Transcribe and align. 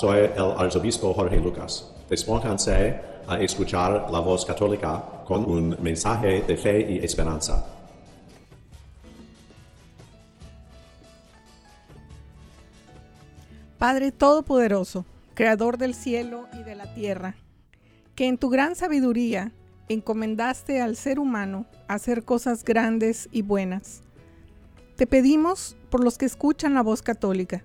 Soy 0.00 0.20
el 0.34 0.52
arzobispo 0.56 1.12
Jorge 1.12 1.36
Lucas. 1.36 1.92
Despónganse 2.08 2.98
a 3.28 3.38
escuchar 3.38 4.10
la 4.10 4.20
voz 4.20 4.46
católica 4.46 5.04
con 5.26 5.44
un 5.44 5.76
mensaje 5.82 6.40
de 6.40 6.56
fe 6.56 6.90
y 6.90 7.04
esperanza. 7.04 7.66
Padre 13.78 14.10
Todopoderoso, 14.10 15.04
Creador 15.34 15.76
del 15.76 15.94
cielo 15.94 16.46
y 16.58 16.62
de 16.62 16.76
la 16.76 16.94
tierra, 16.94 17.34
que 18.14 18.26
en 18.26 18.38
tu 18.38 18.48
gran 18.48 18.76
sabiduría 18.76 19.52
encomendaste 19.90 20.80
al 20.80 20.96
ser 20.96 21.18
humano 21.18 21.66
hacer 21.88 22.24
cosas 22.24 22.64
grandes 22.64 23.28
y 23.32 23.42
buenas. 23.42 24.00
Te 24.96 25.06
pedimos 25.06 25.76
por 25.90 26.02
los 26.02 26.16
que 26.16 26.24
escuchan 26.24 26.72
la 26.72 26.82
voz 26.82 27.02
católica, 27.02 27.64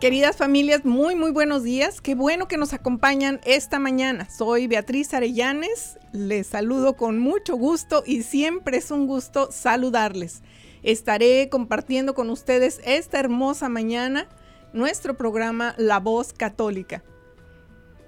Queridas 0.00 0.38
familias, 0.38 0.86
muy 0.86 1.14
muy 1.14 1.30
buenos 1.30 1.62
días. 1.62 2.00
Qué 2.00 2.14
bueno 2.14 2.48
que 2.48 2.56
nos 2.56 2.72
acompañan 2.72 3.38
esta 3.44 3.78
mañana. 3.78 4.30
Soy 4.30 4.66
Beatriz 4.66 5.12
Arellanes. 5.12 5.98
Les 6.14 6.46
saludo 6.46 6.96
con 6.96 7.18
mucho 7.18 7.54
gusto 7.54 8.02
y 8.06 8.22
siempre 8.22 8.78
es 8.78 8.90
un 8.90 9.06
gusto 9.06 9.52
saludarles. 9.52 10.40
Estaré 10.82 11.50
compartiendo 11.50 12.14
con 12.14 12.30
ustedes 12.30 12.80
esta 12.86 13.20
hermosa 13.20 13.68
mañana 13.68 14.26
nuestro 14.72 15.18
programa 15.18 15.74
La 15.76 16.00
Voz 16.00 16.32
Católica. 16.32 17.04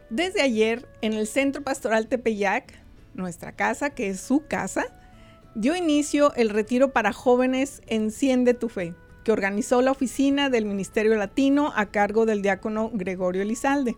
Desde 0.09 0.41
ayer, 0.41 0.89
en 1.03 1.13
el 1.13 1.27
Centro 1.27 1.63
Pastoral 1.63 2.09
Tepeyac, 2.09 2.73
nuestra 3.13 3.53
casa, 3.53 3.91
que 3.91 4.09
es 4.09 4.19
su 4.19 4.47
casa, 4.47 4.87
dio 5.55 5.77
inicio 5.77 6.33
el 6.37 6.49
retiro 6.49 6.95
para 6.95 7.13
jóvenes 7.13 7.83
Enciende 7.87 8.55
tu 8.55 8.71
Fe 8.71 8.95
que 9.25 9.33
organizó 9.33 9.83
la 9.83 9.91
oficina 9.91 10.51
del 10.51 10.65
Ministerio 10.65 11.15
Latino 11.17 11.73
a 11.75 11.87
cargo 11.87 12.27
del 12.27 12.43
diácono 12.43 12.91
Gregorio 12.93 13.43
Elizalde. 13.43 13.97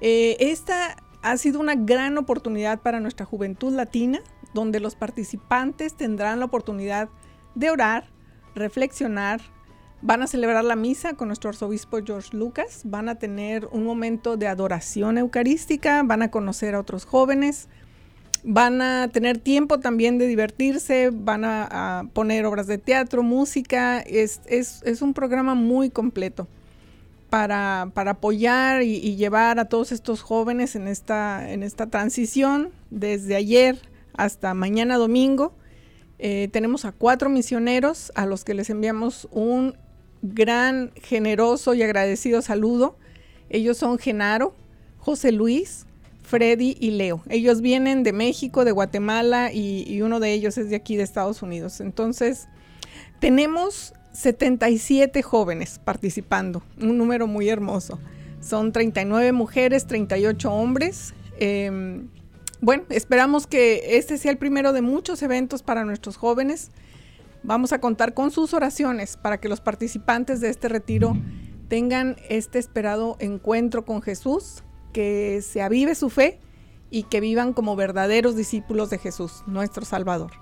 Eh, 0.00 0.36
esta 0.40 0.96
ha 1.22 1.36
sido 1.36 1.60
una 1.60 1.74
gran 1.74 2.16
oportunidad 2.18 2.80
para 2.80 3.00
nuestra 3.00 3.26
juventud 3.26 3.72
latina, 3.72 4.20
donde 4.54 4.80
los 4.80 4.94
participantes 4.94 5.94
tendrán 5.94 6.40
la 6.40 6.46
oportunidad 6.46 7.08
de 7.54 7.70
orar, 7.70 8.10
reflexionar, 8.54 9.40
van 10.02 10.22
a 10.22 10.26
celebrar 10.26 10.64
la 10.64 10.76
misa 10.76 11.14
con 11.14 11.28
nuestro 11.28 11.50
arzobispo 11.50 11.98
George 12.04 12.36
Lucas, 12.36 12.82
van 12.84 13.08
a 13.08 13.16
tener 13.16 13.68
un 13.70 13.84
momento 13.84 14.36
de 14.36 14.48
adoración 14.48 15.18
eucarística, 15.18 16.02
van 16.02 16.22
a 16.22 16.30
conocer 16.30 16.74
a 16.74 16.80
otros 16.80 17.04
jóvenes, 17.04 17.68
Van 18.42 18.80
a 18.80 19.08
tener 19.08 19.38
tiempo 19.38 19.80
también 19.80 20.16
de 20.16 20.26
divertirse, 20.26 21.10
van 21.12 21.44
a, 21.44 22.08
poner 22.14 22.46
obras 22.46 22.66
de 22.66 22.78
teatro, 22.78 23.22
música. 23.22 24.00
Es, 24.00 24.40
un 25.02 25.12
programa 25.12 25.54
muy 25.54 25.90
completo 25.90 26.48
para, 27.28 27.82
apoyar 27.94 28.82
y, 28.82 29.16
llevar 29.16 29.58
a 29.58 29.66
todos 29.66 29.92
estos 29.92 30.22
jóvenes 30.22 30.74
en 30.74 30.88
esta, 30.88 31.50
en 31.50 31.62
esta 31.62 31.88
transición 31.88 32.70
desde 32.90 33.36
ayer 33.36 33.78
hasta 34.14 34.54
mañana 34.54 34.96
domingo. 34.96 35.52
Eh, 36.18 36.48
tenemos 36.52 36.84
a 36.84 36.92
cuatro 36.92 37.30
misioneros 37.30 38.12
a 38.14 38.26
los 38.26 38.44
que 38.44 38.54
les 38.54 38.68
enviamos 38.70 39.28
un 39.30 39.74
gran, 40.22 40.92
generoso 40.96 41.74
y 41.74 41.82
agradecido 41.82 42.42
saludo. 42.42 42.96
Ellos 43.48 43.78
son 43.78 43.98
Genaro, 43.98 44.54
José 44.98 45.32
Luis, 45.32 45.86
Freddy 46.30 46.76
y 46.78 46.92
Leo. 46.92 47.22
Ellos 47.28 47.60
vienen 47.60 48.04
de 48.04 48.12
México, 48.12 48.64
de 48.64 48.70
Guatemala 48.70 49.52
y, 49.52 50.00
uno 50.00 50.20
de 50.20 50.32
ellos 50.32 50.56
es 50.58 50.70
de 50.70 50.76
aquí 50.76 50.96
de 50.96 51.02
Estados 51.02 51.42
Unidos. 51.42 51.80
Entonces, 51.80 52.46
tenemos 53.18 53.94
77 54.12 55.22
jóvenes 55.22 55.80
participando, 55.82 56.62
un 56.80 56.96
número 56.98 57.26
muy 57.26 57.48
hermoso. 57.48 57.98
Son 58.40 58.70
39 58.70 59.32
mujeres, 59.32 59.86
38 59.86 60.52
hombres. 60.52 61.14
Em, 61.40 62.08
bueno, 62.60 62.84
esperamos 62.90 63.48
que 63.48 63.96
este 63.96 64.16
sea 64.16 64.30
el 64.30 64.38
primero 64.38 64.72
de 64.72 64.82
muchos 64.82 65.22
eventos 65.24 65.64
para 65.64 65.84
nuestros 65.84 66.16
jóvenes. 66.16 66.70
Vamos 67.42 67.72
a 67.72 67.80
contar 67.80 68.14
con 68.14 68.30
sus 68.30 68.54
oraciones 68.54 69.16
para 69.16 69.40
que 69.40 69.48
los 69.48 69.60
participantes 69.60 70.40
de 70.40 70.50
este 70.50 70.68
retiro 70.68 71.16
tengan 71.66 72.14
este 72.28 72.60
esperado 72.60 73.16
encuentro 73.18 73.84
con 73.84 74.00
Jesús 74.00 74.62
que 74.92 75.42
se 75.42 75.62
avive 75.62 75.94
su 75.94 76.10
fe 76.10 76.38
y 76.90 77.04
que 77.04 77.20
vivan 77.20 77.52
como 77.52 77.76
verdaderos 77.76 78.36
discípulos 78.36 78.90
de 78.90 78.98
Jesús, 78.98 79.42
nuestro 79.46 79.84
Salvador. 79.84 80.32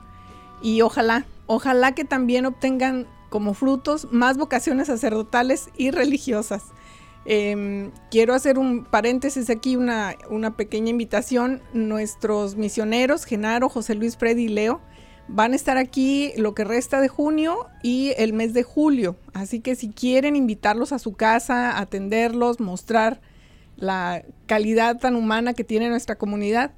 Y 0.62 0.80
ojalá, 0.82 1.26
ojalá 1.46 1.92
que 1.92 2.04
también 2.04 2.46
obtengan 2.46 3.06
como 3.28 3.54
frutos 3.54 4.08
más 4.10 4.38
vocaciones 4.38 4.86
sacerdotales 4.86 5.68
y 5.76 5.90
religiosas. 5.90 6.64
Em, 7.24 7.90
quiero 8.10 8.32
hacer 8.32 8.58
un 8.58 8.84
paréntesis 8.84 9.50
aquí, 9.50 9.76
una, 9.76 10.16
una, 10.30 10.56
pequeña 10.56 10.88
invitación. 10.88 11.60
Nuestros 11.74 12.56
misioneros, 12.56 13.24
Genaro, 13.24 13.68
José 13.68 13.94
Luis, 13.94 14.16
Freddy 14.16 14.44
y 14.44 14.48
Leo, 14.48 14.80
van 15.28 15.52
a 15.52 15.56
estar 15.56 15.76
aquí 15.76 16.32
lo 16.38 16.54
que 16.54 16.64
resta 16.64 17.02
de 17.02 17.08
junio 17.08 17.66
y 17.82 18.14
el 18.16 18.32
mes 18.32 18.54
de 18.54 18.62
julio. 18.62 19.16
Así 19.34 19.60
que 19.60 19.74
si 19.74 19.90
quieren 19.90 20.36
invitarlos 20.36 20.92
a 20.92 20.98
su 20.98 21.12
casa, 21.12 21.78
atenderlos, 21.78 22.60
mostrar 22.60 23.20
la 23.78 24.22
calidad 24.46 24.98
tan 24.98 25.14
humana 25.14 25.54
que 25.54 25.62
tiene 25.64 25.88
nuestra 25.88 26.16
comunidad, 26.16 26.72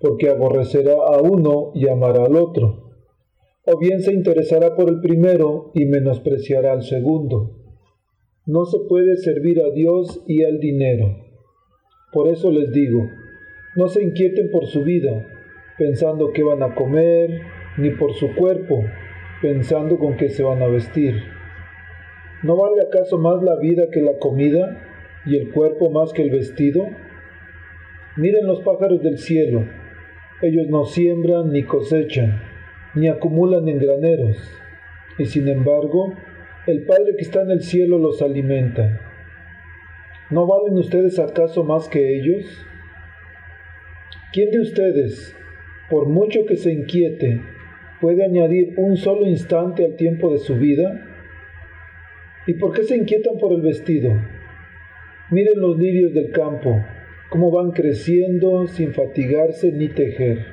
porque 0.00 0.28
aborrecerá 0.28 0.94
a 0.94 1.22
uno 1.22 1.70
y 1.76 1.88
amará 1.88 2.24
al 2.24 2.34
otro, 2.34 2.90
o 3.64 3.78
bien 3.78 4.00
se 4.00 4.12
interesará 4.12 4.74
por 4.74 4.88
el 4.88 5.00
primero 5.00 5.70
y 5.72 5.84
menospreciará 5.84 6.72
al 6.72 6.82
segundo. 6.82 7.63
No 8.46 8.66
se 8.66 8.78
puede 8.88 9.16
servir 9.16 9.58
a 9.62 9.70
Dios 9.70 10.22
y 10.26 10.44
al 10.44 10.58
dinero. 10.58 11.16
Por 12.12 12.28
eso 12.28 12.50
les 12.50 12.70
digo, 12.72 13.08
no 13.74 13.88
se 13.88 14.02
inquieten 14.02 14.50
por 14.50 14.66
su 14.66 14.84
vida, 14.84 15.26
pensando 15.78 16.30
qué 16.32 16.42
van 16.42 16.62
a 16.62 16.74
comer, 16.74 17.40
ni 17.78 17.90
por 17.90 18.12
su 18.12 18.34
cuerpo, 18.34 18.84
pensando 19.40 19.98
con 19.98 20.18
qué 20.18 20.28
se 20.28 20.42
van 20.42 20.62
a 20.62 20.66
vestir. 20.66 21.14
¿No 22.42 22.56
vale 22.56 22.82
acaso 22.82 23.16
más 23.16 23.42
la 23.42 23.56
vida 23.56 23.88
que 23.90 24.02
la 24.02 24.18
comida 24.18 24.78
y 25.24 25.36
el 25.36 25.50
cuerpo 25.50 25.88
más 25.88 26.12
que 26.12 26.20
el 26.20 26.30
vestido? 26.30 26.86
Miren 28.18 28.46
los 28.46 28.60
pájaros 28.60 29.02
del 29.02 29.16
cielo. 29.16 29.64
Ellos 30.42 30.66
no 30.68 30.84
siembran 30.84 31.50
ni 31.50 31.62
cosechan, 31.62 32.42
ni 32.94 33.08
acumulan 33.08 33.66
en 33.70 33.78
graneros, 33.78 34.36
y 35.16 35.24
sin 35.24 35.48
embargo, 35.48 36.12
el 36.66 36.84
Padre 36.84 37.14
que 37.16 37.22
está 37.22 37.42
en 37.42 37.50
el 37.50 37.62
cielo 37.62 37.98
los 37.98 38.22
alimenta. 38.22 39.00
¿No 40.30 40.46
valen 40.46 40.78
ustedes 40.78 41.18
acaso 41.18 41.62
más 41.62 41.88
que 41.88 42.16
ellos? 42.16 42.66
¿Quién 44.32 44.50
de 44.50 44.60
ustedes, 44.60 45.36
por 45.90 46.08
mucho 46.08 46.46
que 46.46 46.56
se 46.56 46.72
inquiete, 46.72 47.42
puede 48.00 48.24
añadir 48.24 48.74
un 48.78 48.96
solo 48.96 49.26
instante 49.26 49.84
al 49.84 49.96
tiempo 49.96 50.32
de 50.32 50.38
su 50.38 50.56
vida? 50.56 51.06
¿Y 52.46 52.54
por 52.54 52.72
qué 52.72 52.82
se 52.82 52.96
inquietan 52.96 53.36
por 53.38 53.52
el 53.52 53.60
vestido? 53.60 54.10
Miren 55.30 55.60
los 55.60 55.78
lirios 55.78 56.14
del 56.14 56.30
campo, 56.30 56.82
cómo 57.28 57.50
van 57.50 57.72
creciendo 57.72 58.66
sin 58.66 58.94
fatigarse 58.94 59.70
ni 59.70 59.88
tejer. 59.88 60.46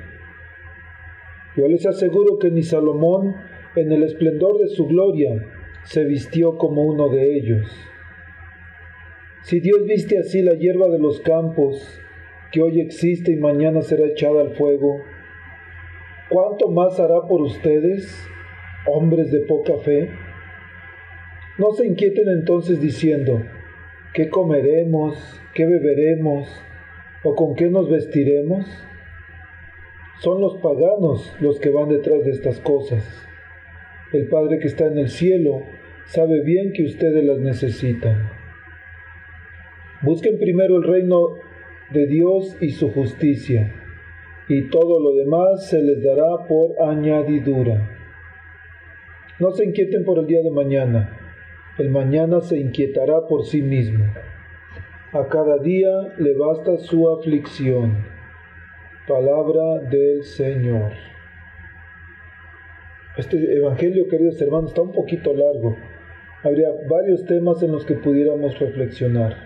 Yo 1.56 1.68
les 1.68 1.86
aseguro 1.86 2.38
que 2.38 2.50
ni 2.50 2.62
Salomón, 2.62 3.34
en 3.76 3.92
el 3.92 4.02
esplendor 4.02 4.58
de 4.58 4.68
su 4.68 4.86
gloria, 4.86 5.42
se 5.84 6.04
vistió 6.04 6.56
como 6.58 6.82
uno 6.82 7.08
de 7.08 7.36
ellos. 7.36 7.70
Si 9.42 9.60
Dios 9.60 9.84
viste 9.84 10.18
así 10.18 10.42
la 10.42 10.54
hierba 10.54 10.88
de 10.88 10.98
los 10.98 11.20
campos, 11.20 12.00
que 12.52 12.62
hoy 12.62 12.80
existe 12.80 13.32
y 13.32 13.36
mañana 13.36 13.82
será 13.82 14.06
echada 14.06 14.40
al 14.40 14.54
fuego, 14.54 15.00
¿cuánto 16.28 16.68
más 16.68 17.00
hará 17.00 17.22
por 17.26 17.40
ustedes, 17.42 18.24
hombres 18.86 19.32
de 19.32 19.40
poca 19.40 19.78
fe? 19.78 20.10
No 21.58 21.72
se 21.72 21.86
inquieten 21.86 22.28
entonces 22.28 22.80
diciendo, 22.80 23.42
¿qué 24.14 24.28
comeremos? 24.28 25.40
¿Qué 25.54 25.66
beberemos? 25.66 26.48
¿O 27.24 27.34
con 27.34 27.54
qué 27.54 27.68
nos 27.68 27.90
vestiremos? 27.90 28.64
Son 30.20 30.40
los 30.40 30.56
paganos 30.58 31.34
los 31.40 31.58
que 31.58 31.70
van 31.70 31.88
detrás 31.88 32.24
de 32.24 32.30
estas 32.30 32.60
cosas. 32.60 33.31
El 34.12 34.28
Padre 34.28 34.58
que 34.58 34.66
está 34.66 34.86
en 34.86 34.98
el 34.98 35.08
cielo 35.08 35.62
sabe 36.04 36.42
bien 36.42 36.72
que 36.72 36.84
ustedes 36.84 37.24
las 37.24 37.38
necesitan. 37.38 38.30
Busquen 40.02 40.38
primero 40.38 40.76
el 40.76 40.82
reino 40.82 41.36
de 41.90 42.06
Dios 42.06 42.56
y 42.60 42.70
su 42.70 42.90
justicia, 42.90 43.72
y 44.48 44.68
todo 44.68 45.00
lo 45.00 45.14
demás 45.14 45.68
se 45.68 45.80
les 45.80 46.02
dará 46.02 46.46
por 46.46 46.72
añadidura. 46.82 47.88
No 49.38 49.52
se 49.52 49.64
inquieten 49.64 50.04
por 50.04 50.18
el 50.18 50.26
día 50.26 50.42
de 50.42 50.50
mañana, 50.50 51.18
el 51.78 51.88
mañana 51.88 52.40
se 52.40 52.58
inquietará 52.58 53.26
por 53.28 53.44
sí 53.46 53.62
mismo. 53.62 54.04
A 55.12 55.26
cada 55.28 55.58
día 55.58 56.14
le 56.18 56.34
basta 56.34 56.76
su 56.78 57.08
aflicción. 57.08 57.96
Palabra 59.08 59.78
del 59.90 60.22
Señor. 60.22 60.92
Este 63.16 63.58
Evangelio, 63.58 64.08
queridos 64.08 64.40
hermanos, 64.40 64.70
está 64.70 64.80
un 64.80 64.92
poquito 64.92 65.34
largo. 65.34 65.76
Habría 66.42 66.68
varios 66.88 67.26
temas 67.26 67.62
en 67.62 67.72
los 67.72 67.84
que 67.84 67.94
pudiéramos 67.94 68.58
reflexionar. 68.58 69.36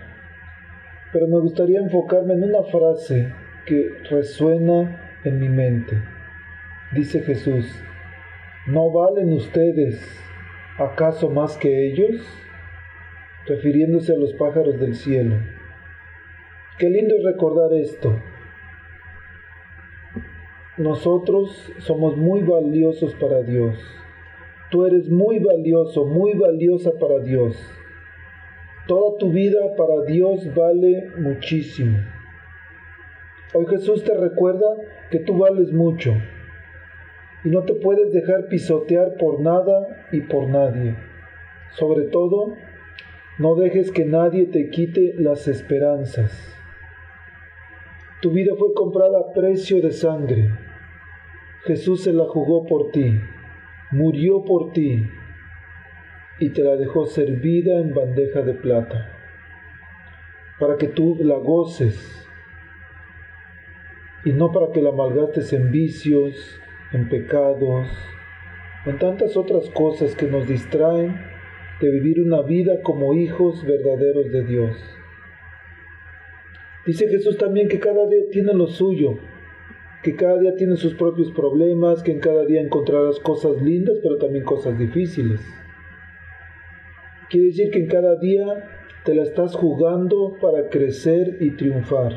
Pero 1.11 1.27
me 1.27 1.39
gustaría 1.39 1.79
enfocarme 1.79 2.35
en 2.35 2.45
una 2.45 2.63
frase 2.63 3.33
que 3.65 3.89
resuena 4.09 5.19
en 5.25 5.39
mi 5.39 5.49
mente. 5.49 6.01
Dice 6.93 7.19
Jesús, 7.19 7.69
¿no 8.67 8.89
valen 8.89 9.33
ustedes 9.33 10.01
acaso 10.77 11.29
más 11.29 11.57
que 11.57 11.87
ellos? 11.87 12.25
Refiriéndose 13.47 14.13
a 14.13 14.17
los 14.17 14.31
pájaros 14.33 14.79
del 14.79 14.95
cielo. 14.95 15.35
Qué 16.79 16.89
lindo 16.89 17.15
es 17.15 17.23
recordar 17.25 17.73
esto. 17.73 18.17
Nosotros 20.77 21.73
somos 21.79 22.17
muy 22.17 22.43
valiosos 22.43 23.15
para 23.15 23.41
Dios. 23.41 23.75
Tú 24.69 24.85
eres 24.85 25.09
muy 25.09 25.39
valioso, 25.39 26.05
muy 26.05 26.33
valiosa 26.33 26.91
para 26.99 27.17
Dios. 27.19 27.57
Toda 28.85 29.17
tu 29.17 29.31
vida 29.31 29.75
para 29.75 30.03
Dios 30.05 30.53
vale 30.53 31.09
muchísimo. 31.17 31.97
Hoy 33.55 33.65
Jesús 33.65 34.03
te 34.03 34.13
recuerda 34.13 34.67
que 35.09 35.17
tú 35.19 35.39
vales 35.39 35.73
mucho 35.73 36.13
y 37.43 37.49
no 37.49 37.63
te 37.63 37.73
puedes 37.73 38.13
dejar 38.13 38.47
pisotear 38.47 39.15
por 39.15 39.39
nada 39.39 40.05
y 40.11 40.21
por 40.21 40.47
nadie. 40.47 40.95
Sobre 41.71 42.03
todo, 42.03 42.53
no 43.39 43.55
dejes 43.55 43.91
que 43.91 44.05
nadie 44.05 44.45
te 44.45 44.69
quite 44.69 45.15
las 45.17 45.47
esperanzas. 45.47 46.53
Tu 48.21 48.31
vida 48.31 48.53
fue 48.57 48.73
comprada 48.73 49.19
a 49.19 49.33
precio 49.33 49.81
de 49.81 49.91
sangre. 49.91 50.66
Jesús 51.67 52.03
se 52.03 52.13
la 52.13 52.23
jugó 52.23 52.65
por 52.65 52.91
ti, 52.91 53.19
murió 53.91 54.45
por 54.45 54.71
ti 54.71 55.05
y 56.39 56.49
te 56.51 56.63
la 56.63 56.77
dejó 56.77 57.05
servida 57.05 57.81
en 57.81 57.93
bandeja 57.93 58.41
de 58.41 58.53
plata, 58.53 59.13
para 60.59 60.77
que 60.77 60.87
tú 60.87 61.17
la 61.19 61.35
goces 61.35 62.25
y 64.23 64.31
no 64.31 64.53
para 64.53 64.71
que 64.71 64.81
la 64.81 64.93
malgastes 64.93 65.51
en 65.51 65.69
vicios, 65.69 66.57
en 66.93 67.09
pecados, 67.09 67.85
en 68.85 68.97
tantas 68.97 69.35
otras 69.35 69.69
cosas 69.71 70.15
que 70.15 70.27
nos 70.27 70.47
distraen 70.47 71.19
de 71.81 71.91
vivir 71.91 72.21
una 72.21 72.43
vida 72.43 72.81
como 72.81 73.13
hijos 73.13 73.65
verdaderos 73.65 74.31
de 74.31 74.43
Dios. 74.45 74.77
Dice 76.85 77.09
Jesús 77.09 77.37
también 77.37 77.67
que 77.67 77.79
cada 77.79 78.07
día 78.07 78.23
tiene 78.31 78.53
lo 78.53 78.67
suyo, 78.67 79.19
que 80.07 80.15
cada 80.15 80.39
día 80.39 80.55
tiene 80.55 80.77
sus 80.77 80.93
propios 80.93 81.33
problemas, 81.33 82.01
que 82.01 82.13
en 82.13 82.21
cada 82.21 82.45
día 82.45 82.61
encontrarás 82.61 83.19
cosas 83.19 83.61
lindas, 83.61 83.97
pero 84.01 84.15
también 84.17 84.45
cosas 84.45 84.79
difíciles. 84.79 85.41
Quiere 87.29 87.47
decir 87.47 87.71
que 87.71 87.79
en 87.79 87.87
cada 87.87 88.15
día 88.15 88.45
te 89.03 89.13
la 89.13 89.23
estás 89.23 89.53
jugando 89.53 90.37
para 90.41 90.69
crecer 90.69 91.35
y 91.41 91.57
triunfar. 91.57 92.13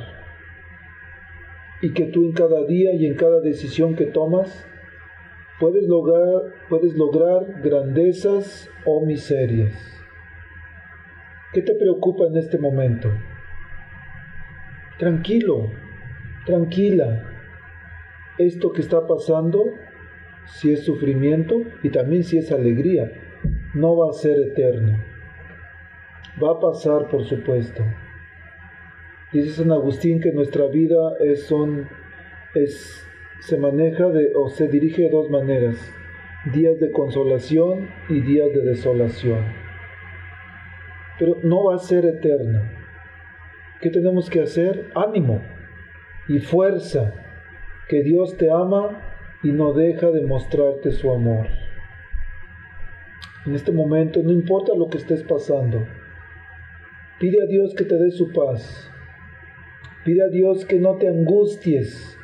Y 1.83 1.93
que 1.93 2.05
tú 2.05 2.27
en 2.27 2.33
cada 2.33 2.65
día 2.65 2.95
y 2.95 3.07
en 3.07 3.17
cada 3.17 3.41
decisión 3.41 3.97
que 3.97 4.07
tomas 4.07 4.65
puedes 5.59 5.89
lograr, 5.89 6.43
puedes 6.69 6.95
lograr 6.95 7.61
grandezas 7.61 8.71
o 8.87 9.05
miserias. 9.05 9.75
¿Qué 11.53 11.63
te 11.63 11.75
preocupa 11.75 12.29
en 12.29 12.37
este 12.37 12.57
momento? 12.57 13.11
Tranquilo, 14.97 15.73
tranquila, 16.47 17.30
esto 18.47 18.73
que 18.73 18.81
está 18.81 19.07
pasando, 19.07 19.67
si 20.47 20.73
es 20.73 20.85
sufrimiento 20.85 21.63
y 21.83 21.91
también 21.91 22.25
si 22.25 22.39
es 22.39 22.51
alegría, 22.53 23.13
no 23.75 23.97
va 23.97 24.11
a 24.11 24.13
ser 24.13 24.39
eterno. 24.39 24.99
Va 26.43 26.53
a 26.53 26.61
pasar, 26.61 27.09
por 27.09 27.25
supuesto. 27.25 27.83
Dice 29.33 29.51
San 29.51 29.71
Agustín 29.71 30.21
que 30.21 30.33
nuestra 30.33 30.67
vida 30.67 31.15
es, 31.21 31.45
son, 31.45 31.89
es, 32.55 33.07
se 33.41 33.59
maneja 33.59 34.09
de, 34.09 34.33
o 34.35 34.49
se 34.49 34.69
dirige 34.69 35.03
de 35.03 35.11
dos 35.11 35.31
maneras, 35.31 35.77
días 36.53 36.81
de 36.81 36.91
consolación 36.91 37.89
y 38.09 38.21
días 38.21 38.53
de 38.53 38.63
desolación. 38.63 39.45
Pero 41.19 41.37
no 41.43 41.65
va 41.65 41.75
a 41.77 41.79
ser 41.79 42.07
eterna. 42.07 42.73
¿Qué 43.81 43.91
tenemos 43.91 44.29
que 44.31 44.41
hacer? 44.41 44.91
Ánimo 44.95 45.41
y 46.29 46.39
fuerza, 46.39 47.13
que 47.91 48.05
Dios 48.05 48.37
te 48.37 48.53
ama 48.53 49.03
y 49.43 49.51
no 49.51 49.73
deja 49.73 50.13
de 50.13 50.21
mostrarte 50.21 50.93
su 50.93 51.11
amor. 51.11 51.49
En 53.45 53.57
este 53.57 53.73
momento, 53.73 54.23
no 54.23 54.31
importa 54.31 54.77
lo 54.77 54.89
que 54.89 54.99
estés 54.99 55.25
pasando, 55.25 55.85
pide 57.19 57.43
a 57.43 57.47
Dios 57.47 57.75
que 57.75 57.83
te 57.83 57.97
dé 57.99 58.13
su 58.13 58.33
paz. 58.33 58.89
Pide 60.05 60.23
a 60.23 60.29
Dios 60.29 60.65
que 60.67 60.79
no 60.79 60.99
te 60.99 61.09
angusties 61.09 62.17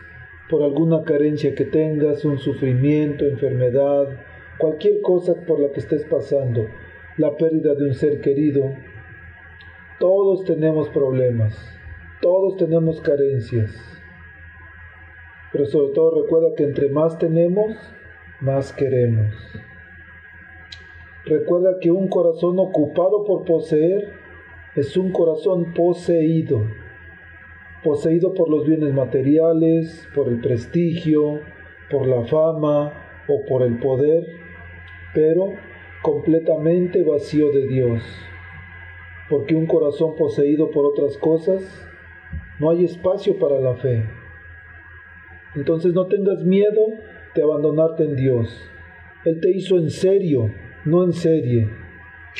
por 0.49 0.62
alguna 0.62 1.02
carencia 1.02 1.52
que 1.56 1.64
tengas, 1.64 2.25
un 2.25 2.38
sufrimiento, 2.38 3.25
enfermedad, 3.25 4.06
cualquier 4.58 5.00
cosa 5.00 5.35
por 5.49 5.58
la 5.58 5.73
que 5.73 5.80
estés 5.80 6.04
pasando, 6.04 6.68
la 7.16 7.37
pérdida 7.37 7.75
de 7.75 7.87
un 7.87 7.94
ser 7.94 8.20
querido. 8.20 8.73
Todos 9.99 10.44
tenemos 10.44 10.88
problemas, 10.90 11.58
todos 12.20 12.56
tenemos 12.56 13.00
carencias. 13.00 13.96
Pero 15.57 15.71
sobre 15.71 15.95
todo 15.95 16.23
recuerda 16.23 16.55
que 16.55 16.65
entre 16.65 16.91
más 16.91 17.19
tenemos, 17.19 17.75
más 18.43 18.75
queremos. 18.75 19.35
Recuerda 21.25 21.79
que 21.81 21.91
un 21.91 22.09
corazón 22.09 22.59
ocupado 22.59 23.25
por 23.25 23.47
poseer 23.47 24.13
es 24.75 24.99
un 24.99 25.13
corazón 25.13 25.73
poseído 25.73 26.63
poseído 27.83 28.35
por 28.35 28.51
los 28.51 28.67
bienes 28.67 28.93
materiales, 28.93 30.07
por 30.15 30.29
el 30.29 30.43
prestigio, 30.43 31.41
por 31.91 32.07
la 32.07 32.27
fama 32.27 32.93
o 33.27 33.47
por 33.47 33.63
el 33.63 33.79
poder, 33.79 34.27
pero 35.15 35.55
completamente 36.03 37.03
vacío 37.03 37.51
de 37.51 37.67
Dios. 37.67 38.03
Porque 39.31 39.55
un 39.55 39.65
corazón 39.65 40.17
poseído 40.17 40.71
por 40.71 40.85
otras 40.85 41.17
cosas, 41.17 41.63
no 42.61 42.69
hay 42.69 42.85
espacio 42.85 43.39
para 43.39 43.59
la 43.59 43.75
fe. 43.77 44.05
Entonces 45.57 45.95
no 45.95 46.07
tengas 46.07 46.45
miedo 46.45 46.87
de 47.35 47.43
abandonarte 47.43 48.05
en 48.05 48.17
Dios. 48.17 48.71
Él 49.25 49.41
te 49.41 49.51
hizo 49.51 49.79
en 49.79 49.91
serio, 49.91 50.53
no 50.85 51.03
en 51.03 51.13
serie. 51.13 51.69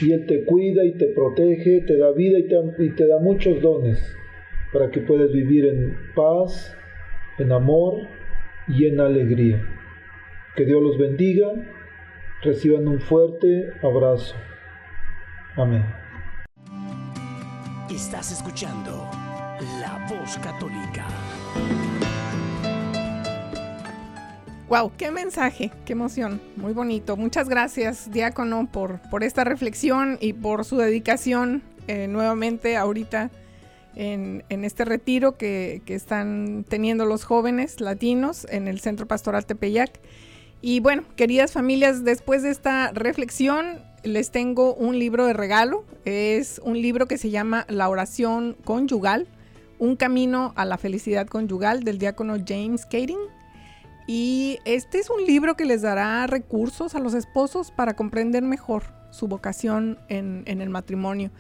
Y 0.01 0.13
Él 0.13 0.27
te 0.27 0.45
cuida 0.45 0.85
y 0.85 0.93
te 0.93 1.07
protege, 1.07 1.83
te 1.87 1.97
da 1.97 2.13
vida 2.13 2.39
y 2.39 2.47
te, 2.47 2.57
y 2.79 2.91
te 2.91 3.07
da 3.07 3.19
muchos 3.19 3.61
dones 3.63 4.15
para 4.73 4.91
que 4.91 5.01
puedas 5.01 5.33
vivir 5.33 5.65
en 5.67 5.97
paz, 6.15 6.77
en 7.39 7.51
amor 7.51 8.07
y 8.69 8.87
en 8.87 9.01
alegría. 9.01 9.65
Que 10.55 10.65
Dios 10.65 10.83
los 10.83 10.99
bendiga. 10.99 11.49
Reciban 12.43 12.87
un 12.87 13.01
fuerte 13.01 13.71
abrazo. 13.83 14.37
Amén. 15.57 15.85
Estás 17.91 18.33
escuchando 18.33 19.09
La 19.81 20.07
Voz 20.11 20.37
Católica. 20.39 21.07
Wow, 24.69 24.91
qué 24.97 25.13
mensaje, 25.13 25.71
qué 25.85 25.93
emoción, 25.93 26.41
muy 26.57 26.73
bonito. 26.73 27.17
Muchas 27.17 27.49
gracias, 27.49 28.11
diácono, 28.11 28.69
por, 28.71 29.01
por 29.11 29.23
esta 29.23 29.45
reflexión 29.45 30.19
y 30.21 30.33
por 30.33 30.65
su 30.65 30.77
dedicación 30.77 31.63
eh, 31.87 32.09
nuevamente 32.09 32.77
ahorita 32.77 33.31
en, 33.95 34.43
este 34.49 34.85
retiro 34.85 35.37
que, 35.37 35.83
están 35.87 36.65
teniendo 36.69 37.07
los 37.07 37.23
jóvenes 37.23 37.81
latinos 37.81 38.45
en 38.51 38.67
el 38.67 38.81
Centro 38.81 39.07
Pastoral 39.07 39.47
Tepeyac. 39.47 40.01
Y 40.61 40.81
bueno, 40.81 41.05
queridas 41.15 41.53
familias, 41.53 42.05
después 42.05 42.43
de 42.43 42.51
esta 42.51 42.91
reflexión, 42.91 43.79
les 44.03 44.33
tengo 44.33 44.75
un 44.75 44.99
libro 44.99 45.27
de 45.27 45.33
regalo. 45.33 45.85
Es 46.05 46.61
un 46.65 46.81
libro 46.81 47.07
que 47.07 47.19
se 47.19 47.31
llama 47.31 47.67
La 47.69 47.89
oración 47.89 48.57
conyugal, 48.65 49.29
un 49.79 49.95
camino 49.95 50.53
a 50.57 50.65
la 50.65 50.77
felicidad 50.77 51.29
conyugal 51.29 51.85
del 51.85 51.99
diácono 51.99 52.37
James 52.45 52.85
Kading. 52.85 53.19
Y 54.07 54.59
este 54.65 54.99
es 54.99 55.11
un 55.11 55.27
libro 55.27 55.57
que 55.57 55.65
les 55.65 55.83
dará 55.83 56.27
recursos 56.27 56.95
a 56.95 57.01
los 57.01 57.15
esposos 57.15 57.71
para 57.71 57.95
comprender 57.95 58.43
mejor 58.43 58.85
su 59.11 59.29
vocación 59.29 59.99
en 60.09 60.45
el 60.47 60.71
matrimonio. 60.71 61.31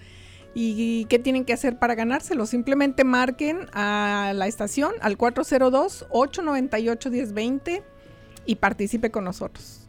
¿Y 0.58 1.04
qué 1.06 1.18
tienen 1.18 1.44
que 1.44 1.52
hacer 1.52 1.78
para 1.78 1.94
ganárselo? 1.94 2.46
Simplemente 2.46 3.04
marquen 3.04 3.68
a 3.74 4.32
la 4.34 4.46
estación 4.46 4.94
al 5.02 5.18
402-898-1020 5.18 7.82
y 8.46 8.56
participe 8.56 9.10
con 9.10 9.24
nosotros. 9.24 9.82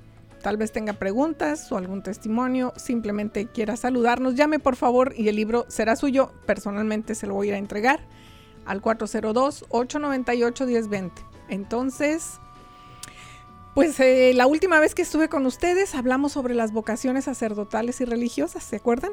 Tal 0.44 0.58
vez 0.58 0.74
tenga 0.74 0.92
preguntas 0.94 1.72
o 1.72 1.78
algún 1.78 2.04
testimonio, 2.04 2.74
simplemente 2.76 3.48
quiera 3.48 3.78
saludarnos, 3.78 4.36
llame 4.36 4.60
por 4.60 4.76
favor 4.76 5.14
y 5.18 5.30
el 5.30 5.38
libro 5.38 5.66
será 5.68 5.96
suyo. 5.96 6.34
Personalmente 6.46 7.16
se 7.16 7.28
lo 7.28 7.34
voy 7.34 7.48
a 7.48 7.52
ir 7.52 7.56
a 7.56 7.60
entregar 7.60 8.02
al 8.66 8.82
402-898-1020. 8.82 11.12
Entonces, 11.50 12.42
pues 13.78 14.00
eh, 14.00 14.32
la 14.34 14.48
última 14.48 14.80
vez 14.80 14.96
que 14.96 15.04
estuve 15.04 15.30
con 15.30 15.46
ustedes 15.46 15.94
hablamos 15.94 16.32
sobre 16.32 16.56
las 16.56 16.72
vocaciones 16.72 17.26
sacerdotales 17.26 18.02
y 18.02 18.06
religiosas, 18.06 18.64
¿se 18.64 18.78
acuerdan? 18.78 19.12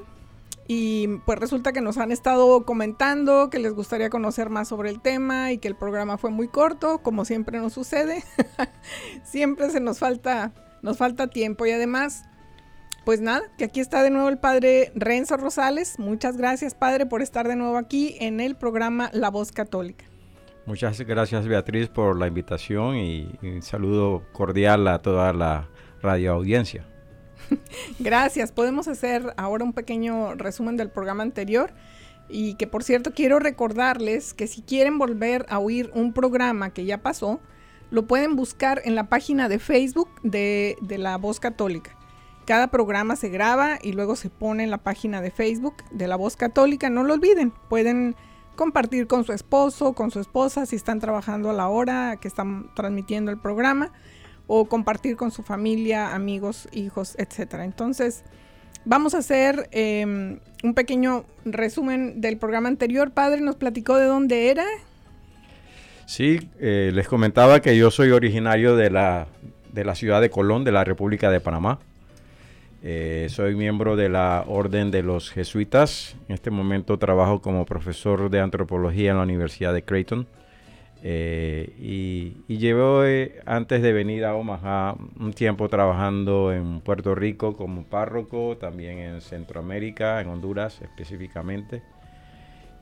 Y 0.67 1.19
pues 1.27 1.39
resulta 1.39 1.75
que 1.75 1.83
nos 1.83 1.99
han 1.99 2.11
estado 2.11 2.65
comentando 2.65 3.51
que 3.51 3.59
les 3.59 3.75
gustaría 3.75 4.09
conocer 4.09 4.49
más 4.49 4.69
sobre 4.69 4.89
el 4.89 5.03
tema 5.03 5.53
y 5.53 5.59
que 5.59 5.69
el 5.69 5.77
programa 5.77 6.17
fue 6.17 6.31
muy 6.31 6.49
corto, 6.49 7.03
como 7.03 7.27
siempre 7.27 7.59
nos 7.59 7.75
sucede. 7.75 8.25
siempre 9.23 9.69
se 9.69 9.81
nos 9.81 9.99
falta, 9.99 10.55
nos 10.81 10.97
falta 10.97 11.27
tiempo 11.27 11.67
y 11.67 11.73
además, 11.73 12.23
pues 13.05 13.21
nada, 13.21 13.43
que 13.59 13.65
aquí 13.65 13.81
está 13.81 14.03
de 14.03 14.09
nuevo 14.09 14.31
el 14.31 14.39
padre 14.39 14.93
Renzo 14.95 15.37
Rosales. 15.37 15.99
Muchas 15.99 16.39
gracias, 16.39 16.75
padre, 16.75 17.05
por 17.05 17.21
estar 17.21 17.47
de 17.49 17.57
nuevo 17.57 17.77
aquí 17.77 18.17
en 18.19 18.41
el 18.41 18.57
programa 18.57 19.11
La 19.13 19.29
Voz 19.29 19.53
Católica. 19.53 20.07
Muchas 20.67 20.99
gracias, 21.01 21.47
Beatriz, 21.47 21.89
por 21.89 22.19
la 22.19 22.27
invitación 22.27 22.97
y 22.97 23.39
un 23.43 23.61
saludo 23.61 24.23
cordial 24.33 24.89
a 24.89 24.99
toda 25.01 25.33
la 25.33 25.69
radio 26.01 26.33
audiencia. 26.33 26.87
Gracias. 27.99 28.53
Podemos 28.53 28.89
hacer 28.89 29.35
ahora 29.37 29.65
un 29.65 29.73
pequeño 29.73 30.35
resumen 30.35 30.77
del 30.77 30.91
programa 30.91 31.23
anterior. 31.23 31.73
Y 32.29 32.55
que 32.55 32.67
por 32.67 32.83
cierto 32.83 33.13
quiero 33.13 33.39
recordarles 33.39 34.33
que 34.33 34.47
si 34.47 34.63
quieren 34.63 34.97
volver 34.97 35.45
a 35.51 35.59
oír 35.59 35.91
un 35.93 36.15
programa 36.15 36.73
que 36.73 36.87
ya 36.87 37.03
pasó, 37.03 37.41
lo 37.91 38.07
pueden 38.07 38.35
buscar 38.35 38.81
en 38.85 38.95
la 38.95 39.11
página 39.11 39.49
de 39.51 39.59
Facebook 39.59 40.09
de, 40.23 40.77
de, 40.81 40.97
La 40.97 41.19
Voz 41.19 41.39
Católica. 41.39 41.97
Cada 42.47 42.69
programa 42.69 43.17
se 43.17 43.29
graba 43.29 43.79
y 43.83 43.93
luego 43.93 44.17
se 44.17 44.31
pone 44.31 44.65
en 44.65 44.71
la 44.71 44.79
página 44.79 45.21
de 45.21 45.31
Facebook 45.31 45.85
de 45.91 46.09
La 46.09 46.17
Voz 46.17 46.37
Católica. 46.37 46.89
No 46.89 47.05
lo 47.05 47.13
olviden, 47.13 47.53
pueden 47.69 48.17
compartir 48.55 49.07
con 49.07 49.25
su 49.25 49.33
esposo, 49.33 49.93
con 49.93 50.11
su 50.11 50.21
esposa, 50.21 50.67
si 50.67 50.77
están 50.77 51.01
trabajando 51.01 51.51
a 51.51 51.53
la 51.53 51.69
hora 51.69 52.17
que 52.21 52.29
están 52.29 52.75
transmitiendo 52.75 53.31
el 53.31 53.39
programa 53.39 53.93
o 54.47 54.67
compartir 54.67 55.17
con 55.17 55.31
su 55.31 55.43
familia, 55.43 56.15
amigos, 56.15 56.69
hijos, 56.73 57.17
etc. 57.19 57.55
Entonces, 57.61 58.25
vamos 58.85 59.15
a 59.15 59.19
hacer 59.19 59.69
em, 59.73 60.39
un 60.63 60.75
pequeño 60.75 61.25
resumen 61.45 62.21
del 62.21 62.37
programa 62.37 62.69
anterior. 62.69 63.13
Padre, 63.13 63.41
nos 63.41 63.57
platicó 63.57 63.97
de 63.97 64.07
dónde 64.07 64.51
era. 64.51 64.65
Sí, 66.07 66.51
eh, 66.61 66.91
les 66.93 67.09
comentaba 67.09 67.61
que 67.61 67.77
yo 67.77 67.91
soy 67.91 68.11
originario 68.11 68.77
de 68.77 68.91
la, 68.91 69.27
de 69.73 69.85
la 69.85 69.95
ciudad 69.95 70.21
de 70.21 70.31
Colón, 70.31 70.65
de 70.65 70.73
la 70.73 70.85
República 70.85 71.31
de 71.31 71.41
Panamá. 71.41 71.79
Eh, 72.87 73.29
soy 73.31 73.55
miembro 73.55 73.97
de 73.97 74.11
la 74.11 74.45
Orden 74.47 74.91
de 74.91 75.03
los 75.03 75.31
Jesuitas. 75.31 76.17
En 76.29 76.35
este 76.35 76.51
momento 76.51 76.99
trabajo 76.99 77.41
como 77.41 77.65
profesor 77.65 78.29
de 78.29 78.41
antropología 78.41 79.13
en 79.13 79.17
la 79.17 79.23
Universidad 79.23 79.73
de 79.73 79.83
Creighton. 79.83 80.27
Eh, 81.03 81.75
y, 81.81 82.59
llevo 82.59 83.05
eh, 83.07 83.41
antes 83.47 83.81
de 83.81 83.95
venir 83.95 84.27
a 84.27 84.35
Omaha 84.35 84.97
un 85.19 85.33
tiempo 85.33 85.71
trabajando 85.71 86.53
en 86.53 86.81
Puerto 86.81 87.15
Rico 87.15 87.57
como 87.57 87.85
párroco, 87.85 88.59
también 88.59 88.99
en 88.99 89.23
Centroamérica, 89.23 90.21
en 90.21 90.29
Honduras 90.29 90.83
específicamente, 90.83 91.83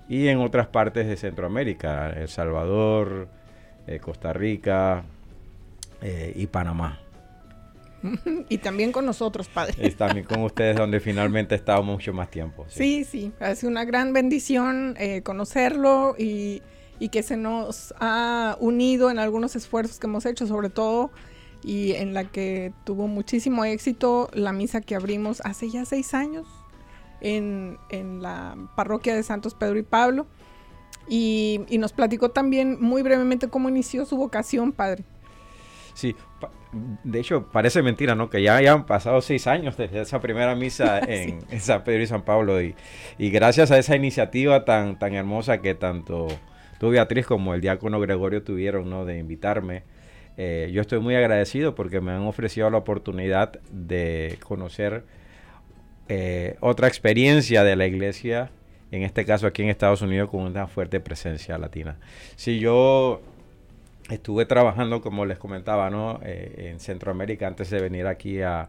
y 0.08 0.26
en 0.26 0.40
otras 0.40 0.66
partes 0.66 1.06
de 1.06 1.16
Centroamérica, 1.16 2.10
El 2.10 2.28
Salvador, 2.28 3.28
Costa 4.00 4.32
Rica 4.32 5.04
y 6.34 6.46
Panamá. 6.48 6.98
y 8.48 8.58
también 8.58 8.92
con 8.92 9.06
nosotros, 9.06 9.48
padre. 9.48 9.74
Y 9.86 9.90
también 9.92 10.26
con 10.26 10.42
ustedes, 10.42 10.76
donde 10.76 11.00
finalmente 11.00 11.54
he 11.54 11.58
estado 11.58 11.82
mucho 11.82 12.12
más 12.12 12.30
tiempo. 12.30 12.64
Sí, 12.68 13.04
sí, 13.04 13.04
sí. 13.04 13.32
ha 13.40 13.54
sido 13.54 13.70
una 13.70 13.84
gran 13.84 14.12
bendición 14.12 14.96
conocerlo 15.24 16.14
y 16.18 16.62
y 17.02 17.08
que 17.08 17.24
se 17.24 17.36
nos 17.36 17.92
ha 17.98 18.56
unido 18.60 19.10
en 19.10 19.18
algunos 19.18 19.56
esfuerzos 19.56 19.98
que 19.98 20.06
hemos 20.06 20.24
hecho, 20.24 20.46
sobre 20.46 20.70
todo 20.70 21.10
y 21.64 21.94
en 21.94 22.14
la 22.14 22.30
que 22.30 22.72
tuvo 22.84 23.08
muchísimo 23.08 23.64
éxito 23.64 24.30
la 24.34 24.52
misa 24.52 24.80
que 24.80 24.94
abrimos 24.94 25.40
hace 25.44 25.68
ya 25.68 25.84
seis 25.84 26.14
años 26.14 26.46
en, 27.20 27.76
la 28.22 28.56
parroquia 28.76 29.16
de 29.16 29.24
Santos 29.24 29.54
Pedro 29.54 29.80
y 29.80 29.82
Pablo. 29.82 30.28
Y, 31.08 31.60
nos 31.76 31.92
platicó 31.92 32.30
también 32.30 32.78
muy 32.80 33.02
brevemente 33.02 33.48
cómo 33.48 33.68
inició 33.68 34.06
su 34.06 34.16
vocación, 34.16 34.70
padre. 34.70 35.02
Sí, 35.94 36.16
de 37.04 37.20
hecho 37.20 37.48
parece 37.52 37.82
mentira, 37.82 38.14
¿no? 38.14 38.30
Que 38.30 38.42
ya 38.42 38.56
hayan 38.56 38.86
pasado 38.86 39.20
seis 39.20 39.46
años 39.46 39.76
desde 39.76 40.00
esa 40.00 40.20
primera 40.20 40.54
misa 40.54 40.98
en, 41.06 41.42
San 41.60 41.84
Pedro 41.84 42.02
y 42.02 42.06
San 42.06 42.22
Pablo 42.22 42.62
y, 42.62 42.74
y, 43.18 43.30
gracias 43.30 43.70
a 43.70 43.78
esa 43.78 43.96
iniciativa 43.96 44.64
tan, 44.64 44.98
tan 44.98 45.14
hermosa 45.14 45.58
que 45.58 45.74
tanto 45.74 46.28
tú 46.78 46.90
Beatriz 46.90 47.26
como 47.26 47.54
el 47.54 47.60
diácono 47.60 48.00
Gregorio 48.00 48.42
tuvieron, 48.42 48.88
¿no? 48.88 49.04
De 49.04 49.18
invitarme 49.18 49.84
eh, 50.36 50.70
yo 50.72 50.80
estoy 50.80 50.98
muy 51.00 51.14
agradecido 51.14 51.74
porque 51.74 52.00
me 52.00 52.12
han 52.12 52.22
ofrecido 52.22 52.70
la 52.70 52.78
oportunidad 52.78 53.60
de 53.70 54.38
conocer 54.42 55.04
eh, 56.08 56.56
otra 56.60 56.88
experiencia 56.88 57.64
de 57.64 57.76
la 57.76 57.86
iglesia, 57.86 58.50
en 58.90 59.02
este 59.02 59.24
caso 59.24 59.46
aquí 59.46 59.62
en 59.62 59.68
Estados 59.68 60.02
Unidos, 60.02 60.30
con 60.30 60.40
una 60.40 60.66
fuerte 60.66 61.00
presencia 61.00 61.58
latina. 61.58 61.98
Si 62.36 62.58
yo 62.58 63.22
estuve 64.10 64.46
trabajando, 64.46 65.00
como 65.00 65.24
les 65.26 65.38
comentaba, 65.38 65.90
¿no? 65.90 66.20
Eh, 66.22 66.70
en 66.70 66.80
Centroamérica 66.80 67.46
antes 67.46 67.70
de 67.70 67.80
venir 67.80 68.06
aquí 68.06 68.40
a, 68.42 68.68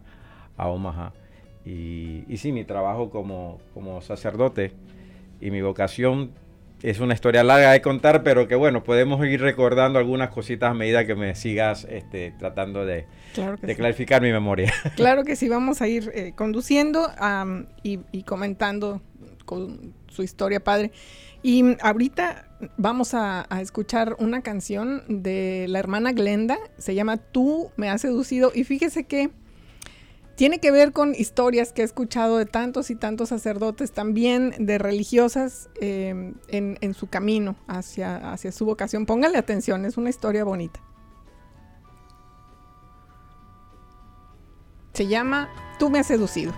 Omaha. 0.58 1.14
Y, 1.66 2.24
y, 2.28 2.38
sí, 2.38 2.52
mi 2.52 2.66
trabajo 2.66 3.10
como, 3.10 3.60
como 3.74 4.02
sacerdote 4.02 4.74
y 5.40 5.50
mi 5.52 5.62
vocación 5.62 6.32
es 6.84 7.00
una 7.00 7.14
historia 7.14 7.44
larga 7.44 7.72
de 7.72 7.82
contar, 7.82 8.24
pero 8.24 8.48
que 8.48 8.56
bueno, 8.56 8.84
podemos 8.84 9.26
ir 9.26 9.40
recordando 9.40 10.00
algunas 10.00 10.30
cositas 10.30 10.72
a 10.72 10.74
medida 10.74 11.06
que 11.06 11.16
me 11.16 11.34
sigas 11.34 11.88
este, 11.90 12.34
tratando 12.38 12.86
de, 12.86 13.08
clarificar 13.76 14.22
mi 14.22 14.32
memoria. 14.32 14.72
Claro 14.96 15.24
que 15.24 15.38
sí, 15.38 15.48
vamos 15.48 15.82
a 15.82 15.88
ir 15.88 16.12
eh, 16.14 16.34
conduciendo 16.36 17.10
y, 17.84 18.24
comentando 18.24 19.02
con 19.46 19.94
su 20.10 20.24
historia, 20.24 20.62
padre. 20.62 20.92
Y 21.44 21.76
ahorita 21.82 22.48
vamos 22.78 23.14
a, 23.14 23.46
escuchar 23.60 24.16
una 24.18 24.42
canción 24.42 25.04
de 25.10 25.66
la 25.68 25.80
hermana 25.80 26.14
Glenda, 26.14 26.58
se 26.78 26.96
llama 26.96 27.18
Tú 27.18 27.72
me 27.76 27.90
has 27.90 28.02
seducido, 28.02 28.54
y 28.56 28.64
fíjese 28.64 29.04
que 29.04 29.30
tiene 30.36 30.60
que 30.60 30.72
ver 30.72 30.94
con 30.94 31.14
historias 31.14 31.74
que 31.74 31.82
he 31.82 31.86
escuchado 31.86 32.38
de 32.38 32.46
tantos 32.46 32.90
y 32.90 32.96
tantos 32.96 33.30
sacerdotes, 33.30 33.92
también 33.92 34.56
de 34.58 34.78
religiosas 34.78 35.70
em, 35.82 36.36
en, 36.48 36.94
su 36.94 37.08
camino 37.08 37.58
hacia, 37.68 38.32
hacia 38.32 38.54
su 38.54 38.66
vocación. 38.66 39.06
Póngale 39.06 39.38
atención, 39.38 39.86
es 39.86 39.98
una 39.98 40.10
historia 40.10 40.46
bonita. 40.46 40.80
Se 44.94 45.08
llama 45.08 45.50
Tú 45.78 45.90
me 45.90 46.00
has 46.00 46.08
seducido. 46.08 46.54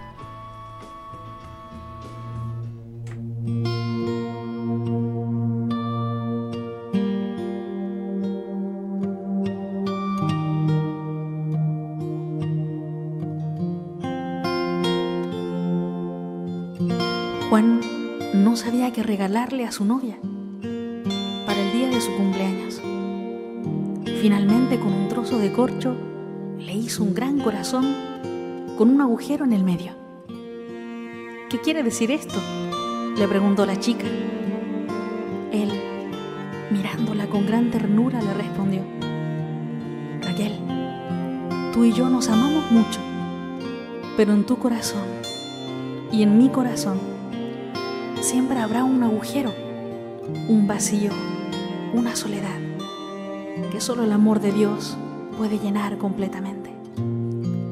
Juan 17.55 17.79
no 18.33 18.57
sabía 18.57 18.91
qué 18.91 19.01
regalarle 19.01 19.63
a 19.63 19.71
su 19.71 19.85
novia 19.85 20.17
para 21.45 21.57
el 21.57 21.71
día 21.71 21.87
de 21.87 22.01
su 22.01 22.13
cumpleaños. 22.17 22.81
Finalmente, 24.21 24.77
con 24.77 24.91
un 24.91 25.07
trozo 25.07 25.37
de 25.37 25.53
corcho, 25.53 25.95
le 26.59 26.73
hizo 26.73 27.01
un 27.01 27.13
gran 27.13 27.39
corazón 27.39 27.85
con 28.77 28.89
un 28.89 28.99
agujero 28.99 29.45
en 29.45 29.53
el 29.53 29.63
medio. 29.63 29.93
¿Qué 31.49 31.61
quiere 31.61 31.81
decir 31.81 32.11
esto? 32.11 32.41
le 33.17 33.25
preguntó 33.25 33.65
la 33.65 33.79
chica. 33.79 34.07
Él, 35.53 35.71
mirándola 36.71 37.27
con 37.27 37.45
gran 37.45 37.71
ternura, 37.71 38.21
le 38.21 38.33
respondió, 38.33 38.81
Raquel, 40.23 40.59
tú 41.71 41.85
y 41.85 41.93
yo 41.93 42.09
nos 42.09 42.27
amamos 42.27 42.69
mucho, 42.69 42.99
pero 44.17 44.33
en 44.33 44.45
tu 44.45 44.57
corazón 44.57 45.07
y 46.11 46.21
en 46.21 46.37
mi 46.37 46.49
corazón 46.49 47.14
siempre 48.35 48.59
habrá 48.59 48.83
un 48.83 49.01
agujero, 49.01 49.53
un 50.49 50.67
vacío, 50.67 51.09
una 51.93 52.17
soledad 52.17 52.59
que 53.71 53.79
solo 53.79 54.03
el 54.03 54.11
amor 54.11 54.41
de 54.41 54.51
Dios 54.51 54.97
puede 55.37 55.57
llenar 55.57 55.97
completamente. 55.97 56.69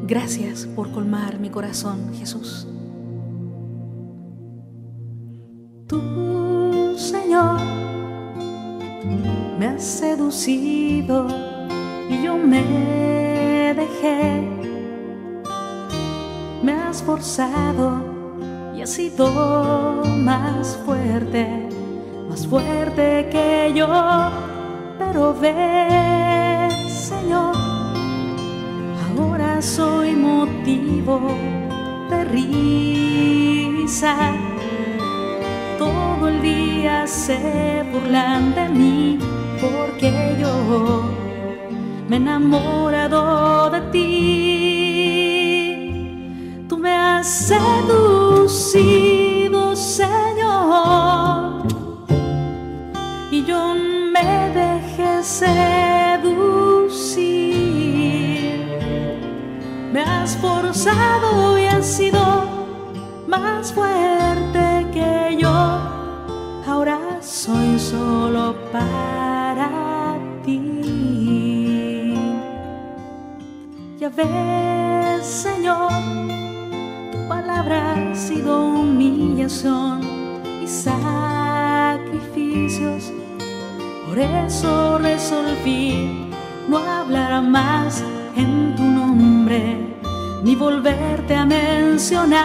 Gracias 0.07 0.65
por 0.65 0.89
colmar 0.93 1.37
mi 1.37 1.49
corazón, 1.49 2.13
Jesús. 2.13 2.65
Tú, 5.85 6.93
Señor, 6.95 7.59
me 9.59 9.65
has 9.65 9.83
seducido 9.83 11.27
y 12.09 12.23
yo 12.23 12.37
me 12.37 13.73
dejé. 13.75 14.41
Me 16.63 16.71
has 16.71 17.03
forzado 17.03 18.12
ha 18.83 18.85
sido 18.85 20.03
más 20.03 20.77
fuerte, 20.85 21.47
más 22.29 22.45
fuerte 22.45 23.29
que 23.31 23.71
yo. 23.73 23.87
Pero 24.99 25.33
ve, 25.39 26.67
Señor, 26.89 27.55
ahora 29.07 29.61
soy 29.61 30.11
motivo 30.17 31.21
de 32.09 32.25
risa. 32.25 34.15
Todo 35.77 36.27
el 36.27 36.41
día 36.41 37.07
se 37.07 37.85
burlan 37.89 38.53
de 38.53 38.67
mí 38.67 39.19
porque 39.61 40.35
yo 40.41 41.03
me 42.09 42.17
he 42.17 42.19
enamorado 42.19 43.69
de 43.69 43.81
ti 43.93 44.12
seducir. 55.43 57.03
Me 59.91 60.01
has 60.01 60.35
forzado 60.37 61.57
y 61.57 61.65
has 61.65 61.85
sido 61.85 62.23
más 63.27 63.71
fuerte 63.73 64.87
que 64.93 65.37
yo. 65.39 65.55
Ahora 66.67 66.99
soy 67.21 67.79
solo 67.79 68.55
para 68.71 69.69
ti. 70.45 70.61
Ya 73.99 74.09
ves, 74.09 75.25
Señor 75.25 75.91
habrá 77.63 78.13
sido 78.13 78.65
humillación 78.65 79.92
Por 84.13 84.21
eso 84.21 84.99
resolví 84.99 86.29
no 86.69 86.77
hablar 86.77 87.41
más 87.41 88.03
en 88.35 88.75
tu 88.75 88.83
nombre 88.83 89.75
ni 90.43 90.55
volverte 90.55 91.35
a 91.35 91.47
mencionar. 91.47 92.43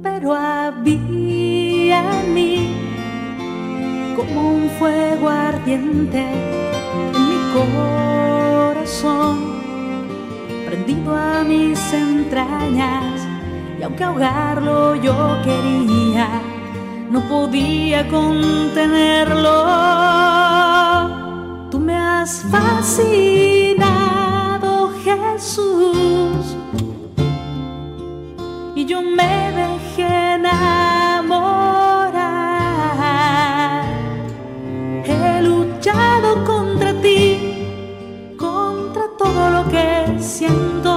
Pero 0.00 0.32
había 0.32 1.98
en 2.20 2.34
mí 2.34 2.72
como 4.14 4.50
un 4.50 4.70
fuego 4.78 5.28
ardiente 5.28 6.20
en 6.22 7.12
mi 7.30 7.38
corazón 7.52 9.40
a 11.16 11.42
mis 11.42 11.92
entrañas 11.92 13.26
y 13.76 13.82
aunque 13.82 14.04
ahogarlo 14.04 14.94
yo 14.94 15.36
quería, 15.42 16.28
no 17.10 17.20
podía 17.28 18.08
contenerlo. 18.08 19.50
Tú 21.70 21.78
me 21.78 21.94
has 21.94 22.42
fascinado, 22.50 23.88
Jesús, 25.04 26.56
y 28.74 28.86
yo 28.86 29.02
me 29.02 29.52
dejé 29.52 30.34
enamorar. 30.34 31.54
He 35.04 35.42
luchado 35.42 36.44
contra 36.44 36.92
ti, 37.02 38.36
contra 38.38 39.02
todo 39.18 39.50
lo 39.50 39.68
que 39.68 40.16
siento 40.20 40.90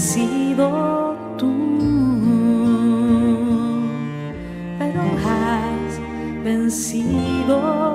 sido 0.00 0.68
tú. 0.68 0.99
Vencido 6.70 7.89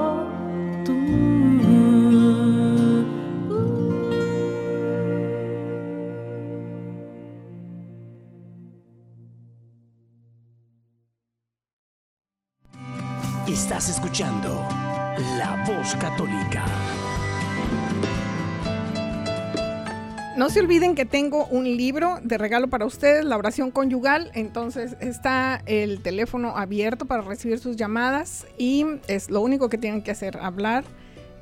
se 20.55 20.61
olviden 20.61 20.95
que 20.95 21.03
tengo 21.03 21.47
un 21.47 21.65
libro 21.65 22.17
de 22.23 22.37
regalo 22.37 22.69
para 22.69 22.85
ustedes, 22.85 23.25
la 23.25 23.35
oración 23.35 23.71
conyugal. 23.71 24.31
Entonces 24.35 24.95
está 25.01 25.61
el 25.65 25.99
teléfono 25.99 26.55
abierto 26.55 27.03
para 27.03 27.23
recibir 27.23 27.59
sus 27.59 27.75
llamadas 27.75 28.47
y 28.57 28.85
es 29.09 29.29
lo 29.29 29.41
único 29.41 29.67
que 29.67 29.77
tienen 29.77 30.01
que 30.01 30.11
hacer, 30.11 30.37
hablar 30.37 30.85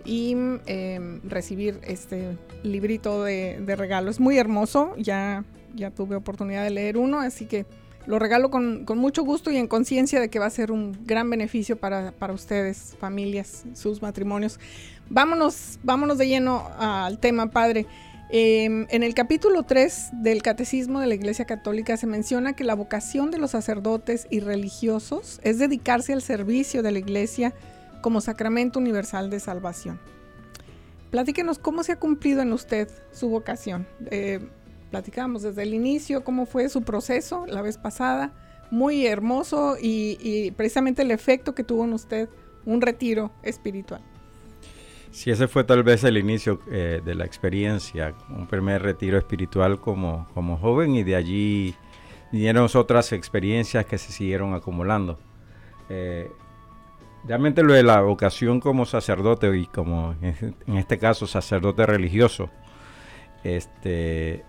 y 0.04 0.36
em, 0.65 1.21
recibir 1.26 1.80
este 1.84 2.39
librito 2.63 3.23
de, 3.23 3.62
de 3.63 3.76
regalo. 3.76 4.10
Es 4.10 4.19
muy 4.19 4.39
hermoso, 4.39 4.95
ya, 4.97 5.45
ya 5.76 5.91
tuve 5.91 6.15
oportunidad 6.15 6.63
de 6.63 6.71
leer 6.71 6.97
uno, 6.97 7.19
así 7.19 7.45
que 7.45 7.67
lo 8.08 8.17
regalo 8.17 8.49
con, 8.49 8.84
con 8.84 8.97
mucho 8.97 9.23
gusto 9.23 9.52
y 9.52 9.58
en 9.58 9.67
conciencia 9.67 10.19
de 10.19 10.32
que 10.32 10.39
va 10.39 10.47
a 10.47 10.49
ser 10.49 10.71
un 10.71 10.97
gran 11.06 11.30
beneficio 11.30 11.78
para, 11.78 12.13
para 12.13 12.34
ustedes, 12.34 12.95
familias, 12.99 13.63
sus 13.76 14.02
matrimonios. 14.02 14.60
Vámonos, 15.08 15.78
vámonos 15.84 16.17
de 16.17 16.28
lleno 16.30 16.67
al 16.80 17.19
tema, 17.19 17.52
Padre. 17.52 17.86
Eh, 18.36 18.65
en 18.65 19.04
el 19.04 19.13
capítulo 19.13 19.62
3 19.62 20.10
del 20.24 20.41
Catecismo 20.41 21.00
de 21.00 21.06
la 21.06 21.13
Iglesia 21.13 21.46
Católica 21.46 21.98
se 21.98 22.08
menciona 22.08 22.54
que 22.54 22.63
la 22.63 22.74
vocación 22.74 23.30
de 23.30 23.38
los 23.38 23.52
sacerdotes 23.52 24.26
y 24.32 24.39
religiosos 24.39 25.39
es 25.43 25.60
dedicarse 25.60 26.13
al 26.13 26.24
servicio 26.24 26.82
de 26.82 26.91
la 26.91 26.98
Iglesia 26.98 27.54
como 28.02 28.22
sacramento 28.22 28.80
universal 28.80 29.30
de 29.30 29.39
salvación. 29.39 30.00
Platíquenos 31.12 31.60
cómo 31.60 31.84
se 31.84 31.91
ha 31.91 32.00
cumplido 32.00 32.41
en 32.41 32.54
usted 32.54 32.89
su 33.12 33.30
vocación. 33.30 33.86
Eh, 34.10 34.39
platicamos 34.89 35.43
desde 35.43 35.62
el 35.62 35.76
inicio 35.76 36.24
cómo 36.24 36.48
fue 36.48 36.69
su 36.69 36.82
proceso 36.82 37.46
la 37.46 37.62
vez 37.62 37.78
pasada, 37.78 38.34
muy 38.72 39.06
hermoso 39.06 39.78
y 39.80 40.50
precisamente 40.58 41.04
el 41.04 41.12
efecto 41.12 41.54
que 41.54 41.63
tuvo 41.63 41.84
en 41.84 41.93
usted 41.93 42.30
un 42.65 42.82
retiro 42.82 43.32
espiritual. 43.43 44.02
Sí, 45.13 45.30
ese 45.30 45.47
fue 45.47 45.63
tal 45.63 45.84
vez 45.84 46.04
el 46.04 46.17
inicio 46.17 46.60
eh, 46.71 46.99
de 47.06 47.13
la 47.13 47.23
experiencia, 47.23 48.15
un 48.30 48.47
primer 48.47 48.82
retiro 48.82 49.19
espiritual 49.19 49.80
como, 49.80 50.28
como 50.34 50.58
joven 50.58 50.95
y 50.95 51.04
de 51.04 51.15
allí 51.15 51.76
vinieron 52.32 52.67
otras 52.73 53.13
experiencias 53.13 53.86
que 53.86 53.99
se 53.99 54.12
siguieron 54.12 54.56
acumulando. 54.56 55.19
Eh, 55.88 56.32
realmente 57.26 57.62
lo 57.62 57.73
de 57.73 57.84
la 57.84 58.02
vocación 58.02 58.60
como 58.60 58.88
sacerdote 58.88 59.56
y 59.56 59.67
como 59.67 60.15
en 60.23 60.78
este 60.78 60.97
caso 60.97 61.28
sacerdote 61.28 61.86
religioso, 61.86 62.49
este, 63.43 64.43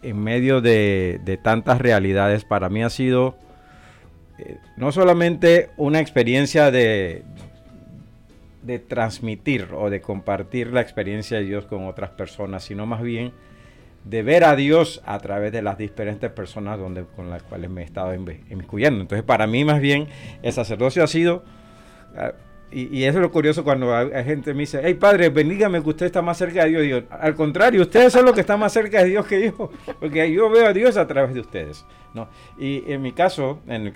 en 0.00 0.24
medio 0.24 0.62
de, 0.62 1.20
de 1.22 1.36
tantas 1.36 1.82
realidades, 1.82 2.44
para 2.44 2.70
mí 2.70 2.82
ha 2.82 2.88
sido 2.88 3.36
eh, 4.38 4.56
no 4.78 4.90
solamente 4.90 5.68
una 5.76 6.00
experiencia 6.00 6.70
de, 6.70 7.24
de 8.62 8.78
transmitir 8.78 9.68
o 9.74 9.90
de 9.90 10.00
compartir 10.00 10.72
la 10.72 10.80
experiencia 10.80 11.38
de 11.38 11.44
Dios 11.44 11.66
con 11.66 11.86
otras 11.86 12.10
personas, 12.10 12.64
sino 12.64 12.86
más 12.86 13.02
bien 13.02 13.32
de 14.04 14.22
ver 14.22 14.44
a 14.44 14.56
Dios 14.56 15.02
a 15.04 15.18
través 15.18 15.52
de 15.52 15.62
las 15.62 15.76
diferentes 15.76 16.30
personas 16.30 16.78
donde, 16.78 17.04
con 17.04 17.30
las 17.30 17.42
cuales 17.42 17.70
me 17.70 17.82
he 17.82 17.84
estado 17.84 18.14
inmiscuyendo. 18.14 19.02
Entonces, 19.02 19.24
para 19.24 19.46
mí 19.46 19.64
más 19.64 19.80
bien 19.80 20.08
el 20.42 20.52
sacerdocio 20.52 21.04
ha 21.04 21.06
sido, 21.06 21.44
uh, 22.14 22.32
y, 22.70 22.98
y, 22.98 23.04
eso 23.04 23.18
es 23.18 23.22
lo 23.22 23.30
curioso 23.30 23.64
cuando 23.64 23.96
hay, 23.96 24.10
hay, 24.12 24.24
gente 24.24 24.52
me 24.52 24.60
dice, 24.60 24.80
hey 24.84 24.92
padre, 24.94 25.30
bendígame 25.30 25.82
que 25.82 25.88
usted 25.88 26.06
está 26.06 26.20
más 26.20 26.36
cerca 26.36 26.64
de 26.64 26.70
Dios. 26.70 26.86
Yo, 26.86 27.16
al 27.16 27.34
contrario, 27.34 27.80
ustedes 27.80 28.12
son 28.12 28.26
los 28.26 28.34
que 28.34 28.42
están 28.42 28.60
más 28.60 28.72
cerca 28.72 29.02
de 29.02 29.10
Dios 29.10 29.26
que 29.26 29.46
yo, 29.46 29.70
porque 29.98 30.30
yo 30.30 30.50
veo 30.50 30.66
a 30.66 30.72
Dios 30.74 30.98
a 30.98 31.06
través 31.06 31.32
de 31.32 31.40
ustedes. 31.40 31.86
¿no? 32.12 32.28
Y 32.58 32.84
en 32.92 33.00
mi 33.00 33.12
caso, 33.12 33.60
en 33.66 33.86
el, 33.86 33.94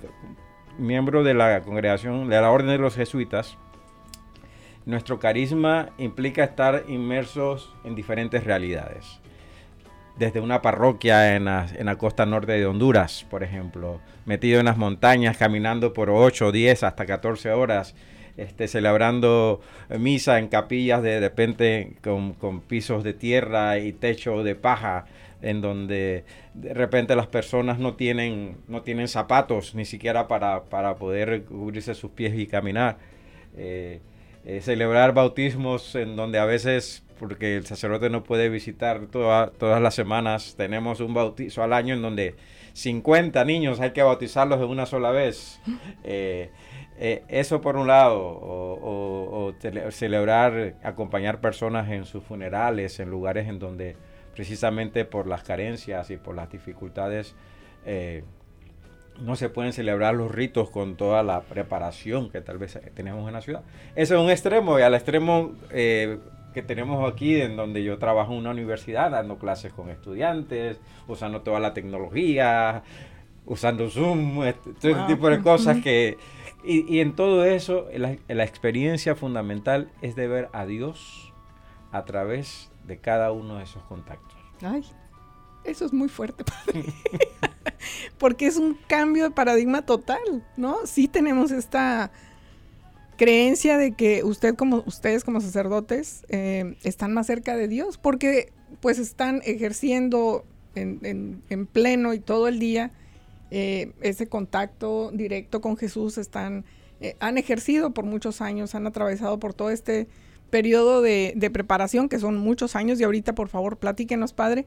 miembro 0.79 1.23
de 1.23 1.35
la 1.35 1.63
congregación, 1.63 2.29
de 2.29 2.41
la 2.41 2.51
orden 2.51 2.69
de 2.69 2.79
los 2.79 2.95
jesuitas, 2.95 3.59
nuestro 4.87 5.19
carisma 5.19 5.91
implica 5.99 6.45
estar 6.45 6.85
inmersos 6.89 7.73
en 7.85 7.95
diferentes 7.95 8.45
realidades. 8.45 9.21
Desde 10.17 10.41
una 10.41 10.61
parroquia 10.61 11.37
en 11.37 11.47
la, 11.47 11.97
costa 11.99 12.27
norte 12.27 12.53
de 12.53 12.67
Honduras, 12.67 13.27
por 13.31 13.43
ejemplo, 13.43 14.01
metido 14.27 14.61
en 14.61 14.67
las 14.67 14.77
montañas, 14.77 15.37
caminando 15.37 15.93
por 15.93 16.11
8, 16.11 16.53
10, 16.53 16.83
hasta 16.83 17.07
14 17.07 17.53
horas, 17.53 17.95
este, 18.37 18.69
celebrando 18.69 19.61
misa 19.99 20.39
en 20.39 20.49
capillas 20.49 21.03
de, 21.03 21.21
repente 21.21 21.95
con, 22.03 22.35
con 22.35 22.61
pisos 22.61 23.05
de 23.05 23.15
tierra 23.15 23.79
y 23.79 23.93
techo 23.93 24.43
de 24.43 24.55
paja, 24.55 25.07
en 25.41 25.61
donde 25.61 26.25
de 26.55 26.75
repente 26.75 27.17
las 27.17 27.27
personas 27.27 27.79
no 27.79 27.95
tienen, 27.95 28.59
no 28.69 28.83
tienen 28.83 29.09
zapatos 29.09 29.75
ni 29.75 29.85
siquiera 29.85 30.29
para, 30.29 30.65
para 30.65 30.97
poder 30.97 31.45
cubrirse 31.45 31.95
sus 31.95 32.11
pies 32.13 32.35
y 32.37 32.47
caminar. 32.47 32.99
Eh, 33.57 34.01
eh, 34.45 34.61
celebrar 34.61 35.15
bautismos 35.15 35.95
en 35.95 36.17
donde 36.17 36.39
a 36.39 36.45
veces, 36.45 37.05
porque 37.19 37.57
el 37.57 37.67
sacerdote 37.67 38.11
no 38.11 38.25
puede 38.25 38.49
visitar 38.49 39.07
toda, 39.07 39.51
todas 39.53 39.81
las 39.81 39.95
semanas, 39.95 40.55
tenemos 40.57 41.01
un 41.01 41.15
bautizo 41.15 41.63
al 41.63 41.73
año 41.73 41.95
en 41.95 42.03
donde 42.03 42.35
50 42.73 43.45
niños 43.45 43.79
hay 43.81 43.93
que 43.93 44.03
bautizarlos 44.03 44.59
de 44.59 44.67
una 44.67 44.87
sola 44.87 45.11
vez. 45.11 45.61
Eh, 46.05 46.51
eh, 46.99 47.23
eso 47.29 47.61
por 47.61 47.77
un 47.77 47.87
lado, 47.87 48.21
o, 48.21 49.55
celebrar, 49.91 50.75
acompañar 50.83 51.41
personas 51.41 51.89
en 51.91 52.05
sus 52.05 52.25
funerales, 52.25 52.99
en 52.99 53.11
lugares 53.11 53.49
en 53.49 53.59
donde 53.59 53.97
precisamente 54.35 55.05
por 55.05 55.27
las 55.27 55.43
carencias 55.43 56.11
y 56.11 56.17
por 56.17 56.35
las 56.35 56.51
dificultades 56.51 57.35
no 59.21 59.37
se 59.37 59.49
pueden 59.49 59.73
celebrar 59.73 60.15
los 60.15 60.31
ritos 60.31 60.71
con 60.71 60.97
toda 60.97 61.23
la 61.23 61.43
preparación 61.43 62.31
que 62.31 62.41
tal 62.41 62.59
vez 62.59 62.79
tenemos 62.95 63.27
en 63.29 63.35
la 63.35 63.41
ciudad. 63.41 63.63
Eso 63.95 64.17
es 64.17 64.21
un 64.21 64.31
extremo, 64.31 64.79
y 64.79 64.83
al 64.83 64.95
extremo 64.95 65.53
eh, 65.71 66.19
que 66.53 66.63
tenemos 66.63 67.11
aquí, 67.11 67.41
en 67.41 67.57
donde 67.57 67.83
yo 67.83 67.99
trabajo 67.99 68.33
en 68.33 68.39
una 68.39 68.51
universidad, 68.51 69.11
dando 69.11 69.39
clases 69.39 69.73
con 69.73 69.89
estudiantes, 69.89 70.81
usando 71.09 71.43
toda 71.43 71.61
la 71.61 71.75
tecnología, 71.75 72.83
usando 73.47 73.89
Zoom, 73.91 74.45
este, 74.45 74.71
wow. 74.71 75.03
ese 75.03 75.15
tipo 75.15 75.29
de 75.29 75.41
cosas 75.41 75.79
que... 75.83 76.19
Y, 76.65 76.95
y 76.95 77.01
en 77.01 77.17
todo 77.17 77.45
eso, 77.45 77.89
la, 77.93 78.17
la, 78.29 78.45
experiencia 78.45 79.17
fundamental 79.17 79.91
es 80.01 80.15
de 80.15 80.29
ver 80.29 80.49
a 80.53 80.65
Dios 80.65 81.33
a 81.91 82.05
través 82.05 82.71
de 82.87 82.99
cada 82.99 83.33
uno 83.33 83.57
de 83.57 83.65
esos 83.65 83.83
contactos. 83.83 84.39
Ay, 84.63 84.85
eso 85.65 85.85
es 85.85 85.93
muy 85.93 86.09
fuerte, 86.09 86.45
padre. 86.45 86.85
Porque 88.19 88.47
es 88.47 88.57
un 88.57 88.79
cambio 88.87 89.25
de 89.25 89.31
paradigma 89.31 89.83
total, 89.83 90.45
¿no? 90.57 90.87
Sí 90.87 91.09
tenemos 91.09 91.51
esta 91.51 92.13
creencia 93.17 93.77
de 93.79 93.93
que 93.93 94.25
usted 94.25 94.55
como 94.57 94.83
ustedes 94.87 95.25
como 95.25 95.41
sacerdotes 95.41 96.25
eh, 96.29 96.77
están 96.83 97.13
más 97.13 97.27
cerca 97.27 97.57
de 97.57 97.69
Dios 97.69 97.99
porque 97.99 98.53
pues 98.81 98.99
están 98.99 99.43
ejerciendo 99.45 100.45
en, 100.75 100.99
en, 101.03 101.43
en 101.49 101.67
pleno 101.67 102.15
y 102.15 102.21
todo 102.21 102.49
el 102.49 102.59
día 102.59 102.91
eh, 103.51 103.93
ese 104.01 104.27
contacto 104.29 105.11
directo 105.13 105.61
con 105.61 105.77
Jesús 105.77 106.19
están 106.19 106.65
eh, 107.01 107.17
han 107.21 107.39
ejercido 107.39 107.93
por 107.93 108.05
muchos 108.07 108.41
años 108.41 108.75
han 108.75 108.87
atravesado 108.87 109.39
por 109.39 109.55
todo 109.55 109.71
este 109.71 110.09
periodo 110.51 111.03
de, 111.03 111.35
de, 111.37 111.51
preparación 111.51 112.09
que 112.09 112.19
son 112.19 112.39
muchos 112.39 112.77
años 112.77 112.99
y 112.99 113.05
ahorita 113.05 113.35
por 113.35 113.49
favor 113.49 113.77
platíquenos 113.77 114.33
padre 114.33 114.67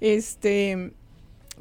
este 0.00 0.92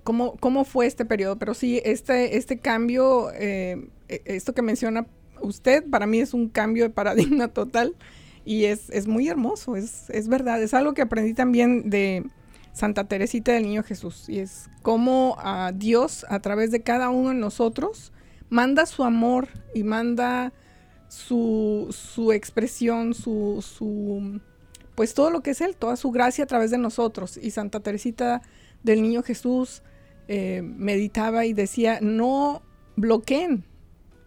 cómo, 0.04 0.36
cómo 0.38 0.66
fue 0.66 0.86
este 0.86 1.06
periodo, 1.06 1.38
pero 1.38 1.54
sí, 1.54 1.82
este, 1.86 2.38
este 2.38 2.58
cambio, 2.58 3.32
eh, 3.34 3.90
esto 4.08 4.54
que 4.54 4.62
menciona 4.62 5.06
usted, 5.42 5.84
para 5.90 6.08
mí 6.08 6.20
es 6.20 6.34
un 6.34 6.50
cambio 6.50 6.84
de 6.84 6.90
paradigma 6.90 7.48
total 7.54 7.96
y 8.46 8.66
es, 8.66 8.90
es 8.90 9.08
muy 9.08 9.28
hermoso, 9.28 9.76
es, 9.76 10.10
es, 10.10 10.28
verdad, 10.28 10.62
es 10.62 10.74
algo 10.74 10.94
que 10.94 11.02
aprendí 11.02 11.34
también 11.34 11.90
de 11.90 12.26
Santa 12.74 13.08
Teresita 13.08 13.54
del 13.54 13.64
Niño 13.64 13.84
Jesús 13.84 14.28
y 14.28 14.40
es 14.40 14.70
cómo 14.82 15.38
a 15.40 15.72
Dios 15.74 16.26
a 16.30 16.40
través 16.40 16.72
de 16.72 16.82
cada 16.82 17.10
uno 17.10 17.30
de 17.30 17.36
nosotros 17.36 18.12
manda 18.50 18.86
su 18.86 19.04
amor 19.04 19.48
y 19.74 19.84
manda 19.84 20.54
su, 21.08 21.88
su 21.92 22.32
expresión, 22.32 23.14
su, 23.14 23.64
su, 23.68 24.42
pues 24.96 25.14
todo 25.14 25.30
lo 25.30 25.42
que 25.42 25.52
es 25.52 25.62
Él, 25.62 25.76
toda 25.76 25.96
su 25.96 26.12
gracia 26.12 26.44
a 26.44 26.48
través 26.48 26.72
de 26.72 26.78
nosotros. 26.78 27.38
Y 27.42 27.52
Santa 27.52 27.80
Teresita 27.80 28.42
del 28.84 29.02
Niño 29.02 29.24
Jesús 29.24 29.82
eh, 30.28 30.62
meditaba 30.64 31.46
y 31.46 31.54
decía, 31.54 32.00
no 32.02 32.62
bloqueen 32.96 33.64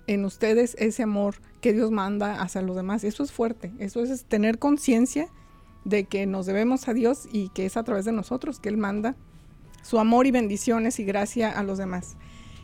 en 0.06 0.24
ustedes 0.24 0.76
ese 0.78 1.02
amor 1.02 1.36
que 1.60 1.72
Dios 1.72 1.90
manda 1.90 2.40
hacia 2.42 2.62
los 2.62 2.76
demás. 2.76 3.04
Eso 3.04 3.22
es 3.22 3.32
fuerte, 3.32 3.72
eso 3.78 4.02
es 4.02 4.24
tener 4.24 4.58
conciencia 4.58 5.28
de 5.84 6.04
que 6.04 6.26
nos 6.26 6.46
debemos 6.46 6.88
a 6.88 6.94
Dios 6.94 7.28
y 7.32 7.48
que 7.50 7.66
es 7.66 7.76
a 7.76 7.84
través 7.84 8.04
de 8.04 8.12
nosotros 8.12 8.58
que 8.58 8.68
Él 8.68 8.76
manda 8.76 9.16
su 9.82 10.00
amor 10.00 10.26
y 10.26 10.32
bendiciones 10.32 10.98
y 10.98 11.04
gracia 11.04 11.50
a 11.50 11.62
los 11.62 11.78
demás. 11.78 12.16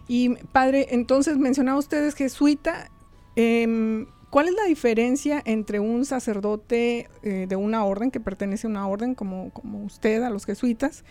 Y 0.08 0.30
padre, 0.46 0.88
entonces 0.90 1.38
mencionaba 1.38 1.78
ustedes 1.78 2.14
jesuita, 2.16 2.90
Em, 3.34 4.06
¿Cuál 4.32 4.48
es 4.48 4.54
la 4.54 4.64
diferencia 4.64 5.42
entre 5.44 5.78
un 5.78 6.06
sacerdote 6.06 7.10
eh, 7.22 7.44
de 7.46 7.54
una 7.54 7.84
orden 7.84 8.10
que 8.10 8.18
pertenece 8.18 8.66
a 8.66 8.70
una 8.70 8.88
orden 8.88 9.14
como, 9.14 9.50
como 9.50 9.84
usted, 9.84 10.22
a 10.22 10.30
los 10.30 10.46
jesuitas, 10.46 11.04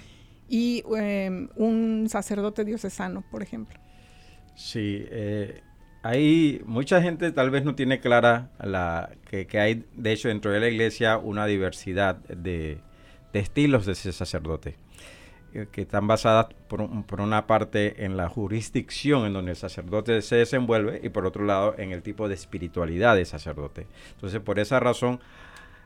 y 0.50 0.84
em, 0.98 1.48
un 1.56 2.08
sacerdote 2.10 2.66
diocesano, 2.66 3.24
por 3.30 3.44
ejemplo? 3.44 3.80
Sí, 4.56 5.06
eh, 5.12 5.62
hay 6.02 6.64
mucha 6.66 7.00
gente 7.04 7.32
tal 7.32 7.52
vez 7.52 7.64
no 7.64 7.76
tiene 7.76 8.00
clara 8.00 8.50
la, 8.60 9.12
que, 9.30 9.48
hay, 9.60 9.86
de 9.96 10.14
hecho, 10.14 10.30
dentro 10.30 10.50
de 10.50 10.60
la 10.60 10.70
iglesia 10.70 11.20
una 11.20 11.46
diversidad 11.46 12.16
de, 12.28 12.80
de 13.34 13.40
estilos 13.40 13.86
de 13.86 13.92
ese 13.92 14.14
sacerdote. 14.14 14.78
Eh, 15.54 15.68
que 15.70 15.82
están 15.82 16.08
basadas 16.08 16.48
por, 16.70 17.20
una 17.20 17.46
parte 17.46 18.06
en 18.06 18.16
la 18.16 18.30
jurisdicción 18.30 19.26
en 19.26 19.34
donde 19.34 19.52
el 19.52 19.58
sacerdote 19.58 20.22
se 20.22 20.38
desenvuelve 20.38 21.02
y 21.04 21.10
por 21.10 21.26
otro 21.26 21.44
lado 21.44 21.76
en 21.78 21.92
el 21.92 22.02
tipo 22.04 22.30
de 22.30 22.36
espiritualidad 22.36 23.18
del 23.18 23.26
sacerdote. 23.26 23.86
Entonces 24.14 24.40
por 24.40 24.60
esa 24.60 24.80
razón, 24.80 25.20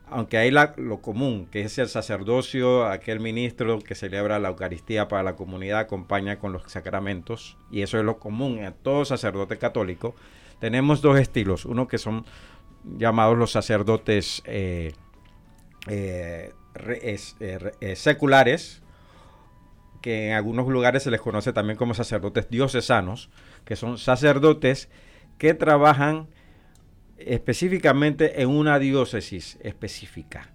aunque 0.08 0.38
hay 0.38 0.52
lo 0.52 0.98
común, 1.02 1.48
que 1.50 1.62
es 1.62 1.78
el 1.78 1.88
sacerdocio, 1.88 2.86
aquel 2.86 3.18
ministro 3.18 3.80
que 3.80 3.96
celebra 3.96 4.38
la 4.38 4.50
Eucaristía 4.50 5.08
para 5.08 5.24
la 5.24 5.34
comunidad, 5.34 5.80
acompaña 5.80 6.38
con 6.38 6.52
los 6.52 6.62
sacramentos, 6.70 7.56
y 7.72 7.82
eso 7.82 7.98
es 7.98 8.04
lo 8.04 8.20
común 8.20 8.58
en 8.58 8.72
todo 8.72 9.04
sacerdote 9.04 9.58
católico, 9.58 10.14
tenemos 10.60 11.02
dos 11.02 11.18
estilos, 11.18 11.64
uno 11.64 11.88
que 11.88 11.98
son 11.98 12.24
llamados 12.84 13.36
los 13.36 13.50
sacerdotes 13.50 14.42
eh, 14.44 14.92
eh, 15.88 16.52
seculares, 17.96 18.84
que 20.00 20.28
en 20.28 20.32
algunos 20.34 20.68
lugares 20.68 21.02
se 21.02 21.10
les 21.10 21.20
conoce 21.20 21.52
también 21.52 21.76
como 21.76 21.94
sacerdotes 21.94 22.48
diocesanos, 22.48 23.30
que 23.64 23.76
son 23.76 23.98
sacerdotes 23.98 24.88
que 25.38 25.54
trabajan 25.54 26.28
específicamente 27.18 28.42
en 28.42 28.48
una 28.48 28.78
diócesis 28.78 29.58
específica, 29.62 30.50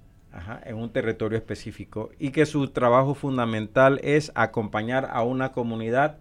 en 0.65 0.75
un 0.75 0.91
territorio 0.91 1.37
específico, 1.37 2.11
y 2.19 2.31
que 2.31 2.45
su 2.45 2.67
trabajo 2.69 3.15
fundamental 3.15 3.99
es 4.03 4.31
acompañar 4.35 5.09
a 5.11 5.23
una 5.23 5.51
comunidad 5.51 6.17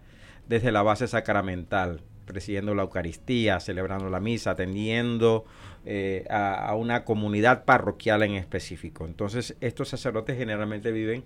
desde 0.49 0.73
la 0.73 0.83
base 0.83 1.07
sacramental, 1.07 2.01
presidiendo 2.25 2.75
la 2.75 2.83
Eucaristía, 2.83 3.61
celebrando 3.61 4.09
la 4.09 4.21
misa, 4.21 4.53
atendiendo 4.53 5.45
eh, 5.85 6.27
a, 6.31 6.67
a, 6.67 6.75
una 6.75 7.05
comunidad 7.05 7.65
parroquial 7.65 8.23
en 8.23 8.35
específico. 8.35 9.05
Entonces, 9.05 9.57
estos 9.61 9.89
sacerdotes 9.89 10.37
generalmente 10.37 10.93
viven, 10.93 11.25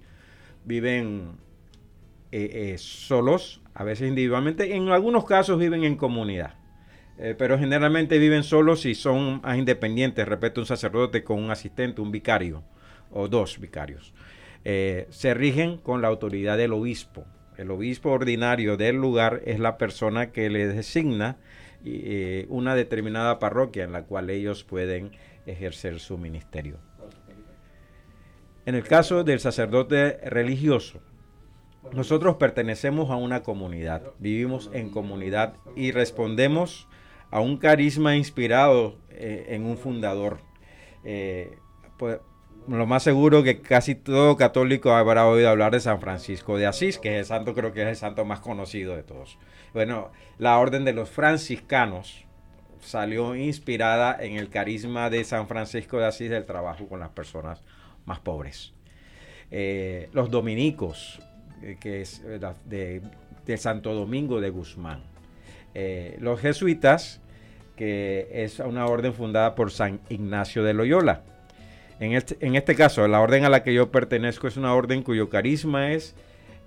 viven 0.64 1.38
eh, 2.37 2.73
eh, 2.73 2.79
solos, 2.79 3.62
a 3.75 3.85
veces 3.85 4.09
individualmente, 4.09 4.75
en 4.75 4.88
algunos 4.88 5.25
casos 5.25 5.57
viven 5.57 5.85
en 5.85 5.94
comunidad. 5.94 6.55
Eh, 7.16 7.37
pero 7.38 7.61
generalmente 7.61 8.18
viven 8.18 8.42
solos 8.42 8.87
y 8.87 8.97
son 8.97 9.40
más 9.40 9.57
independientes, 9.57 10.27
repito, 10.27 10.61
un 10.61 10.66
sacerdote 10.66 11.23
con 11.23 11.40
un 11.40 11.53
asistente, 11.53 12.01
un 12.01 12.11
vicario 12.11 12.64
o 13.12 13.29
dos 13.29 13.61
vicarios. 13.61 14.12
se 14.64 15.35
rigen 15.35 15.79
con 15.79 16.03
la 16.03 16.09
autoridad 16.09 16.59
del 16.59 16.73
obispo. 16.73 17.25
El 17.57 17.70
obispo 17.70 18.11
ordinario 18.11 18.77
del 18.77 18.97
lugar 18.97 19.42
es 19.44 19.61
la 19.61 19.79
persona 19.79 20.33
que 20.33 20.51
le 20.51 20.66
designa 20.66 21.37
una 22.49 22.75
determinada 22.75 23.38
parroquia 23.38 23.85
en 23.85 23.92
la 23.92 24.03
cual 24.03 24.29
ellos 24.31 24.64
pueden 24.64 25.12
ejercer 25.47 26.01
su 26.01 26.18
ministerio. 26.18 26.79
En 28.66 28.75
el 28.75 28.83
caso 28.83 29.23
del 29.23 29.38
sacerdote 29.38 30.18
religioso, 30.25 31.01
nosotros 31.92 32.37
pertenecemos 32.37 33.11
a 33.11 33.16
una 33.16 33.42
comunidad, 33.42 34.03
vivimos 34.18 34.70
en 34.73 34.90
comunidad 34.90 35.55
y 35.77 35.92
respondemos 35.92 36.88
a 37.31 37.40
un 37.40 37.57
carisma 37.57 38.16
inspirado 38.16 38.97
eh, 39.11 39.47
en 39.51 39.66
un 39.66 39.77
fundador. 39.77 40.38
Eh, 41.05 41.57
pues, 41.99 42.18
lo 42.66 42.87
más 42.87 43.03
seguro 43.03 43.42
que 43.42 43.61
casi 43.61 43.94
todo 43.94 44.37
católico 44.37 44.92
habrá 44.92 45.27
oído 45.27 45.51
hablar 45.51 45.73
de 45.73 45.81
San 45.81 46.01
Francisco 46.01 46.57
de 46.57 46.66
Asís, 46.66 46.99
que 46.99 47.14
es 47.14 47.18
el 47.18 47.25
santo, 47.27 47.55
creo 47.55 47.73
que 47.73 47.83
es 47.83 47.88
el 47.88 47.97
santo 47.97 48.25
más 48.25 48.40
conocido 48.40 48.97
de 48.97 49.03
todos. 49.03 49.38
Bueno, 49.75 50.11
la 50.38 50.59
orden 50.59 50.85
de 50.85 50.94
los 50.94 51.11
franciscanos 51.11 52.25
salió 52.81 53.35
inspirada 53.35 54.16
en 54.18 54.37
el 54.37 54.49
carisma 54.49 55.11
de 55.11 55.25
San 55.25 55.47
Francisco 55.47 55.99
de 55.99 56.07
Asís 56.07 56.31
del 56.31 56.47
trabajo 56.47 56.87
con 56.88 57.01
las 57.01 57.11
personas 57.11 57.62
más 58.07 58.20
pobres. 58.20 58.73
Eh, 59.51 60.09
los 60.12 60.31
dominicos 60.31 61.20
eh, 61.64 61.77
que 61.81 62.03
es 62.03 62.22
eh, 62.27 63.00
de, 63.46 63.57
Santo 63.57 63.94
Domingo 63.94 64.40
de 64.40 64.50
Guzmán. 64.50 65.00
Eh, 65.74 66.18
los 66.20 66.38
jesuitas, 66.40 67.22
que 67.74 68.29
es 68.31 68.59
una 68.59 68.87
orden 68.87 69.14
fundada 69.14 69.55
por 69.55 69.70
San 69.70 70.00
Ignacio 70.11 70.62
de 70.62 70.74
Loyola. 70.74 71.22
En 72.00 72.12
este, 72.12 72.37
en 72.40 72.55
este 72.55 72.74
caso, 72.74 73.09
la 73.09 73.20
orden 73.20 73.46
a 73.46 73.48
la 73.48 73.62
que 73.62 73.72
yo 73.72 73.90
pertenezco 73.90 74.46
es 74.46 74.59
una 74.59 74.74
orden 74.74 75.03
cuyo 75.03 75.31
carisma 75.31 75.92
es, 75.92 76.14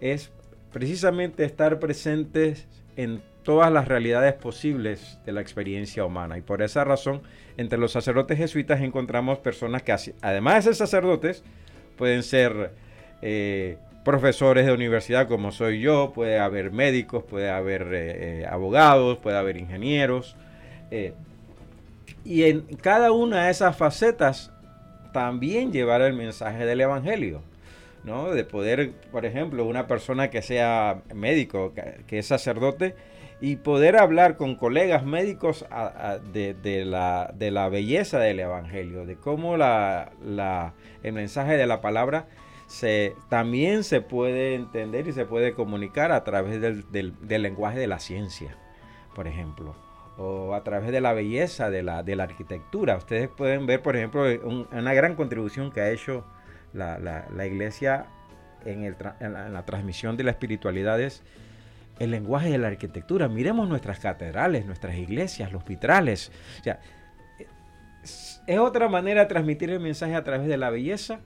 es 0.02 0.32
precisamente 0.74 1.44
estar 1.46 1.78
presentes 1.78 2.68
en 2.96 3.22
todas 3.44 3.72
las 3.72 3.88
realidades 3.88 4.34
posibles 4.34 5.20
de 5.26 5.32
la 5.32 5.42
experiencia 5.42 6.06
humana. 6.06 6.40
Y 6.40 6.42
por 6.42 6.64
esa 6.64 6.84
razón, 6.84 7.22
entre 7.58 7.78
los 7.78 7.92
sacerdotes 7.92 8.40
jesuitas 8.40 8.82
encontramos 8.82 9.38
personas 9.38 9.84
que, 9.84 9.96
además 10.22 10.56
de 10.56 10.62
ser 10.64 10.76
sacerdotes, 10.76 11.44
pueden 11.98 12.24
ser 12.24 12.72
profesores 14.08 14.66
de 14.66 14.72
universidad 14.72 15.28
como 15.28 15.52
soy 15.52 15.82
yo, 15.82 16.14
puede 16.16 16.40
haber 16.40 16.72
médicos, 16.72 17.26
puede 17.26 17.50
haber 17.50 17.90
eh, 17.92 18.40
eh, 18.40 18.46
abogados, 18.50 19.18
puede 19.18 19.36
haber 19.36 19.58
ingenieros. 19.58 20.38
Eh, 20.92 21.14
y 22.24 22.44
en 22.44 22.62
cada 22.78 23.12
una 23.12 23.44
de 23.44 23.52
esas 23.52 23.76
facetas 23.76 24.54
también 25.12 25.74
llevar 25.74 26.02
el 26.02 26.14
mensaje 26.14 26.66
del 26.66 26.80
Evangelio. 26.80 27.42
¿no? 28.06 28.32
De 28.32 28.46
poder, 28.46 28.94
por 29.12 29.26
ejemplo, 29.26 29.66
una 29.66 29.88
persona 29.88 30.30
que 30.30 30.42
sea 30.42 31.02
médico, 31.14 31.74
que, 32.08 32.20
es 32.20 32.28
sacerdote, 32.28 32.96
y 33.42 33.58
poder 33.58 33.98
hablar 33.98 34.38
con 34.38 34.56
colegas 34.56 35.04
médicos 35.04 35.66
de, 36.32 36.86
la, 36.86 37.34
de, 37.36 37.52
la, 37.52 37.68
belleza 37.68 38.20
del 38.20 38.40
Evangelio, 38.40 39.06
de 39.06 39.18
cómo 39.18 39.58
la, 39.58 40.14
el 41.04 41.12
mensaje 41.12 41.58
de 41.58 41.68
la 41.68 41.82
palabra 41.82 42.28
también 43.30 43.84
se 43.84 44.02
puede 44.02 44.56
entender 44.56 45.08
y 45.08 45.14
se 45.14 45.26
puede 45.26 45.54
comunicar 45.54 46.12
a 46.12 46.24
través 46.24 46.60
del, 46.62 47.16
lenguaje 47.22 47.80
de 47.80 47.88
la 47.88 48.00
ciencia, 48.00 48.58
por 49.16 49.28
ejemplo, 49.28 49.76
o 50.18 50.54
a 50.54 50.64
través 50.64 50.92
de 50.92 51.00
la 51.00 51.14
belleza 51.14 51.70
de 51.70 51.82
la, 51.82 52.00
arquitectura. 52.00 52.98
Ustedes 52.98 53.30
pueden 53.30 53.66
ver, 53.68 53.82
por 53.82 53.96
ejemplo, 53.96 54.26
una 54.72 54.94
gran 54.94 55.16
contribución 55.16 55.72
que 55.72 55.80
ha 55.80 55.90
hecho 55.92 56.26
la, 56.74 57.46
iglesia 57.46 58.08
en, 58.66 58.96
la, 59.54 59.66
transmisión 59.66 60.18
de 60.18 60.26
la 60.26 60.32
espiritualidad 60.32 61.00
es 61.00 61.24
el 62.00 62.12
lenguaje 62.12 62.50
de 62.50 62.58
la 62.58 62.68
arquitectura. 62.68 63.30
Miremos 63.30 63.70
nuestras 63.70 64.00
catedrales, 64.00 64.66
nuestras 64.66 64.98
iglesias, 64.98 65.54
los 65.54 65.64
vitrales. 65.64 66.34
es 68.04 68.60
otra 68.60 68.90
manera 68.90 69.22
de 69.22 69.28
transmitir 69.28 69.70
el 69.70 69.80
mensaje 69.80 70.16
a 70.16 70.24
través 70.26 70.50
de 70.50 70.58
la 70.58 70.70
belleza 70.70 71.22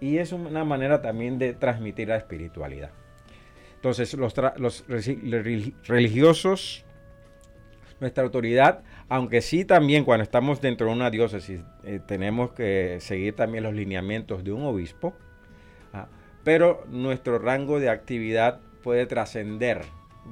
y 0.00 0.18
es 0.18 0.32
una 0.32 0.64
manera 0.64 1.02
también 1.02 1.38
de 1.38 1.52
transmitir 1.54 2.08
la 2.08 2.16
espiritualidad. 2.16 2.90
Entonces, 3.76 4.12
los, 4.14 4.34
religiosos, 5.86 6.84
nuestra 7.98 8.24
autoridad, 8.24 8.82
aunque 9.08 9.40
sí 9.40 9.64
también 9.64 10.04
cuando 10.04 10.22
estamos 10.22 10.60
dentro 10.60 10.88
de 10.88 10.92
una 10.92 11.10
diócesis 11.10 11.62
eh, 11.84 12.00
tenemos 12.06 12.52
que 12.52 12.98
seguir 13.00 13.34
también 13.36 13.64
los 13.64 13.74
lineamientos 13.74 14.44
de 14.44 14.52
un 14.52 14.64
obispo, 14.64 15.14
¿ah? 15.92 16.08
pero 16.44 16.84
nuestro 16.88 17.38
rango 17.38 17.80
de 17.80 17.88
actividad 17.88 18.60
puede 18.82 19.06
trascender, 19.06 19.82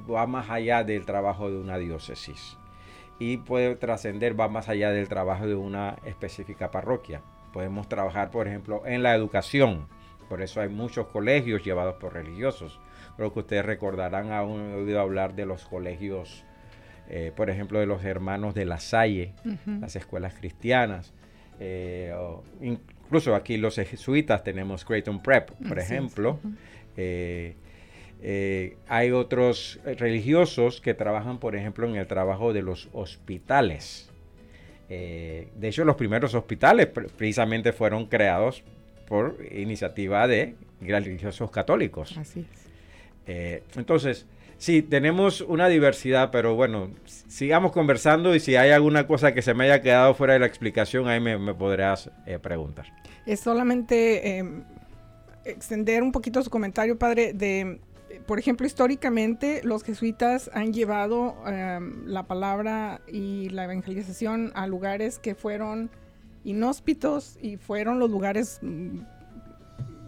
va 0.09 0.27
más 0.27 0.49
allá 0.49 0.83
del 0.83 1.05
trabajo 1.05 1.49
de 1.49 1.57
una 1.57 1.77
diócesis 1.77 2.57
y 3.19 3.37
puede 3.37 3.75
trascender, 3.75 4.39
va 4.39 4.47
más 4.47 4.69
allá 4.69 4.91
del 4.91 5.09
trabajo 5.09 5.45
de 5.45 5.55
una 5.55 5.97
específica 6.05 6.71
parroquia. 6.71 7.21
Podemos 7.53 7.89
trabajar, 7.89 8.31
por 8.31 8.47
ejemplo, 8.47 8.83
en 8.85 9.03
la 9.03 9.15
educación. 9.15 9.87
Por 10.27 10.41
eso 10.41 10.61
hay 10.61 10.69
muchos 10.69 11.07
colegios 11.07 11.63
llevados 11.63 11.95
por 11.95 12.13
religiosos. 12.13 12.79
Creo 13.17 13.33
que 13.33 13.39
ustedes 13.39 13.65
recordarán, 13.65 14.31
han 14.31 14.45
oído 14.45 15.01
hablar 15.01 15.35
de 15.35 15.45
los 15.45 15.65
colegios, 15.65 16.45
eh, 17.09 17.33
por 17.35 17.49
ejemplo, 17.49 17.79
de 17.79 17.85
los 17.85 18.03
hermanos 18.05 18.53
de 18.53 18.65
la 18.65 18.79
Salle, 18.79 19.33
las 19.65 19.95
escuelas 19.95 20.35
cristianas. 20.35 21.13
Eh, 21.59 22.13
incluso 22.61 23.35
aquí 23.35 23.57
los 23.57 23.75
jesuitas 23.75 24.43
tenemos 24.43 24.85
Creighton 24.85 25.21
Prep, 25.21 25.49
por 25.67 25.79
ejemplo. 25.79 26.39
Eh, 26.95 27.55
hay 28.87 29.11
otros 29.11 29.79
religiosos 29.97 30.79
que 30.79 30.93
trabajan, 30.93 31.39
por 31.39 31.55
ejemplo, 31.55 31.87
en 31.87 31.95
el 31.95 32.07
trabajo 32.07 32.53
de 32.53 32.61
los 32.61 32.89
hospitales. 32.93 34.08
Eh, 34.89 35.49
de 35.55 35.67
hecho, 35.67 35.85
los 35.85 35.95
primeros 35.95 36.33
hospitales 36.33 36.87
precisamente 36.87 37.73
fueron 37.73 38.07
creados 38.07 38.63
por 39.07 39.37
iniciativa 39.51 40.27
de 40.27 40.55
religiosos 40.81 41.51
católicos. 41.51 42.17
Así 42.17 42.41
es. 42.41 42.69
Eh, 43.27 43.63
entonces, 43.75 44.25
Sí, 44.59 44.81
tenemos 44.81 45.39
una 45.39 45.69
diversidad, 45.69 46.31
pero 46.31 46.53
bueno, 46.53 46.91
sigamos 47.05 47.71
conversando 47.71 48.35
y 48.35 48.41
si 48.41 48.57
hay 48.57 48.71
alguna 48.71 49.07
cosa 49.07 49.33
que 49.33 49.41
se 49.41 49.53
me 49.53 49.63
haya 49.63 49.81
quedado 49.81 50.13
fuera 50.13 50.33
de 50.33 50.39
la 50.39 50.47
explicación, 50.47 51.07
ahí 51.07 51.21
me, 51.21 51.53
podrás 51.53 52.11
eh, 52.25 52.39
preguntar. 52.39 52.87
Es 53.25 53.39
solamente 53.39 54.37
em, 54.37 54.63
extender 55.45 56.03
un 56.03 56.11
poquito 56.11 56.43
su 56.43 56.49
comentario, 56.49 56.99
padre, 56.99 57.31
de, 57.31 57.79
por 58.29 58.37
ejemplo, 58.37 58.67
históricamente 58.67 59.61
los 59.63 59.81
jesuitas 59.81 60.51
han 60.53 60.71
llevado 60.71 61.35
em, 61.47 62.05
la 62.05 62.27
palabra 62.27 63.01
y 63.07 63.49
la 63.49 63.63
evangelización 63.63 64.51
a 64.53 64.67
lugares 64.67 65.17
que 65.17 65.33
fueron 65.33 65.89
inhóspitos 66.43 67.39
y 67.41 67.57
fueron 67.57 67.97
los 67.97 68.11
lugares 68.11 68.59
mm, 68.61 68.99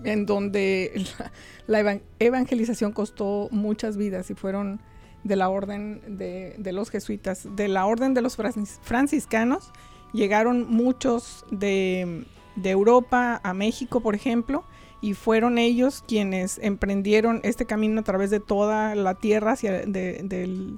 en 0.03 0.27
donde 0.27 1.03
la, 1.65 1.99
evangelización 2.19 2.91
costó 2.91 3.47
muchas 3.49 3.97
vidas 3.97 4.29
y 4.29 4.35
fueron 4.35 4.81
de 5.23 5.35
la 5.35 5.49
orden 5.49 6.19
de, 6.19 6.71
los 6.71 6.91
jesuitas, 6.91 7.47
de 7.55 7.69
la 7.69 7.87
orden 7.87 8.13
de 8.13 8.21
los 8.21 8.37
franciscanos. 8.83 9.71
Llegaron 10.13 10.69
muchos 10.69 11.43
de, 11.49 12.23
Europa 12.63 13.41
a 13.43 13.55
México, 13.55 14.01
por 14.01 14.13
ejemplo, 14.13 14.63
y 15.01 15.13
fueron 15.13 15.57
ellos 15.57 16.03
quienes 16.07 16.59
emprendieron 16.59 17.41
este 17.43 17.65
camino 17.65 18.01
a 18.01 18.03
través 18.03 18.29
de 18.29 18.39
toda 18.39 18.95
la 18.95 19.15
tierra 19.15 19.53
hacia 19.53 19.85
de, 19.85 20.77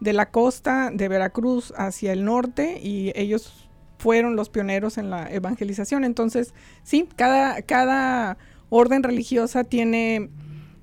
de 0.00 0.12
la 0.12 0.30
costa 0.30 0.90
de 0.92 1.08
Veracruz 1.08 1.72
hacia 1.76 2.12
el 2.12 2.24
norte 2.24 2.78
y 2.82 3.12
ellos 3.14 3.68
fueron 3.98 4.36
los 4.36 4.50
pioneros 4.50 4.98
en 4.98 5.10
la 5.10 5.30
evangelización. 5.32 6.04
Entonces, 6.04 6.54
sí, 6.82 7.08
cada, 7.16 7.62
cada 7.62 8.38
orden 8.68 9.02
religiosa 9.02 9.64
tiene, 9.64 10.28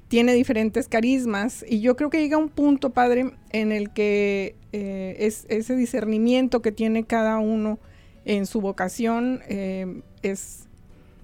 tiene 0.07 0.33
diferentes 0.33 0.87
carismas 0.87 1.63
y 1.67 1.81
yo 1.81 1.95
creo 1.95 2.09
que 2.09 2.21
llega 2.21 2.37
un 2.37 2.49
punto, 2.49 2.91
padre, 2.91 3.33
en 3.51 3.71
el 3.71 3.91
que 3.91 4.55
eh, 4.71 5.15
es, 5.19 5.45
ese 5.49 5.75
discernimiento 5.75 6.61
que 6.61 6.71
tiene 6.71 7.03
cada 7.03 7.37
uno 7.37 7.79
en 8.25 8.45
su 8.45 8.61
vocación 8.61 9.41
eh, 9.47 10.01
es, 10.21 10.67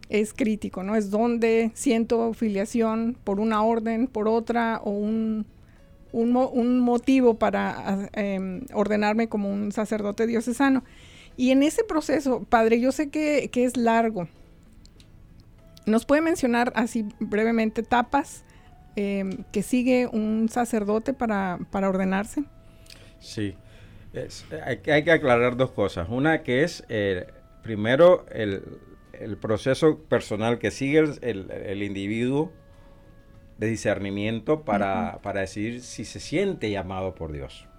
es 0.10 0.34
crítico, 0.34 0.84
¿no? 0.84 0.96
Es 0.96 1.12
donde 1.12 1.72
siento 1.74 2.34
filiación 2.34 3.18
por 3.24 3.40
una 3.40 3.64
orden, 3.64 4.08
por 4.08 4.28
otra 4.28 4.82
o 4.84 4.90
un, 4.92 5.46
un, 6.12 6.80
motivo 6.80 7.36
para 7.36 8.10
em, 8.14 8.62
ordenarme 8.74 9.30
como 9.30 9.52
un 9.52 9.72
sacerdote 9.72 10.28
diocesano. 10.28 10.84
Y 11.38 11.52
en 11.52 11.64
ese 11.64 11.84
proceso, 11.84 12.44
padre, 12.44 12.82
yo 12.82 12.92
sé 12.92 13.10
que, 13.10 13.50
que 13.52 13.64
es 13.64 13.78
largo, 13.78 14.28
¿Nos 15.90 16.06
puede 16.06 16.22
mencionar 16.22 16.72
así 16.76 17.06
brevemente 17.20 17.82
etapas 17.82 18.44
em, 18.96 19.44
que 19.52 19.64
sigue 19.64 20.06
un 20.06 20.48
sacerdote 20.48 21.14
para, 21.14 21.58
ordenarse? 21.74 22.44
Sí, 23.20 23.56
hay, 24.66 24.78
que 25.04 25.12
aclarar 25.12 25.58
dos 25.58 25.72
cosas. 25.72 26.08
Una 26.10 26.44
que 26.44 26.64
es, 26.64 26.84
eh, 26.90 27.28
primero, 27.64 28.26
el, 28.32 28.62
proceso 29.38 30.00
personal 30.04 30.60
que 30.60 30.72
sigue 30.72 31.00
el, 31.00 31.84
individuo 31.84 32.52
de 33.58 33.68
discernimiento 33.68 34.64
para, 34.64 35.20
para 35.22 35.42
decidir 35.42 35.82
si 35.82 36.06
se 36.06 36.20
siente 36.20 36.72
llamado 36.72 37.16
por 37.16 37.32
Dios. 37.32 37.70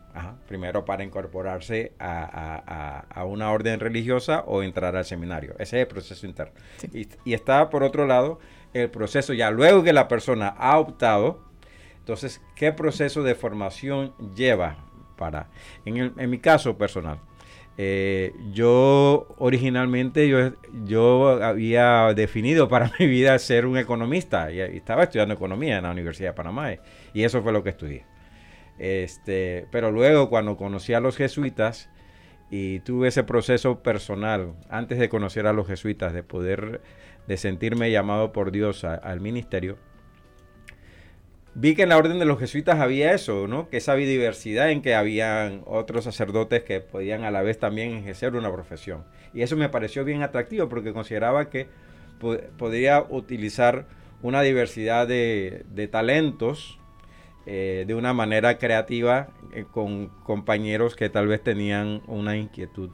Primero 0.49 0.85
para 0.85 1.05
incorporarse 1.05 1.93
a, 2.01 3.25
una 3.27 3.53
orden 3.53 3.79
religiosa 3.79 4.41
o 4.47 4.63
entrar 4.63 4.97
al 4.97 5.05
seminario. 5.05 5.55
Ese 5.59 5.77
es 5.77 5.83
el 5.83 5.87
proceso 5.87 6.27
interno. 6.27 6.53
Y, 6.93 7.33
está 7.33 7.71
por 7.71 7.85
otro 7.85 8.07
lado 8.07 8.41
el 8.73 8.91
proceso 8.91 9.33
ya 9.33 9.51
luego 9.51 9.85
que 9.85 9.93
la 9.93 10.09
persona 10.09 10.49
ha 10.49 10.79
optado. 10.79 11.45
Entonces, 11.99 12.41
¿qué 12.57 12.73
proceso 12.73 13.23
de 13.23 13.35
formación 13.35 14.13
lleva 14.35 14.85
para... 15.17 15.49
En, 15.85 16.31
mi 16.31 16.39
caso 16.39 16.77
personal, 16.77 17.21
eh, 17.83 18.35
yo 18.53 19.35
originalmente 19.39 20.29
yo, 20.29 20.53
yo 20.85 21.43
había 21.43 22.13
definido 22.13 22.69
para 22.69 22.93
mi 22.99 23.07
vida 23.07 23.39
ser 23.39 23.65
un 23.65 23.79
economista 23.79 24.53
y, 24.53 24.61
estaba 24.61 25.05
estudiando 25.05 25.33
economía 25.33 25.79
en 25.79 25.85
la 25.85 25.91
Universidad 25.91 26.29
de 26.29 26.35
Panamá 26.35 26.75
y 27.15 27.23
eso 27.23 27.43
fue 27.43 27.55
lo 27.55 27.63
que 27.63 27.71
estudié. 27.71 28.05
Este, 28.79 29.67
pero 29.71 29.91
luego 29.91 30.29
cuando 30.29 30.59
conocí 30.59 30.93
a 30.93 31.01
los 31.01 31.17
jesuitas 31.17 31.89
y 32.51 32.81
tuve 32.81 33.09
ese 33.09 33.25
proceso 33.25 33.83
personal 33.83 34.53
antes 34.69 34.99
de 34.99 35.09
conocer 35.09 35.47
a 35.47 35.55
los 35.55 35.67
jesuitas, 35.67 36.13
de 36.13 36.23
poder, 36.23 36.83
de 37.29 37.37
sentirme 37.39 37.91
llamado 37.91 38.31
por 38.31 38.53
Dios 38.53 38.85
al 38.85 39.21
ministerio, 39.23 39.79
vi 41.55 41.75
que 41.75 41.83
en 41.83 41.89
la 41.91 41.99
orden 41.99 42.19
de 42.19 42.25
los 42.25 42.39
jesuitas 42.39 42.81
había 42.81 43.13
eso, 43.13 43.47
¿no? 43.49 43.69
Que 43.69 43.79
esa 43.79 43.95
diversidad 43.95 44.71
en 44.71 44.83
que 44.83 44.95
habían 44.95 45.63
otros 45.67 46.05
sacerdotes 46.05 46.63
que 46.63 46.81
podían 46.81 47.25
a 47.25 47.31
la 47.31 47.43
vez 47.43 47.59
también 47.59 47.93
ejercer 47.93 48.35
una 48.35 48.53
profesión. 48.53 49.05
Y 49.35 49.43
eso 49.43 49.57
me 49.57 49.69
pareció 49.69 50.05
bien 50.05 50.23
atractivo 50.23 50.69
porque 50.69 50.93
consideraba 50.93 51.51
que 51.51 51.69
podría 52.59 53.05
utilizar 53.09 53.87
una 54.23 54.43
diversidad 54.43 55.09
de, 55.09 55.65
de 55.71 55.89
talentos 55.89 56.79
eh, 57.47 57.85
de 57.87 57.95
una 57.95 58.13
manera 58.13 58.59
creativa 58.59 59.29
eh, 59.53 59.65
con 59.71 60.09
compañeros 60.25 60.95
que 60.95 61.09
tal 61.09 61.27
vez 61.27 61.43
tenían 61.43 62.03
una 62.07 62.37
inquietud 62.37 62.91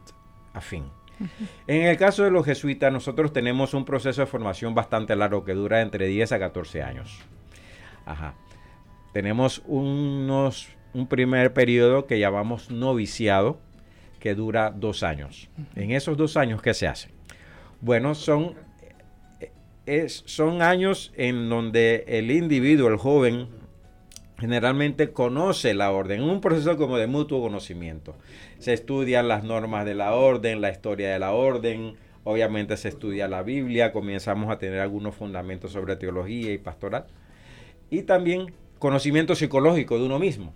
afín. 0.53 0.85
En 1.66 1.83
el 1.83 1.97
caso 1.97 2.25
de 2.25 2.31
los 2.31 2.45
jesuitas, 2.45 2.92
nosotros 2.92 3.33
tenemos 3.33 3.75
un 3.75 3.85
proceso 3.85 4.21
de 4.21 4.27
formación 4.27 4.75
bastante 4.75 5.16
largo 5.16 5.45
que 5.45 5.55
dura 5.55 5.81
entre 5.81 6.07
10 6.07 6.33
a 6.33 6.38
14 6.38 6.83
años. 6.83 7.19
Tenemos 9.16 9.62
unos, 9.66 10.68
un 10.92 11.07
primer 11.07 11.55
periodo 11.55 12.07
que 12.07 12.18
llamamos 12.18 12.70
noviciado, 12.70 13.59
que 14.20 14.35
dura 14.35 14.74
dos 14.76 15.02
años. 15.02 15.48
En 15.74 15.92
esos 15.92 16.18
dos 16.18 16.37
años, 16.37 16.61
¿qué 16.61 16.74
se 16.74 16.87
hace? 16.87 17.09
Bueno, 17.81 18.14
son, 18.14 18.52
eh, 19.87 20.09
son 20.11 20.61
años 20.61 21.14
en 21.16 21.48
donde 21.48 22.05
el 22.09 22.31
individuo, 22.31 22.90
el 22.90 22.98
joven, 22.98 23.48
generalmente 24.38 25.14
conoce 25.14 25.72
la 25.72 25.92
orden, 25.92 26.20
en 26.20 26.29
un 26.29 26.42
proceso 26.42 26.76
como 26.76 26.98
de 26.98 27.07
mutuo 27.07 27.40
conocimiento. 27.40 28.18
Se 28.59 28.74
estudian 28.74 29.29
las 29.29 29.44
normas 29.44 29.87
de 29.87 29.94
la 29.94 30.12
orden, 30.12 30.61
la 30.61 30.68
historia 30.68 31.11
de 31.11 31.18
la 31.18 31.33
orden, 31.33 31.94
obviamente 32.22 32.76
se 32.76 32.90
estudia 32.90 33.29
la 33.29 33.42
Biblia, 33.42 33.92
comenzamos 33.92 34.50
a 34.50 34.59
tener 34.59 34.81
algunos 34.81 35.14
fundamentos 35.14 35.72
sobre 35.72 35.96
teología 35.96 36.52
y 36.52 36.59
pastoral, 36.59 37.07
y 37.88 38.02
también 38.02 38.52
conocimiento 38.79 39.35
psicológico 39.35 39.99
de 39.99 40.05
uno 40.05 40.19
mismo. 40.19 40.55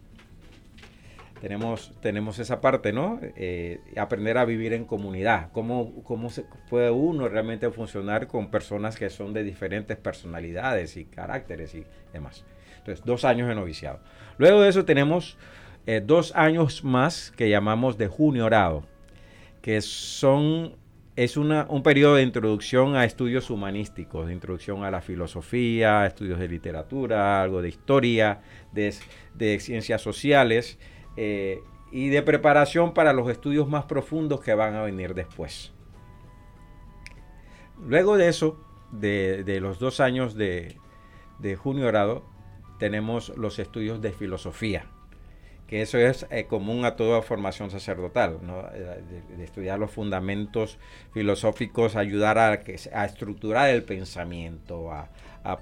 Tenemos, 1.41 1.93
tenemos 2.03 2.39
esa 2.39 2.61
parte, 2.61 2.93
¿no? 2.93 3.19
Eh, 3.23 3.81
aprender 3.97 4.37
a 4.37 4.45
vivir 4.45 4.75
en 4.75 4.85
comunidad, 4.85 5.51
cómo, 5.53 6.03
cómo 6.03 6.29
se 6.29 6.45
puede 6.69 6.91
uno 6.91 7.29
realmente 7.29 7.71
funcionar 7.71 8.27
con 8.27 8.51
personas 8.51 8.97
que 8.97 9.09
son 9.09 9.33
de 9.33 9.43
diferentes 9.43 9.97
personalidades 9.97 10.99
y 10.99 11.07
caracteres 11.07 11.75
y 11.75 11.87
demás. 12.13 12.45
Entonces, 12.77 13.05
dos 13.07 13.25
años 13.25 13.49
de 13.49 13.55
noviciado. 13.55 14.01
Luego 14.37 14.61
de 14.61 14.69
eso 14.69 14.85
tenemos 14.85 15.39
eh, 15.87 16.03
dos 16.05 16.37
años 16.37 16.85
más 16.85 17.31
que 17.31 17.49
llamamos 17.49 17.97
de 17.97 18.09
junio 18.09 18.45
orado, 18.45 18.85
que 19.63 19.81
son, 19.81 20.77
es 21.23 21.37
una, 21.37 21.67
un 21.69 21.83
periodo 21.83 22.15
de 22.15 22.23
introducción 22.23 22.97
a 22.97 23.05
estudios 23.05 23.51
humanísticos, 23.51 24.27
de 24.27 24.33
introducción 24.33 24.85
a 24.85 24.91
la 24.91 25.03
filosofía, 25.03 26.07
estudios 26.07 26.39
de 26.39 26.49
literatura, 26.49 27.43
algo 27.43 27.61
de 27.61 27.69
historia, 27.69 28.41
de, 28.73 29.61
ciencias 29.61 30.01
sociales 30.01 30.79
eh, 31.19 31.61
y 31.93 32.09
de 32.09 32.23
preparación 32.23 32.95
para 32.95 33.13
los 33.13 33.29
estudios 33.29 33.69
más 33.69 33.85
profundos 33.85 34.41
que 34.41 34.55
van 34.55 34.75
a 34.77 34.81
venir 34.81 35.13
después. 35.13 35.75
Luego 37.87 38.17
de 38.17 38.29
eso, 38.29 38.59
de, 38.91 39.59
los 39.61 39.79
dos 39.79 40.01
años 40.01 40.35
de, 40.35 40.79
de 41.39 41.55
junio 41.55 42.25
tenemos 42.79 43.37
los 43.37 43.59
estudios 43.59 44.01
de 44.01 44.13
filosofía, 44.13 44.87
que 45.71 45.83
eso 45.83 45.99
es 45.99 46.27
eh, 46.31 46.47
común 46.47 46.85
a 46.85 46.97
toda 46.97 47.23
formación 47.23 47.71
sacerdotal, 47.71 48.41
eh, 48.75 49.03
de, 49.37 49.45
estudiar 49.45 49.79
los 49.79 49.93
fundamentos 49.93 50.79
filosóficos, 51.15 51.95
ayudar 51.95 52.39
a, 52.39 52.61
a 52.93 53.05
estructurar 53.05 53.71
el 53.71 53.85
pensamiento, 53.85 54.91
a, 54.91 55.09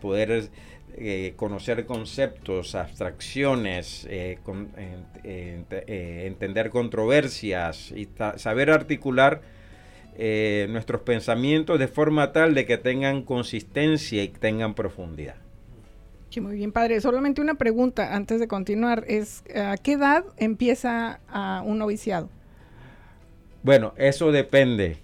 poder 0.00 0.48
eh, 0.96 1.34
conocer 1.36 1.84
conceptos, 1.84 2.74
abstracciones, 2.74 4.09
entender 5.22 6.70
controversias 6.70 7.92
y 7.92 8.09
saber 8.36 8.70
articular 8.70 9.42
nuestros 10.68 11.02
pensamientos 11.02 11.78
de 11.78 11.86
forma 11.86 12.32
tal 12.32 12.54
de 12.54 12.64
que 12.64 12.78
tengan 12.78 13.22
consistencia 13.22 14.22
y 14.22 14.28
tengan 14.28 14.74
profundidad 14.74 15.47
muy 16.41 16.57
bien, 16.57 16.72
padre. 16.72 17.01
Solamente 17.01 17.41
una 17.41 17.55
pregunta 17.55 18.14
antes 18.14 18.39
de 18.39 18.49
continuar. 18.49 19.05
Es, 19.09 19.43
¿A 19.57 19.76
qué 19.76 19.93
edad 19.93 20.24
empieza 20.37 21.20
a 21.29 21.62
un 21.64 21.79
noviciado? 21.79 22.29
Bueno, 23.62 23.95
eso 23.97 24.31
depende. 24.31 24.99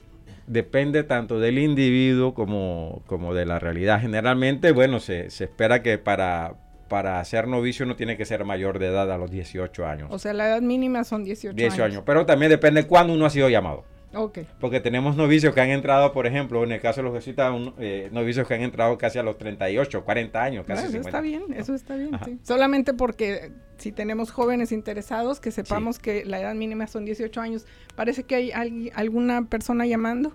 Depende 0.47 1.03
tanto 1.03 1.41
del 1.41 1.59
individuo 1.59 2.35
como, 2.35 3.03
como 3.07 3.35
de 3.35 3.47
la 3.47 3.59
realidad. 3.59 4.01
Generalmente, 4.01 4.72
bueno, 4.72 5.01
se, 5.01 5.27
espera 5.27 5.83
que 5.83 5.97
para, 5.97 6.55
para 6.89 7.25
ser 7.25 7.49
novicio 7.49 7.87
no 7.87 7.97
tiene 7.97 8.16
que 8.18 8.27
ser 8.27 8.45
mayor 8.45 8.79
de 8.79 8.89
edad 8.89 9.11
a 9.11 9.16
los 9.16 9.31
18 9.31 9.87
años. 9.87 10.09
O 10.11 10.18
sea, 10.18 10.35
la 10.35 10.49
edad 10.49 10.61
mínima 10.61 11.05
son 11.05 11.25
18, 11.25 11.57
18 11.57 11.85
años. 11.85 12.03
Pero 12.05 12.27
también 12.27 12.51
depende 12.51 12.83
de 12.83 12.89
cuándo 12.89 13.14
uno 13.14 13.25
ha 13.25 13.31
sido 13.31 13.49
llamado. 13.49 13.85
Ok. 14.17 14.39
Porque 14.61 14.81
tenemos 14.81 15.17
novicios 15.17 15.55
que 15.55 15.61
han 15.61 15.71
entrado, 15.71 16.12
por 16.12 16.27
ejemplo, 16.27 16.62
en 16.65 16.73
el 16.73 16.81
caso 16.81 17.01
de 17.01 17.05
los 17.09 17.15
jesuitas, 17.15 17.53
un- 17.53 17.75
eh, 17.79 18.09
novicios 18.12 18.47
que 18.49 18.55
han 18.55 18.62
entrado 18.62 18.97
casi 18.99 19.19
a 19.19 19.23
los 19.23 19.37
38, 19.39 20.05
40 20.05 20.43
años, 20.43 20.67
casi 20.67 20.83
Ah, 20.83 20.85
eso 20.85 20.93
50. 20.93 21.09
está 21.09 21.21
bien, 21.21 21.43
eso 21.55 21.75
está 21.75 21.97
bien. 21.97 22.11
Sí. 22.25 22.39
Solamente 22.43 22.95
porque 22.95 23.53
si 23.77 23.93
tenemos 23.93 24.31
jóvenes 24.31 24.73
interesados, 24.73 25.41
que 25.41 25.51
sepamos 25.51 25.99
que 25.99 26.25
la 26.25 26.41
edad 26.41 26.55
mínima 26.55 26.87
son 26.87 27.05
18 27.05 27.41
años. 27.41 27.67
Parece 27.97 28.23
que 28.25 28.35
hay 28.37 28.51
algui- 28.51 28.93
alguna 28.95 29.47
persona 29.47 29.87
llamando. 29.87 30.33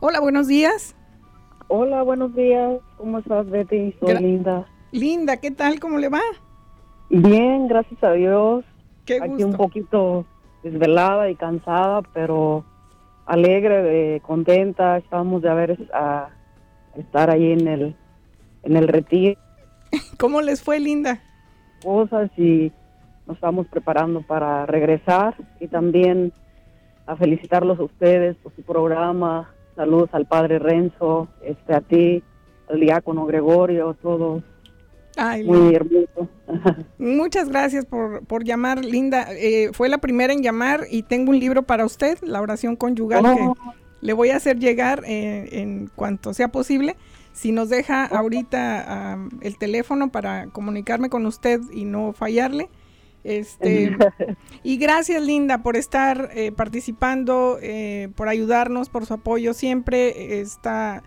Hola, 0.00 0.20
buenos 0.20 0.46
días. 0.48 0.94
Hola, 1.68 2.02
buenos 2.02 2.34
días. 2.34 2.80
¿Cómo 2.96 3.18
estás, 3.18 3.48
Betty? 3.50 3.94
Soy 4.00 4.08
Gra- 4.14 4.20
Linda. 4.20 4.66
Linda, 4.92 5.36
¿qué 5.36 5.50
tal? 5.50 5.78
¿Cómo 5.78 5.98
le 5.98 6.08
va? 6.08 6.20
Bien, 7.10 7.68
gracias 7.68 8.02
a 8.02 8.12
Dios. 8.12 8.64
Qué 9.04 9.16
Aquí 9.20 9.28
gusto. 9.28 9.46
un 9.46 9.52
poquito 9.54 10.26
desvelada 10.62 11.30
y 11.30 11.36
cansada, 11.36 12.02
pero 12.14 12.64
alegre, 13.26 13.82
de, 13.82 14.20
contenta. 14.20 14.98
Estábamos 14.98 15.42
de 15.42 15.50
haber 15.50 15.88
a 15.92 16.28
estar 16.96 17.30
ahí 17.30 17.52
en 17.52 17.68
el 17.68 17.96
en 18.62 18.76
el 18.76 18.88
retiro, 18.88 19.40
¿Cómo 20.18 20.42
les 20.42 20.62
fue, 20.62 20.78
Linda? 20.80 21.20
cosas 21.82 22.30
y 22.36 22.70
nos 23.26 23.36
estamos 23.36 23.66
preparando 23.68 24.22
para 24.22 24.66
regresar 24.66 25.34
y 25.60 25.68
también 25.68 26.32
a 27.06 27.16
felicitarlos 27.16 27.78
a 27.78 27.84
ustedes 27.84 28.36
por 28.36 28.54
su 28.54 28.62
programa. 28.62 29.50
Saludos 29.76 30.10
al 30.12 30.26
padre 30.26 30.58
Renzo, 30.58 31.28
este 31.42 31.74
a 31.74 31.80
ti, 31.80 32.22
al 32.68 32.80
diácono 32.80 33.24
Gregorio, 33.24 33.96
todos 34.02 34.42
Ay, 35.22 35.44
muy 35.44 35.74
hermoso. 35.74 36.28
Muchas 36.98 37.50
gracias 37.50 37.84
por, 37.84 38.24
por 38.24 38.42
llamar, 38.42 38.82
Linda. 38.82 39.26
Eh, 39.30 39.70
fue 39.74 39.90
la 39.90 39.98
primera 39.98 40.32
en 40.32 40.42
llamar 40.42 40.86
y 40.90 41.02
tengo 41.02 41.30
un 41.30 41.38
libro 41.38 41.62
para 41.64 41.84
usted, 41.84 42.18
la 42.22 42.40
oración 42.40 42.74
conyugal, 42.74 43.26
Oh. 43.26 43.54
que 43.54 43.60
le 44.00 44.12
voy 44.14 44.30
a 44.30 44.36
hacer 44.36 44.58
llegar 44.58 45.02
eh, 45.06 45.60
en 45.60 45.90
cuanto 45.94 46.32
sea 46.32 46.48
posible. 46.48 46.96
Si 47.32 47.52
nos 47.52 47.68
deja 47.68 48.06
ahorita 48.06 49.12
am, 49.12 49.28
el 49.42 49.58
teléfono 49.58 50.10
para 50.10 50.46
comunicarme 50.46 51.10
con 51.10 51.26
usted 51.26 51.60
y 51.72 51.84
no 51.84 52.14
fallarle. 52.14 52.70
Este, 53.22 53.94
y 54.62 54.78
gracias, 54.78 55.22
Linda, 55.22 55.62
por 55.62 55.76
estar 55.76 56.30
eh, 56.34 56.50
participando, 56.50 57.58
eh, 57.60 58.08
por 58.16 58.28
ayudarnos, 58.28 58.88
por 58.88 59.04
su 59.04 59.12
apoyo 59.14 59.52
siempre. 59.52 60.40
Está 60.40 61.02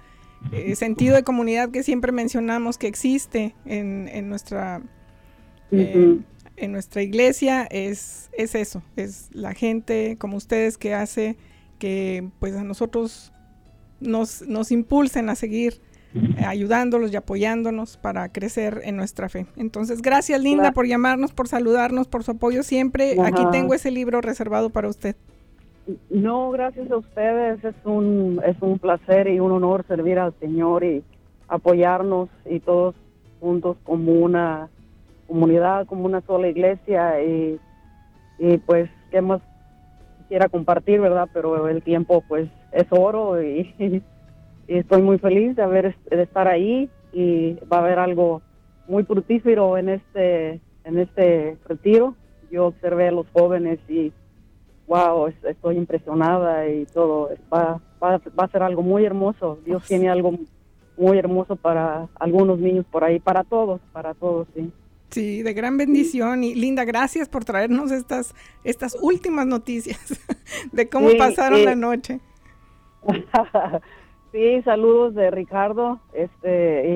eh, 0.52 0.76
sentido 0.76 1.16
de 1.16 1.24
comunidad 1.24 1.70
que 1.72 1.84
siempre 1.84 2.12
mencionamos 2.12 2.78
que 2.78 2.88
existe 2.88 3.56
en, 3.66 4.10
en 4.12 4.30
nuestra 4.30 4.82
eh, 5.72 6.20
en 6.56 6.72
nuestra 6.72 7.02
iglesia 7.02 7.64
es, 7.64 8.30
es 8.38 8.54
eso, 8.56 8.84
es 8.96 9.30
la 9.32 9.54
gente 9.54 10.18
como 10.20 10.38
ustedes 10.38 10.78
que 10.78 10.94
hace 10.94 11.36
que 11.80 12.30
pues 12.40 12.56
a 12.56 12.64
nosotros 12.64 13.34
nos, 14.00 14.44
nos 14.44 14.72
impulsen 14.72 15.30
a 15.30 15.36
seguir 15.36 15.82
ayudándolos 16.46 17.12
y 17.12 17.16
apoyándonos 17.16 17.98
para 17.98 18.30
crecer 18.30 18.82
en 18.84 18.96
nuestra 18.96 19.30
fe. 19.30 19.48
Entonces, 19.56 20.02
gracias 20.02 20.40
Linda 20.40 20.72
por 20.72 20.86
llamarnos, 20.86 21.34
por 21.34 21.48
saludarnos, 21.48 22.08
por 22.08 22.24
su 22.24 22.32
apoyo 22.32 22.62
siempre. 22.62 23.16
Aquí 23.24 23.42
tengo 23.52 23.74
ese 23.74 23.90
libro 23.90 24.22
reservado 24.22 24.70
para 24.70 24.90
usted. 24.90 25.16
No, 26.10 26.52
gracias 26.52 26.90
a 26.92 26.98
ustedes. 26.98 27.64
Es 27.64 27.76
un, 27.84 28.42
es 28.46 28.56
un 28.62 28.80
placer 28.80 29.28
y 29.28 29.40
un 29.40 29.52
honor 29.52 29.86
servir 29.88 30.20
al 30.20 30.34
Señor 30.40 30.84
y 30.84 31.04
apoyarnos 31.48 32.30
y 32.46 32.60
todos 32.60 32.96
juntos 33.40 33.78
como 33.84 34.14
una 34.14 34.70
comunidad, 35.28 35.86
como 35.86 36.06
una 36.06 36.22
sola 36.22 36.48
iglesia. 36.48 37.22
Y, 37.22 37.60
y 38.40 38.58
pues, 38.60 38.90
¿qué 39.12 39.22
más 39.22 39.42
quisiera 40.20 40.48
compartir, 40.48 41.02
verdad? 41.02 41.28
Pero 41.34 41.68
el 41.68 41.84
tiempo, 41.84 42.24
pues, 42.28 42.50
es 42.72 42.86
oro 42.90 43.42
y, 43.44 43.74
estoy 44.68 45.02
muy 45.02 45.18
feliz 45.20 45.56
de, 45.56 45.64
haber, 45.64 45.96
de 46.10 46.24
estar 46.24 46.48
ahí 46.48 46.90
y 47.12 47.56
va 47.72 47.78
a 47.78 47.82
haber 47.82 48.00
algo 48.00 48.42
muy 48.88 49.04
fructífero 49.04 49.78
en 49.78 49.90
este, 49.90 50.62
en 50.86 50.98
este 50.98 51.58
retiro. 51.68 52.16
Yo 52.50 52.68
observé 52.68 53.10
a 53.10 53.12
los 53.12 53.28
jóvenes 53.34 53.80
y 53.90 54.14
wow, 54.88 55.28
es- 55.28 55.44
estoy 55.44 55.78
impresionada 55.78 56.68
y 56.68 56.86
todo. 56.88 57.30
Va, 57.54 57.80
va, 58.04 58.18
va 58.40 58.44
a 58.46 58.50
ser 58.50 58.64
algo 58.64 58.82
muy 58.82 59.06
hermoso. 59.06 59.60
Dios 59.66 59.84
tiene 59.88 60.10
algo 60.10 60.34
muy 60.98 61.18
hermoso 61.18 61.56
para 61.56 62.08
algunos 62.20 62.60
niños 62.60 62.86
por 62.92 63.04
ahí, 63.04 63.20
para 63.20 63.44
todos, 63.44 63.82
para 63.92 64.14
todos, 64.14 64.48
sí. 64.56 64.72
Sí, 65.10 65.44
de 65.44 65.54
gran 65.54 65.78
bendición. 65.78 66.44
Y 66.44 66.56
Linda, 66.56 66.86
gracias 66.86 67.30
por 67.30 67.46
traernos 67.46 67.92
estas, 67.92 68.34
estas 68.64 68.98
últimas 69.02 69.46
noticias 69.46 70.00
de 70.72 70.90
cómo 70.90 71.10
Sí, 71.10 71.18
pasaron 71.18 71.64
la 71.66 71.76
noche. 71.76 72.20
sí, 74.32 74.62
saludos 74.64 75.14
de 75.16 75.30
Ricardo, 75.32 76.00
este, 76.14 76.90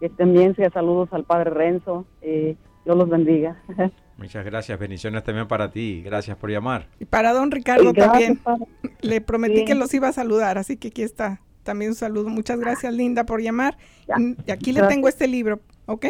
y, 0.00 0.04
y 0.04 0.08
también 0.10 0.54
sí, 0.56 0.62
saludos 0.72 1.08
al 1.12 1.24
padre 1.24 1.50
Renzo, 1.50 2.04
y 2.22 2.56
Dios 2.84 2.96
los 2.96 3.08
bendiga. 3.08 3.62
Muchas 4.20 4.44
gracias, 4.44 4.78
bendiciones 4.78 5.24
también 5.24 5.48
para 5.48 5.70
ti. 5.70 6.02
Gracias 6.04 6.36
por 6.36 6.50
llamar. 6.50 6.86
Y 7.00 7.06
para 7.06 7.32
don 7.32 7.50
Ricardo 7.50 7.92
gracias, 7.92 8.12
también. 8.12 8.36
padre. 8.36 8.66
Le 9.00 9.20
prometí 9.22 9.58
Sí. 9.60 9.64
que 9.64 9.74
los 9.74 9.92
iba 9.94 10.08
a 10.08 10.12
saludar, 10.12 10.58
así 10.58 10.76
que 10.76 10.88
aquí 10.88 11.02
está 11.02 11.40
también 11.62 11.92
un 11.92 11.94
saludo. 11.96 12.28
Muchas 12.28 12.60
gracias, 12.60 12.92
Linda, 12.92 13.24
por 13.24 13.40
llamar. 13.40 13.76
Ya. 14.06 14.16
Mm, 14.18 14.36
Y 14.46 14.50
aquí 14.50 14.72
le 14.72 14.82
tengo 14.82 15.08
este 15.08 15.26
libro, 15.26 15.60
¿ok? 15.86 16.06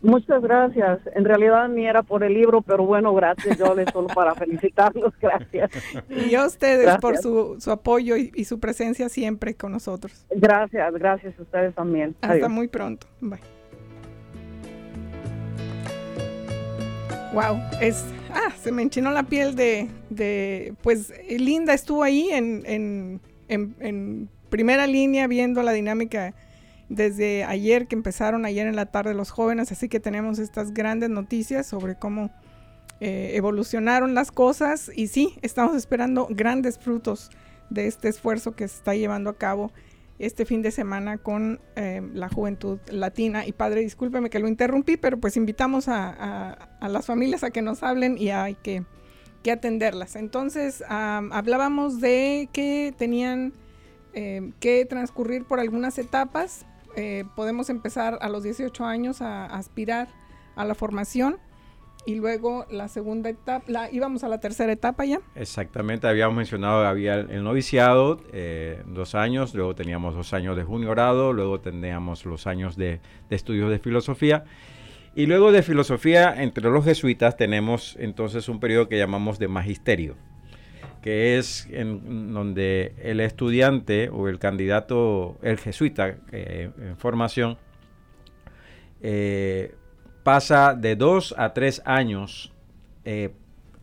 Muchas 0.00 0.40
gracias. 0.42 1.00
En 1.14 1.24
realidad 1.24 1.68
ni 1.68 1.86
era 1.86 2.02
por 2.04 2.22
el 2.22 2.34
libro, 2.34 2.62
pero 2.62 2.84
bueno, 2.86 3.12
gracias. 3.14 3.58
Yo 3.58 3.74
le 3.74 3.84
solo 3.90 4.06
para 4.08 4.34
felicitarlos, 4.34 5.12
gracias. 5.20 5.70
Y 6.08 6.34
a 6.36 6.46
ustedes 6.46 6.96
por 6.98 7.18
su, 7.18 7.56
su 7.60 7.70
apoyo 7.70 8.16
y, 8.16 8.30
y 8.34 8.44
su 8.44 8.60
presencia 8.60 9.08
siempre 9.08 9.54
con 9.54 9.72
nosotros. 9.72 10.26
Gracias, 10.30 10.92
gracias 10.94 11.38
a 11.38 11.42
ustedes 11.42 11.74
también. 11.74 12.14
Hasta 12.20 12.34
Adiós. 12.34 12.50
muy 12.50 12.68
pronto. 12.68 13.06
Bye. 13.20 13.40
Wow, 17.32 17.62
es, 17.80 18.04
ah, 18.30 18.52
se 18.62 18.70
me 18.72 18.82
enchinó 18.82 19.10
la 19.10 19.22
piel 19.22 19.54
de, 19.54 19.88
de 20.10 20.74
pues 20.82 21.12
Linda 21.30 21.72
estuvo 21.72 22.02
ahí 22.02 22.28
en, 22.30 22.62
en, 22.66 23.20
en, 23.48 23.74
en 23.80 24.28
primera 24.50 24.86
línea 24.86 25.26
viendo 25.28 25.62
la 25.62 25.72
dinámica 25.72 26.34
desde 26.90 27.44
ayer 27.44 27.86
que 27.86 27.94
empezaron 27.94 28.44
ayer 28.44 28.66
en 28.66 28.76
la 28.76 28.84
tarde 28.84 29.14
los 29.14 29.30
jóvenes, 29.30 29.72
así 29.72 29.88
que 29.88 29.98
tenemos 29.98 30.38
estas 30.38 30.74
grandes 30.74 31.08
noticias 31.08 31.66
sobre 31.66 31.94
cómo 31.94 32.30
eh, 33.00 33.32
evolucionaron 33.34 34.14
las 34.14 34.30
cosas 34.30 34.90
y 34.94 35.06
sí, 35.06 35.34
estamos 35.40 35.74
esperando 35.74 36.28
grandes 36.28 36.78
frutos 36.78 37.30
de 37.70 37.86
este 37.86 38.10
esfuerzo 38.10 38.54
que 38.54 38.68
se 38.68 38.76
está 38.76 38.94
llevando 38.94 39.30
a 39.30 39.38
cabo 39.38 39.72
este 40.22 40.46
fin 40.46 40.62
de 40.62 40.70
semana 40.70 41.18
con 41.18 41.60
eh, 41.76 42.00
la 42.14 42.28
juventud 42.28 42.78
latina. 42.90 43.44
Y 43.46 43.52
padre, 43.52 43.80
discúlpeme 43.80 44.30
que 44.30 44.38
lo 44.38 44.46
interrumpí, 44.48 44.96
pero 44.96 45.18
pues 45.18 45.36
invitamos 45.36 45.88
a, 45.88 46.56
a- 46.80 46.88
las 46.88 47.06
familias 47.06 47.42
a 47.42 47.50
que 47.50 47.60
nos 47.60 47.82
hablen 47.82 48.16
y 48.18 48.30
hay 48.30 48.54
que, 48.54 48.84
que 49.42 49.50
atenderlas. 49.50 50.14
Entonces, 50.16 50.84
am, 50.88 51.32
hablábamos 51.32 52.00
de 52.00 52.48
que 52.52 52.94
tenían 52.96 53.52
eh, 54.14 54.52
que 54.60 54.84
transcurrir 54.84 55.44
por 55.44 55.58
algunas 55.58 55.98
etapas. 55.98 56.66
Eh, 56.94 57.24
podemos 57.34 57.68
empezar 57.68 58.18
a 58.20 58.28
los 58.28 58.42
18 58.44 58.84
años 58.84 59.22
a 59.22 59.46
aspirar 59.46 60.08
a 60.54 60.64
la 60.64 60.74
formación 60.76 61.38
y 62.06 62.16
luego 62.16 62.66
la 62.70 62.88
segunda 62.88 63.30
etapa, 63.30 63.90
íbamos 63.90 64.24
a 64.24 64.28
la 64.28 64.40
tercera 64.40 64.72
etapa 64.72 65.04
ya. 65.04 65.20
Exactamente, 65.34 66.06
habíamos 66.06 66.36
mencionado, 66.36 66.86
había 66.86 67.14
el, 67.14 67.30
el 67.30 67.44
noviciado, 67.44 68.20
eh, 68.32 68.82
dos 68.86 69.14
años, 69.14 69.54
luego 69.54 69.74
teníamos 69.74 70.14
dos 70.14 70.32
años 70.32 70.56
de 70.56 70.64
juniorado, 70.64 71.32
luego 71.32 71.60
teníamos 71.60 72.24
los 72.24 72.46
años 72.46 72.76
de, 72.76 73.00
de 73.28 73.36
estudios 73.36 73.70
de 73.70 73.78
filosofía. 73.78 74.44
Y 75.14 75.26
luego 75.26 75.52
de 75.52 75.62
filosofía, 75.62 76.42
entre 76.42 76.70
los 76.70 76.84
jesuitas, 76.84 77.36
tenemos 77.36 77.96
entonces 78.00 78.48
un 78.48 78.60
periodo 78.60 78.88
que 78.88 78.96
llamamos 78.96 79.38
de 79.38 79.46
magisterio, 79.46 80.16
que 81.02 81.36
es 81.36 81.68
en 81.70 82.32
donde 82.32 82.94
el 83.02 83.20
estudiante 83.20 84.08
o 84.08 84.28
el 84.28 84.38
candidato, 84.38 85.36
el 85.42 85.58
jesuita 85.58 86.16
eh, 86.32 86.70
en 86.78 86.96
formación, 86.96 87.58
eh, 89.02 89.74
pasa 90.22 90.74
de 90.74 90.96
dos 90.96 91.34
a 91.36 91.52
tres 91.52 91.82
años 91.84 92.52
eh, 93.04 93.30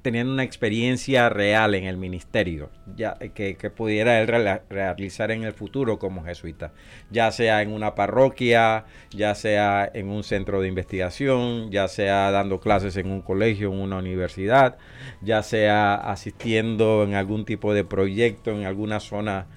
teniendo 0.01 0.31
una 0.31 0.43
experiencia 0.43 1.27
real 1.27 1.75
en 1.75 1.83
el 1.83 1.97
ministerio, 1.97 2.69
ya, 2.95 3.17
eh, 3.19 3.31
que, 3.31 3.69
pudiera 3.69 4.21
él 4.21 4.27
realizar 4.69 5.29
en 5.31 5.43
el 5.43 5.51
futuro 5.51 5.99
como 5.99 6.23
jesuita, 6.23 6.71
ya 7.11 7.31
sea 7.31 7.61
en 7.61 7.73
una 7.73 7.95
parroquia, 7.95 8.85
ya 9.11 9.35
sea 9.35 9.91
en 9.93 10.07
un 10.07 10.23
centro 10.23 10.61
de 10.61 10.69
investigación, 10.69 11.69
ya 11.69 11.89
sea 11.89 12.31
dando 12.31 12.61
clases 12.61 12.95
en 12.95 13.11
un 13.11 13.21
colegio, 13.21 13.73
en 13.73 13.79
una 13.79 13.97
universidad, 13.97 14.77
ya 15.21 15.43
sea 15.43 15.95
asistiendo 15.95 17.03
en 17.03 17.15
algún 17.15 17.43
tipo 17.43 17.73
de 17.73 17.83
proyecto, 17.83 18.51
en 18.51 18.65
alguna 18.65 19.01
zona 19.01 19.47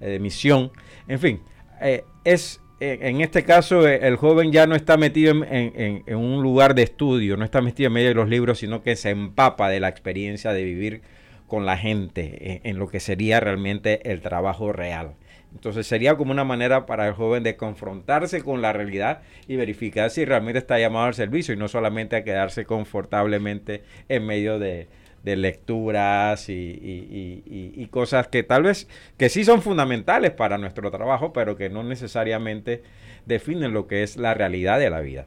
eh, 0.00 0.10
de 0.10 0.18
misión, 0.18 0.72
en 1.06 1.20
fin, 1.20 1.42
es 2.24 2.61
en 2.82 3.20
este 3.20 3.44
caso 3.44 3.86
eh, 3.86 4.00
el 4.02 4.16
joven 4.16 4.50
ya 4.50 4.66
no 4.66 4.74
está 4.74 4.96
metido 4.96 5.32
en, 5.44 6.16
un 6.16 6.42
lugar 6.42 6.74
de 6.74 6.82
estudio, 6.82 7.36
no 7.36 7.44
está 7.44 7.60
metido 7.60 7.86
en 7.86 7.92
medio 7.92 8.08
de 8.08 8.14
los 8.14 8.28
libros, 8.28 8.58
sino 8.58 8.82
que 8.82 8.96
se 8.96 9.10
empapa 9.10 9.68
de 9.68 9.78
la 9.78 9.88
experiencia 9.88 10.52
de 10.52 10.64
vivir 10.64 11.02
con 11.46 11.64
la 11.64 11.76
gente, 11.76 12.60
en, 12.64 12.78
lo 12.78 12.88
que 12.88 12.98
sería 12.98 13.38
realmente 13.38 14.10
el 14.10 14.20
trabajo 14.20 14.72
real. 14.72 15.14
Entonces 15.54 15.86
sería 15.86 16.16
como 16.16 16.32
una 16.32 16.44
manera 16.44 16.86
para 16.86 17.06
el 17.06 17.12
joven 17.12 17.42
de 17.42 17.56
confrontarse 17.56 18.42
con 18.42 18.62
la 18.62 18.72
realidad 18.72 19.20
y 19.46 19.56
verificar 19.56 20.10
si 20.10 20.24
realmente 20.24 20.58
está 20.58 20.78
llamado 20.78 21.06
al 21.06 21.14
servicio 21.14 21.54
y 21.54 21.58
no 21.58 21.68
solamente 21.68 22.16
a 22.16 22.24
quedarse 22.24 22.64
confortablemente 22.64 23.82
en 24.08 24.26
medio 24.26 24.58
de, 24.58 24.88
lecturas 25.24 26.46
y, 26.48 27.88
cosas 27.90 28.28
que 28.28 28.42
tal 28.42 28.62
vez 28.62 28.88
que 29.16 29.28
sí 29.28 29.44
son 29.44 29.62
fundamentales 29.62 30.30
para 30.32 30.58
nuestro 30.58 30.90
trabajo, 30.90 31.32
pero 31.32 31.56
que 31.56 31.68
no 31.68 31.82
necesariamente 31.82 32.82
definen 33.26 33.72
lo 33.72 33.86
que 33.86 34.02
es 34.02 34.16
la 34.16 34.34
realidad 34.34 34.78
de 34.78 34.90
la 34.90 35.00
vida. 35.00 35.26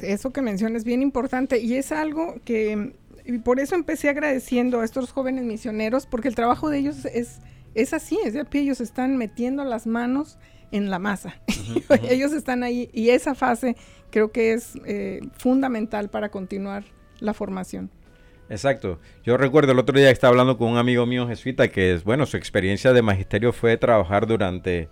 Eso 0.00 0.32
que 0.32 0.42
mencionas 0.42 0.78
es 0.78 0.84
bien 0.84 1.02
importante 1.02 1.58
y 1.58 1.74
es 1.74 1.90
algo 1.90 2.36
que, 2.44 2.92
y 3.24 3.38
por 3.38 3.58
eso 3.58 3.74
empecé 3.74 4.08
agradeciendo 4.08 4.80
a 4.80 4.84
estos 4.84 5.10
jóvenes 5.10 5.44
misioneros, 5.44 6.06
porque 6.06 6.28
el 6.28 6.34
trabajo 6.34 6.70
de 6.70 6.78
ellos 6.78 7.04
es 7.06 7.40
es 7.74 7.92
así, 7.92 8.18
es 8.24 8.34
de 8.34 8.44
pie, 8.44 8.62
ellos 8.62 8.80
están 8.80 9.16
metiendo 9.16 9.64
las 9.64 9.86
manos 9.86 10.38
en 10.70 10.90
la 10.90 10.98
masa. 10.98 11.40
ellos 12.08 12.32
están 12.32 12.62
ahí 12.62 12.88
y 12.92 13.10
esa 13.10 13.34
fase 13.34 13.76
creo 14.10 14.30
que 14.30 14.52
es 14.52 14.74
eh, 14.86 15.20
fundamental 15.36 16.08
para 16.08 16.30
continuar 16.30 16.84
la 17.20 17.34
formación. 17.34 17.90
Exacto. 18.48 18.98
Yo 19.24 19.36
recuerdo 19.36 19.72
el 19.72 19.78
otro 19.78 19.96
día 19.96 20.08
que 20.08 20.12
estaba 20.12 20.30
hablando 20.30 20.58
con 20.58 20.70
un 20.70 20.78
amigo 20.78 21.06
mío 21.06 21.26
jesuita 21.26 21.68
que 21.68 21.94
es, 21.94 22.04
bueno, 22.04 22.26
su 22.26 22.36
experiencia 22.36 22.92
de 22.92 23.02
magisterio 23.02 23.52
fue 23.52 23.76
trabajar 23.76 24.26
durante 24.26 24.88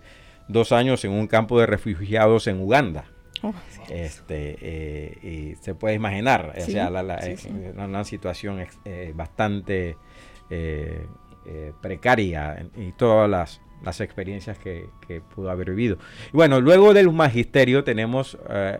dos 0.47 0.71
años 0.71 1.05
en 1.05 1.11
un 1.11 1.27
campo 1.27 1.59
de 1.59 1.65
refugiados 1.65 2.47
en 2.47 2.59
Uganda. 2.59 3.05
Oh, 3.41 3.53
este 3.89 4.57
eh, 4.61 5.17
y 5.21 5.55
se 5.61 5.75
puede 5.75 5.95
imaginar, 5.95 6.53
o 6.57 6.61
sea, 6.61 6.89
la, 6.89 7.17
eh, 7.17 7.37
una 7.75 8.05
situación 8.05 8.65
bastante 9.13 9.97
eh, 11.45 11.73
precaria 11.81 12.65
y 12.77 12.93
todas 12.93 13.29
las, 13.29 13.99
experiencias 13.99 14.57
que, 14.57 14.87
pudo 15.35 15.51
haber 15.51 15.71
vivido. 15.71 15.97
Y 16.31 16.37
bueno, 16.37 16.61
luego 16.61 16.93
del 16.93 17.11
magisterio 17.11 17.83
tenemos 17.83 18.37
eh, 18.49 18.79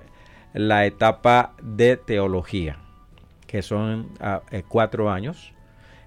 la 0.53 0.85
etapa 0.85 1.55
de 1.61 1.97
teología, 1.97 2.79
que 3.53 3.61
son 3.61 4.09
ah, 4.19 4.41
eh, 4.49 4.63
cuatro 4.67 5.11
años. 5.11 5.53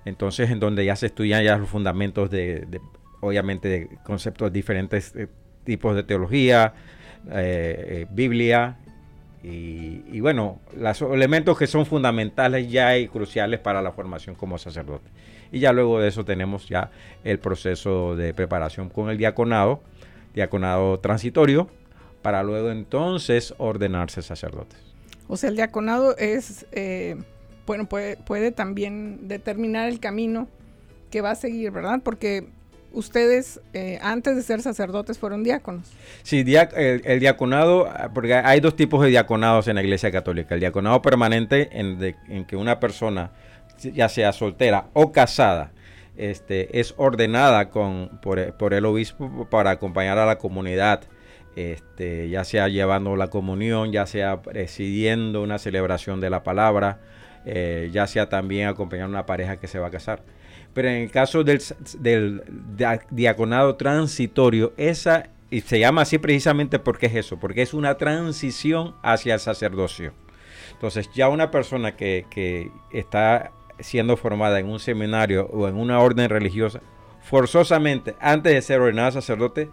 Entonces, 0.05 0.51
en 0.51 0.59
donde 0.59 0.85
ya 0.85 0.97
se 0.97 1.07
estudian 1.07 1.45
ya 1.45 1.57
los 1.57 1.69
fundamentos 1.69 2.29
de, 2.29 2.81
obviamente, 3.21 3.69
de 3.69 3.89
conceptos 4.03 4.53
diferentes 4.53 5.15
tipos 5.63 5.95
de 5.95 6.03
teología, 6.03 6.75
Biblia, 8.11 8.79
y, 9.49 10.19
bueno, 10.21 10.59
los 10.77 11.03
elementos 11.03 11.57
que 11.57 11.69
son 11.69 11.87
fundamentales 11.87 12.69
ya 12.69 12.99
y 12.99 13.07
cruciales 13.07 13.61
para 13.61 13.81
la 13.81 13.93
formación 13.93 14.35
como 14.35 14.59
sacerdote. 14.59 15.09
Y 15.53 15.61
ya 15.61 15.73
luego 15.73 16.01
de 16.01 16.09
eso 16.09 16.25
tenemos 16.25 16.69
ya 16.69 16.91
el 17.23 17.39
proceso 17.39 18.17
de 18.17 18.35
preparación 18.35 18.89
con 18.89 19.09
el 19.09 19.19
diaconado, 19.19 19.83
diaconado 20.35 20.99
transitorio, 20.99 21.69
para 22.23 22.43
luego 22.43 22.73
entonces 22.73 23.55
ordenarse 23.59 24.21
sacerdotes. 24.21 24.81
O 25.29 25.37
sea, 25.37 25.51
el 25.51 25.57
diaconado 25.57 26.17
es, 26.17 26.67
eh, 26.73 27.17
bueno, 27.67 27.87
puede, 27.89 28.17
puede 28.17 28.53
también 28.53 29.29
determinar 29.29 29.89
el 29.89 30.01
camino 30.01 30.49
que 31.11 31.21
va 31.21 31.33
a 31.33 31.35
seguir, 31.35 31.71
¿verdad? 31.71 32.01
Porque 32.03 32.47
ustedes 32.97 33.61
eh, 33.75 33.99
antes 34.03 34.37
de 34.37 34.43
ser 34.43 34.63
sacerdotes 34.63 35.19
fueron 35.19 35.45
diáconos. 35.45 35.93
Sí, 36.23 36.45
el, 36.77 37.21
diaconado, 37.21 37.89
porque 38.15 38.35
hay 38.35 38.61
dos 38.61 38.75
tipos 38.75 39.03
de 39.03 39.09
diaconados 39.09 39.69
en 39.69 39.77
la 39.77 39.83
Iglesia 39.83 40.11
Católica. 40.11 40.55
El 40.55 40.61
diaconado 40.61 41.03
permanente 41.03 41.69
en, 41.73 42.47
que 42.47 42.57
una 42.57 42.81
persona 42.81 43.33
ya 43.79 44.09
sea 44.09 44.33
soltera 44.33 44.87
o 44.95 45.13
casada, 45.13 45.73
este, 46.17 46.81
es 46.81 46.95
ordenada 46.97 47.69
con, 47.69 48.19
por, 48.23 48.73
el 48.73 48.85
obispo 48.87 49.47
para 49.51 49.73
acompañar 49.73 50.17
a 50.19 50.25
la 50.25 50.39
comunidad, 50.39 51.03
este, 51.55 52.31
ya 52.31 52.45
sea 52.45 52.69
llevando 52.69 53.15
la 53.17 53.29
comunión, 53.29 53.93
ya 53.93 54.07
sea 54.07 54.41
presidiendo 54.41 55.43
una 55.43 55.59
celebración 55.59 56.23
de 56.23 56.31
la 56.31 56.43
palabra, 56.43 57.01
eh, 57.47 57.91
ya 57.93 58.07
sea 58.09 58.29
también 58.29 58.69
acompañando 58.69 59.17
a 59.17 59.21
una 59.21 59.27
pareja 59.27 59.59
que 59.59 59.69
se 59.69 59.79
va 59.79 59.87
a 59.87 59.91
casar. 59.91 60.23
Pero 60.75 60.89
en 60.89 60.97
el 60.97 61.11
caso 61.11 61.45
del, 61.45 61.63
diaconado 63.11 63.77
transitorio, 63.77 64.75
esa 64.77 65.31
y 65.49 65.61
se 65.61 65.79
llama 65.79 66.03
así 66.03 66.19
precisamente 66.19 66.81
porque 66.81 67.07
es 67.07 67.15
eso, 67.15 67.39
porque 67.39 67.63
es 67.63 67.73
una 67.73 67.97
transición 67.97 68.97
hacia 69.03 69.35
el 69.35 69.41
sacerdocio. 69.41 70.13
Entonces 70.73 71.09
ya 71.15 71.29
una 71.29 71.53
persona 71.53 71.97
que, 71.97 72.27
que 72.31 72.71
está 72.93 73.53
siendo 73.79 74.17
formada 74.17 74.59
en 74.59 74.69
un 74.69 74.81
seminario 74.81 75.47
o 75.47 75.69
en 75.69 75.77
una 75.77 76.01
orden 76.01 76.29
religiosa, 76.29 76.81
forzosamente, 77.23 78.17
antes 78.21 78.53
de 78.53 78.61
ser 78.61 78.81
ordenada 78.81 79.13
sacerdote, 79.13 79.71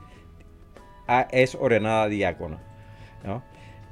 es 1.31 1.55
ordenada 1.55 2.07
diácono. 2.07 2.59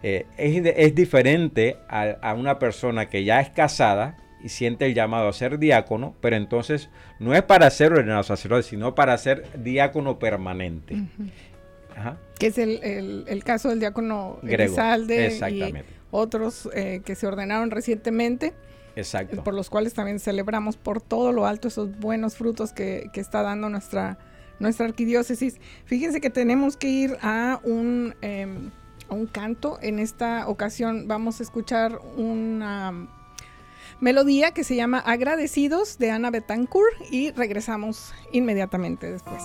Eh, 0.03 0.25
es, 0.37 0.95
diferente 0.95 1.77
a, 1.87 2.33
una 2.33 2.57
persona 2.57 3.07
que 3.07 3.23
ya 3.23 3.39
es 3.39 3.49
casada 3.49 4.17
y 4.43 4.49
siente 4.49 4.87
el 4.87 4.95
llamado 4.95 5.27
a 5.27 5.33
ser 5.33 5.59
diácono, 5.59 6.15
pero 6.21 6.35
entonces 6.35 6.89
no 7.19 7.35
es 7.35 7.43
para 7.43 7.69
ser 7.69 7.93
ordenado 7.93 8.23
sacerdote, 8.23 8.63
sino 8.63 8.95
para 8.95 9.15
ser 9.17 9.45
diácono 9.63 10.17
permanente. 10.17 11.03
Que 12.39 12.47
es 12.47 12.57
el, 12.57 13.43
caso 13.43 13.69
del 13.69 13.79
diácono 13.79 14.39
Gregsalde 14.41 15.37
y 15.51 15.73
otros 16.09 16.69
eh, 16.73 17.01
que 17.05 17.15
se 17.15 17.27
ordenaron 17.27 17.69
recientemente. 17.69 18.53
Exacto. 18.95 19.43
Por 19.43 19.53
los 19.53 19.69
cuales 19.69 19.93
también 19.93 20.19
celebramos 20.19 20.77
por 20.77 21.01
todo 21.01 21.31
lo 21.31 21.45
alto 21.45 21.67
esos 21.67 21.97
buenos 21.99 22.35
frutos 22.35 22.73
que, 22.73 23.09
está 23.13 23.41
dando 23.41 23.69
nuestra, 23.69 24.17
nuestra 24.59 24.85
arquidiócesis. 24.85 25.59
Fíjense 25.85 26.19
que 26.19 26.29
tenemos 26.29 26.75
que 26.75 26.87
ir 26.87 27.17
a 27.21 27.59
un, 27.63 28.15
em, 28.21 28.69
a 28.69 28.80
un 29.11 29.27
canto. 29.27 29.77
En 29.81 29.99
esta 29.99 30.47
ocasión 30.47 31.07
vamos 31.07 31.39
a 31.39 31.43
escuchar 31.43 31.99
una 32.17 33.07
melodía 33.99 34.51
que 34.51 34.63
se 34.63 34.75
llama 34.75 34.99
Agradecidos 34.99 35.99
de 35.99 36.11
Ana 36.11 36.31
Betancourt 36.31 36.95
y 37.11 37.31
regresamos 37.31 38.13
inmediatamente 38.31 39.11
después. 39.11 39.43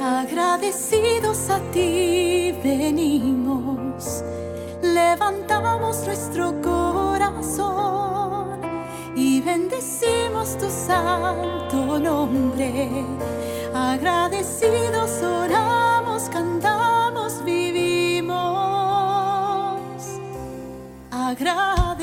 Agradecidos 0.00 1.50
a 1.50 1.58
ti 1.72 2.54
venimos, 2.62 4.22
levantamos 4.82 6.06
nuestro 6.06 6.60
corazón 6.62 8.61
bendecimos 9.44 10.56
tu 10.56 10.68
santo 10.70 11.98
nombre. 11.98 12.88
Agradecidos 13.74 15.22
oramos, 15.22 16.28
cantamos, 16.28 17.44
vivimos. 17.44 18.32
Agradecidos. 21.10 22.02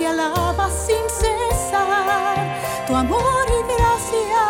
Te 0.00 0.06
alaba 0.06 0.70
sin 0.70 1.04
cesar, 1.20 2.36
tu 2.86 2.96
amor 2.96 3.44
y 3.58 3.60
gracia 3.72 4.42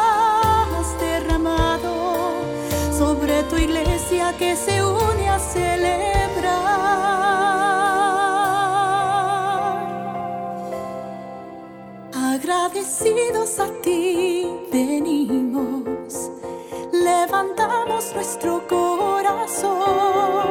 has 0.78 0.90
derramado 1.00 1.92
sobre 2.96 3.42
tu 3.50 3.56
iglesia 3.56 4.32
que 4.38 4.54
se 4.54 4.80
une 4.80 5.28
a 5.28 5.40
celebrar. 5.40 6.60
Agradecidos 12.14 13.58
a 13.58 13.66
ti 13.82 14.46
venimos, 14.72 16.30
levantamos 16.92 18.14
nuestro 18.14 18.62
corazón 18.68 20.49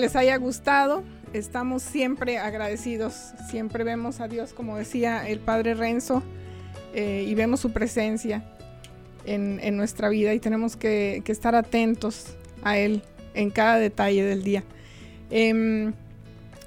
les 0.00 0.16
haya 0.16 0.36
gustado. 0.36 1.04
Estamos 1.32 1.82
siempre 1.82 2.38
agradecidos. 2.38 3.14
Siempre 3.48 3.84
vemos 3.84 4.20
a 4.20 4.28
Dios, 4.28 4.52
como 4.52 4.76
decía 4.76 5.28
el 5.28 5.38
Padre 5.38 5.74
Renzo, 5.74 6.22
eh, 6.94 7.24
y 7.28 7.34
vemos 7.34 7.60
su 7.60 7.70
presencia 7.70 8.42
en, 9.24 9.76
nuestra 9.76 10.08
vida 10.08 10.34
y 10.34 10.40
tenemos 10.40 10.76
que, 10.76 11.22
estar 11.26 11.54
atentos 11.54 12.34
a 12.64 12.78
Él 12.78 13.02
en 13.34 13.50
cada 13.50 13.78
detalle 13.78 14.24
del 14.24 14.42
día. 14.42 14.64
Em, 15.30 15.92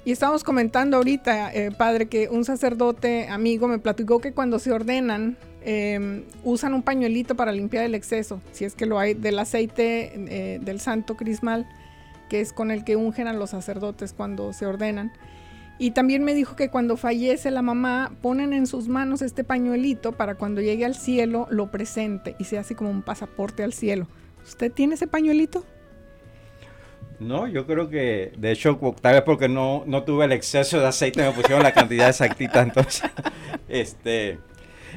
y 0.04 0.12
estábamos 0.12 0.44
comentando 0.44 0.96
ahorita, 0.96 1.52
eh, 1.52 1.70
Padre, 1.72 2.06
que 2.06 2.28
un 2.28 2.44
sacerdote 2.44 3.28
amigo 3.28 3.68
me 3.68 3.78
platicó 3.78 4.20
que 4.20 4.32
cuando 4.32 4.58
se 4.58 4.72
ordenan, 4.72 5.36
em, 5.62 6.22
usan 6.44 6.72
un 6.72 6.82
pañuelito 6.82 7.34
para 7.34 7.52
limpiar 7.52 7.84
el 7.84 7.94
exceso, 7.94 8.40
si 8.52 8.64
es 8.64 8.74
que 8.74 8.86
lo 8.86 8.98
hay, 8.98 9.14
del 9.14 9.38
aceite 9.38 10.12
eh, 10.14 10.58
del 10.62 10.80
santo 10.80 11.16
crismal 11.16 11.66
que 12.34 12.40
es 12.40 12.52
con 12.52 12.72
el 12.72 12.82
que 12.82 12.96
ungen 12.96 13.28
a 13.28 13.32
los 13.32 13.50
sacerdotes 13.50 14.12
cuando 14.12 14.52
se 14.52 14.66
ordenan. 14.66 15.12
Y 15.78 15.92
también 15.92 16.24
me 16.24 16.34
dijo 16.34 16.56
que 16.56 16.68
cuando 16.68 16.96
fallece 16.96 17.52
la 17.52 17.62
mamá, 17.62 18.10
ponen 18.22 18.52
en 18.52 18.66
sus 18.66 18.88
manos 18.88 19.22
este 19.22 19.44
pañuelito 19.44 20.10
para 20.10 20.34
cuando 20.34 20.60
llegue 20.60 20.84
al 20.84 20.96
cielo 20.96 21.46
lo 21.48 21.70
presente 21.70 22.34
y 22.40 22.42
sea 22.42 22.62
así 22.62 22.74
como 22.74 22.90
un 22.90 23.02
pasaporte 23.02 23.62
al 23.62 23.72
cielo. 23.72 24.08
¿Usted 24.42 24.72
tiene 24.72 24.96
ese 24.96 25.06
pañuelito? 25.06 25.64
No, 27.20 27.46
yo 27.46 27.68
creo 27.68 27.88
que, 27.88 28.32
de 28.36 28.50
hecho, 28.50 28.80
tal 29.00 29.12
vez 29.12 29.22
porque 29.22 29.48
no, 29.48 29.84
no 29.86 30.02
tuve 30.02 30.24
el 30.24 30.32
exceso 30.32 30.80
de 30.80 30.88
aceite, 30.88 31.22
me 31.22 31.30
pusieron 31.30 31.62
la 31.62 31.72
cantidad 31.72 32.08
exactita, 32.08 32.62
entonces, 32.62 33.08
este, 33.68 34.40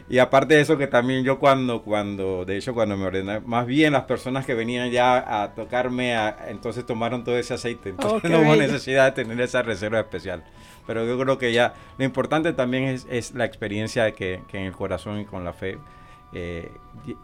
y 0.10 0.20
aparte 0.20 0.56
de 0.56 0.62
eso 0.62 0.78
que 0.78 0.88
también 0.88 1.24
yo 1.24 1.38
cuando, 1.40 1.82
cuando, 1.84 2.46
de 2.46 2.58
hecho, 2.58 2.74
cuando 2.74 2.96
me 2.98 3.06
ordené, 3.06 3.40
más 3.42 3.66
bien 3.66 3.94
las 3.94 4.04
personas 4.04 4.46
que 4.46 4.54
venían 4.54 4.90
ya 4.92 5.44
a 5.44 5.54
tocarme, 5.54 6.16
a- 6.16 6.48
entonces 6.50 6.86
tomaron 6.86 7.24
todo 7.24 7.38
ese 7.38 7.54
aceite, 7.54 7.90
entonces 7.90 8.22
qué 8.22 8.30
no 8.30 8.40
hubo 8.42 8.56
necesidad 8.56 9.06
de 9.14 9.24
tener 9.24 9.40
esa 9.42 9.62
reserva 9.64 10.00
especial. 10.00 10.44
Pero 10.86 11.06
yo 11.06 11.20
creo 11.20 11.38
que 11.38 11.52
ya, 11.52 11.74
lo 11.98 12.06
importante 12.06 12.54
también 12.54 12.86
es, 12.86 13.06
es 13.10 13.34
la 13.34 13.44
experiencia 13.46 14.12
que, 14.14 14.42
que 14.48 14.58
en 14.58 14.64
el 14.66 14.72
corazón 14.74 15.20
y 15.20 15.26
con 15.26 15.44
la 15.44 15.52
fe, 15.52 15.78
eh, 16.34 16.72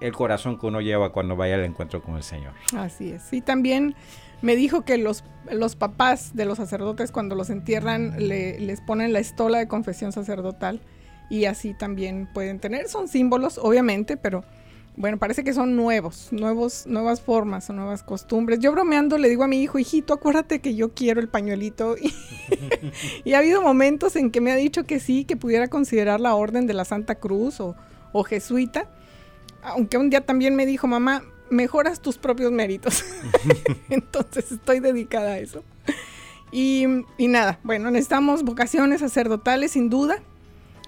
el 0.01 0.11
corazón 0.13 0.57
que 0.59 0.65
uno 0.65 0.81
lleva 0.81 1.11
cuando 1.11 1.35
vaya 1.35 1.55
al 1.55 1.63
encuentro 1.63 2.01
con 2.01 2.15
el 2.17 2.23
Señor. 2.23 2.53
Así 2.75 3.11
es. 3.11 3.31
Y 3.31 3.41
también 3.41 3.95
me 4.41 4.55
dijo 4.57 4.83
que 4.83 4.97
los, 4.97 5.23
los 5.51 5.75
papás 5.77 6.35
de 6.35 6.43
los 6.45 6.57
sacerdotes 6.57 7.11
cuando 7.13 7.35
los 7.35 7.49
entierran 7.49 8.15
le- 8.27 8.59
les 8.59 8.81
ponen 8.81 9.13
la 9.13 9.19
estola 9.19 9.59
de 9.59 9.67
confesión 9.69 10.11
sacerdotal 10.11 10.81
y 11.33 11.45
así 11.45 11.73
también 11.73 12.29
pueden 12.31 12.59
tener. 12.59 12.87
Son 12.87 13.07
símbolos, 13.07 13.57
obviamente, 13.57 14.17
pero 14.17 14.43
bueno, 14.95 15.17
parece 15.17 15.43
que 15.43 15.51
son 15.51 15.75
nuevos, 15.75 16.27
nuevos, 16.29 16.85
nuevas 16.85 17.21
formas 17.21 17.67
o 17.71 17.73
nuevas 17.73 18.03
costumbres. 18.03 18.59
Yo 18.59 18.71
bromeando 18.71 19.17
le 19.17 19.29
digo 19.29 19.43
a 19.43 19.47
mi 19.47 19.63
hijo, 19.63 19.79
hijito, 19.79 20.13
acuérdate 20.13 20.59
que 20.59 20.75
yo 20.75 20.93
quiero 20.93 21.19
el 21.19 21.29
pañuelito. 21.29 21.95
Y, 21.97 22.13
y 23.23 23.33
ha 23.33 23.39
habido 23.39 23.63
momentos 23.63 24.15
en 24.15 24.29
que 24.29 24.41
me 24.41 24.51
ha 24.51 24.55
dicho 24.55 24.83
que 24.83 24.99
sí, 24.99 25.25
que 25.25 25.35
pudiera 25.35 25.69
considerar 25.69 26.19
la 26.19 26.35
orden 26.35 26.67
de 26.67 26.75
la 26.75 26.85
Santa 26.85 27.15
Cruz 27.15 27.59
o, 27.59 27.75
o 28.11 28.23
jesuita. 28.23 28.87
Aunque 29.63 29.97
un 29.97 30.11
día 30.11 30.21
también 30.21 30.55
me 30.55 30.67
dijo, 30.67 30.85
mamá, 30.85 31.23
mejoras 31.49 31.99
tus 31.99 32.19
propios 32.19 32.51
méritos. 32.51 33.03
Entonces 33.89 34.51
estoy 34.51 34.81
dedicada 34.81 35.31
a 35.31 35.39
eso. 35.39 35.63
Y, 36.51 36.85
y 37.17 37.27
nada, 37.27 37.59
bueno, 37.63 37.89
necesitamos 37.89 38.43
vocaciones 38.43 38.99
sacerdotales 38.99 39.71
sin 39.71 39.89
duda. 39.89 40.21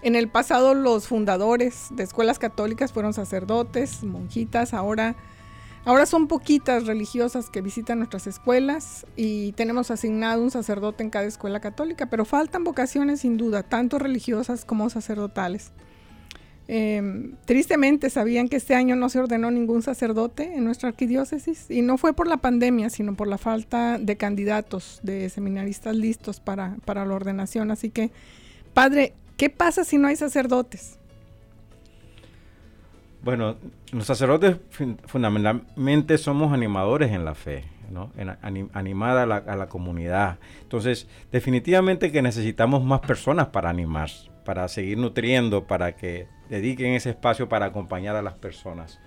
En 0.06 0.16
el 0.16 0.28
pasado 0.28 0.76
los 0.76 1.08
fundadores 1.08 1.88
de 1.89 2.03
escuelas 2.03 2.38
católicas 2.38 2.93
fueron 2.93 3.16
sacerdotes, 3.16 4.03
monjitas, 4.03 4.76
ahora, 4.76 5.16
ahora 5.84 6.06
son 6.06 6.28
poquitas 6.28 6.86
religiosas 6.86 7.49
que 7.49 7.62
visitan 7.62 7.97
nuestras 7.97 8.28
escuelas 8.28 9.08
y 9.16 9.53
tenemos 9.53 9.89
asignado 9.89 10.43
un 10.43 10.51
sacerdote 10.51 11.01
en 11.01 11.10
cada 11.10 11.26
escuela 11.26 11.60
católica, 11.60 12.06
pero 12.06 12.24
faltan 12.24 12.64
vocaciones 12.64 13.22
sin 13.22 13.38
duda, 13.38 13.64
tanto 13.64 13.97
religiosas 13.97 14.64
como 14.64 14.91
sacerdotales. 14.91 15.72
Eh, 16.68 17.32
tristemente 17.45 18.12
sabían 18.12 18.47
que 18.47 18.58
este 18.58 18.76
año 18.76 18.95
no 18.95 19.10
se 19.10 19.18
ordenó 19.18 19.49
ningún 19.49 19.82
sacerdote 19.82 20.53
en 20.53 20.66
nuestra 20.66 20.89
arquidiócesis 20.89 21.66
y 21.72 21.82
no 21.82 21.97
fue 21.97 22.14
por 22.14 22.28
la 22.28 22.38
pandemia, 22.38 22.91
sino 22.91 23.16
por 23.16 23.28
la 23.28 23.39
falta 23.39 23.97
de 23.97 24.18
candidatos, 24.18 24.99
de 25.01 25.32
seminaristas 25.32 25.95
listos 25.95 26.39
para, 26.39 26.78
para 26.86 27.06
la 27.06 27.16
ordenación. 27.16 27.72
Así 27.72 27.89
que, 27.89 28.12
padre, 28.76 29.16
¿qué 29.38 29.50
pasa 29.50 29.84
si 29.84 29.98
no 29.98 30.08
hay 30.08 30.16
sacerdotes? 30.16 30.98
Bueno, 33.24 33.56
los 33.92 34.06
sacerdotes 34.06 34.58
fun- 34.70 35.00
fundamentalmente 35.08 36.18
somos 36.18 36.54
animadores 36.54 37.12
en 37.12 37.26
la 37.26 37.34
fe, 37.34 37.64
¿no? 37.90 38.12
En 38.18 38.30
a- 38.30 38.40
ani- 38.44 38.70
animar 38.74 39.18
a 39.18 39.26
la, 39.26 39.38
a 39.38 39.56
la 39.56 39.68
comunidad. 39.68 40.38
Entonces, 40.62 41.08
definitivamente 41.32 42.12
que 42.12 42.22
necesitamos 42.22 42.84
más 42.84 43.00
personas 43.02 43.48
para 43.48 43.70
animar, 43.72 44.10
para 44.44 44.68
seguir 44.68 45.00
nutriendo, 45.00 45.66
para 45.66 45.96
que 45.96 46.28
dediquen 46.50 46.94
ese 46.94 47.10
espacio 47.12 47.50
para 47.50 47.66
acompañar 47.66 48.16
a 48.16 48.22
las 48.22 48.36
personas. 48.36 49.00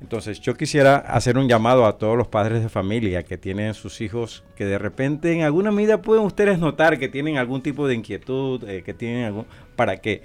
Entonces, 0.00 0.40
yo 0.40 0.54
quisiera 0.54 0.96
hacer 0.96 1.36
un 1.36 1.48
llamado 1.48 1.84
a 1.84 1.98
todos 1.98 2.16
los 2.16 2.26
padres 2.26 2.62
de 2.62 2.68
familia 2.68 3.22
que 3.22 3.36
tienen 3.36 3.74
sus 3.74 4.00
hijos, 4.00 4.44
que 4.56 4.64
de 4.64 4.78
repente 4.78 5.32
en 5.32 5.42
alguna 5.42 5.70
medida 5.70 6.00
pueden 6.00 6.24
ustedes 6.24 6.58
notar 6.58 6.98
que 6.98 7.08
tienen 7.08 7.36
algún 7.36 7.62
tipo 7.62 7.86
de 7.86 7.94
inquietud, 7.94 8.66
eh, 8.68 8.82
que 8.82 8.94
tienen 8.94 9.24
algún, 9.24 9.46
para 9.76 9.98
que 9.98 10.22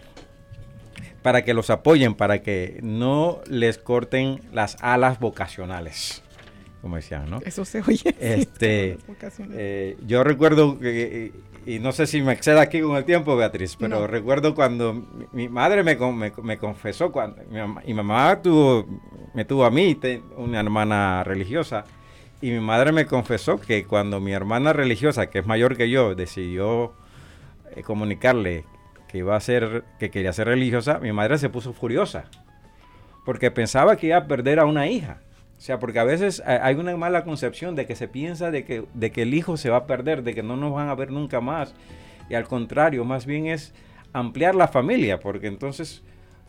para 1.21 1.43
que 1.43 1.55
los 1.55 1.71
apoyen, 1.71 2.13
para 2.13 2.43
que 2.43 2.79
no 2.83 3.41
les 3.49 3.79
corten 3.79 4.41
las 4.53 4.77
alas 4.81 5.19
vocacionales, 5.19 6.21
como 6.85 6.97
decían, 6.97 7.27
¿no? 7.31 7.39
Eso 7.43 7.65
se 7.65 7.81
oye. 7.81 8.15
Este, 8.19 8.99
eh, 9.53 9.97
yo 10.05 10.23
recuerdo, 10.23 10.77
que, 10.77 11.31
y, 11.65 11.79
no 11.79 11.91
sé 11.91 12.05
si 12.05 12.21
me 12.21 12.31
exceda 12.31 12.61
aquí 12.61 12.79
con 12.79 12.95
el 12.95 13.05
tiempo, 13.05 13.35
Beatriz, 13.35 13.75
pero 13.75 14.01
No. 14.01 14.05
recuerdo 14.05 14.53
cuando 14.53 14.93
mi, 14.93 15.25
mi 15.31 15.49
madre 15.49 15.81
me, 15.81 15.95
me- 15.95 16.31
me 16.43 16.57
confesó, 16.59 17.11
cuando 17.11 17.41
mi 17.49 17.57
mamá, 17.57 17.81
mi 17.87 17.93
mamá 17.95 18.39
tuvo, 18.39 18.85
me 19.33 19.45
tuvo 19.45 19.65
a 19.65 19.71
mí, 19.71 19.99
una 20.37 20.59
hermana 20.59 21.23
religiosa, 21.23 21.85
y 22.39 22.51
mi 22.51 22.59
madre 22.59 22.91
me 22.91 23.07
confesó 23.07 23.59
que 23.59 23.85
cuando 23.85 24.19
mi 24.19 24.33
hermana 24.33 24.71
religiosa, 24.71 25.25
que 25.31 25.39
es 25.39 25.47
mayor 25.47 25.75
que 25.75 25.89
yo, 25.89 26.13
decidió 26.13 26.93
eh, 27.75 27.81
comunicarle 27.81 28.63
que 29.07 29.17
iba 29.17 29.35
a 29.35 29.39
ser, 29.39 29.85
que 29.97 30.11
quería 30.11 30.33
ser 30.33 30.49
religiosa, 30.49 30.99
mi 30.99 31.11
madre 31.11 31.39
se 31.39 31.49
puso 31.49 31.73
furiosa, 31.73 32.25
porque 33.25 33.49
pensaba 33.49 33.95
que 33.95 34.05
iba 34.05 34.17
a 34.17 34.27
perder 34.27 34.59
a 34.59 34.65
una 34.65 34.87
hija. 34.87 35.21
O 35.57 35.61
sea, 35.61 35.79
porque 35.79 35.99
a 35.99 36.03
veces 36.03 36.41
ha- 36.45 36.65
hay 36.65 36.75
una 36.75 36.95
mala 36.97 37.23
concepción 37.23 37.75
de 37.75 37.85
que 37.85 37.95
se 37.95 38.07
piensa 38.07 38.51
de 38.51 38.65
que, 38.65 38.83
de 38.93 39.11
que 39.11 39.21
el 39.23 39.33
hijo 39.33 39.57
se 39.57 39.69
va 39.69 39.77
a 39.77 39.85
perder, 39.87 40.23
de 40.23 40.33
que 40.35 40.43
no 40.43 40.57
nos 40.57 40.73
van 40.73 40.89
a 40.89 40.95
ver 40.95 41.11
nunca 41.11 41.41
más. 41.41 41.73
Y 42.29 42.35
al 42.35 42.45
contrario, 42.47 43.05
más 43.05 43.25
bien 43.25 43.47
es 43.47 43.73
ampliar 44.13 44.55
la 44.55 44.67
familia, 44.67 45.19
porque 45.19 45.47
entonces 45.47 46.03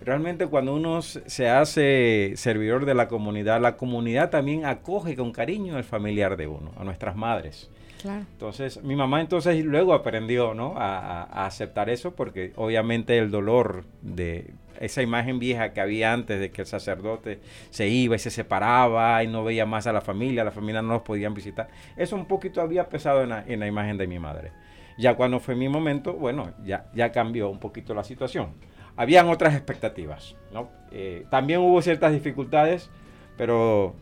realmente 0.05 0.47
cuando 0.47 0.75
uno 0.75 1.03
se 1.03 1.49
hace 1.49 2.33
servidor 2.37 2.85
de 2.85 2.95
la 2.95 3.09
comunidad, 3.09 3.61
la 3.61 3.77
comunidad 3.77 4.31
también 4.31 4.65
acoge 4.67 5.17
con 5.17 5.33
cariño 5.33 5.77
al 5.77 5.85
familiar 5.85 6.37
de 6.37 6.47
uno, 6.49 6.73
a 6.79 6.85
nuestras 6.85 7.17
madres. 7.17 7.71
Entonces, 8.05 8.83
mi 8.83 8.97
mamá 8.97 9.21
entonces 9.21 9.65
luego 9.65 9.95
aprendió, 9.95 10.55
¿no? 10.55 10.75
A, 10.77 11.23
a, 11.23 11.47
aceptar 11.47 11.91
eso 11.91 12.15
porque 12.15 12.53
obviamente 12.57 13.19
el 13.19 13.31
dolor 13.31 13.85
de 14.03 14.53
esa 14.81 15.03
imagen 15.03 15.39
vieja 15.39 15.73
que 15.73 15.81
había 15.81 16.13
antes 16.13 16.39
de 16.41 16.51
que 16.51 16.63
el 16.63 16.67
sacerdote 16.67 17.41
se 17.71 17.89
iba 17.89 18.17
y 18.17 18.19
se 18.19 18.31
separaba 18.31 19.23
y 19.23 19.27
no 19.27 19.45
veía 19.45 19.67
más 19.67 19.87
a 19.87 19.93
la 19.93 20.01
familia, 20.01 20.45
la 20.45 20.51
familia 20.51 20.83
no 20.83 20.95
los 20.95 21.03
podían 21.03 21.35
visitar, 21.35 21.69
eso 21.97 22.17
un 22.17 22.27
poquito 22.27 22.61
había 22.61 22.89
pesado 22.89 23.23
en 23.23 23.31
la, 23.31 23.45
en 23.47 23.61
la 23.61 23.67
imagen 23.67 23.97
de 23.97 24.07
mi 24.07 24.19
madre. 24.19 24.53
Ya 24.99 25.15
cuando 25.15 25.41
fue 25.41 25.55
mi 25.55 25.69
momento, 25.69 26.15
bueno, 26.15 26.53
ya, 26.65 26.87
ya 26.95 27.13
cambió 27.13 27.51
un 27.51 27.59
poquito 27.59 27.95
la 27.95 28.03
situación. 28.03 28.55
Habían 28.97 29.29
otras 29.29 29.55
expectativas, 29.55 30.37
¿no? 30.53 30.71
Eh, 30.91 31.27
también 31.31 31.61
hubo 31.61 31.83
ciertas 31.83 32.13
dificultades, 32.13 32.89
pero, 33.37 33.95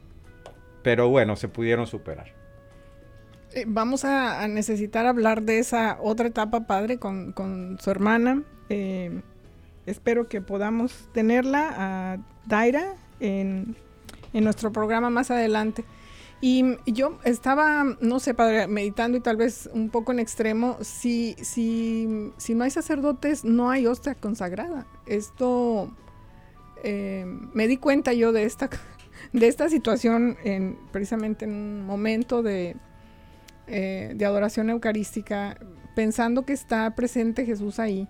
pero 0.82 1.08
bueno, 1.08 1.34
se 1.34 1.48
pudieron 1.48 1.88
superar. 1.88 2.43
Eh, 3.54 3.66
vamos 3.68 4.04
a, 4.04 4.48
necesitar 4.48 5.06
hablar 5.06 5.42
de 5.42 5.60
esa 5.60 5.98
otra 6.00 6.26
etapa, 6.26 6.66
padre, 6.66 6.98
con, 6.98 7.78
su 7.80 7.90
hermana. 7.90 8.42
Eh, 8.68 9.22
espero 9.86 10.28
que 10.28 10.40
podamos 10.40 11.08
tenerla 11.12 11.72
a 11.76 12.18
Daira 12.46 12.94
en, 13.20 13.76
en 14.32 14.44
nuestro 14.44 14.72
programa 14.72 15.08
más 15.08 15.30
adelante. 15.30 15.84
Y 16.40 16.76
yo 16.86 17.20
estaba, 17.22 17.84
no 18.00 18.18
sé, 18.18 18.34
padre, 18.34 18.66
meditando 18.66 19.16
y 19.16 19.20
tal 19.20 19.36
vez 19.36 19.70
un 19.72 19.88
poco 19.88 20.10
en 20.10 20.18
extremo, 20.18 20.76
si, 20.80 21.36
si, 21.40 22.32
si 22.36 22.54
no 22.56 22.64
hay 22.64 22.70
sacerdotes, 22.72 23.44
no 23.44 23.70
hay 23.70 23.86
hostia 23.86 24.16
consagrada. 24.16 24.84
Esto, 25.06 25.94
eh, 26.82 27.24
me 27.52 27.68
di 27.68 27.76
cuenta 27.76 28.12
yo 28.14 28.32
de 28.32 28.44
esta, 28.44 28.68
de 29.32 29.46
esta 29.46 29.68
situación 29.68 30.36
en, 30.42 30.76
precisamente 30.90 31.44
en 31.44 31.52
un 31.52 31.86
momento 31.86 32.42
de, 32.42 32.76
eh, 33.66 34.12
de 34.14 34.24
adoración 34.24 34.70
eucarística, 34.70 35.56
pensando 35.94 36.44
que 36.44 36.52
está 36.52 36.94
presente 36.94 37.46
Jesús 37.46 37.78
ahí. 37.78 38.08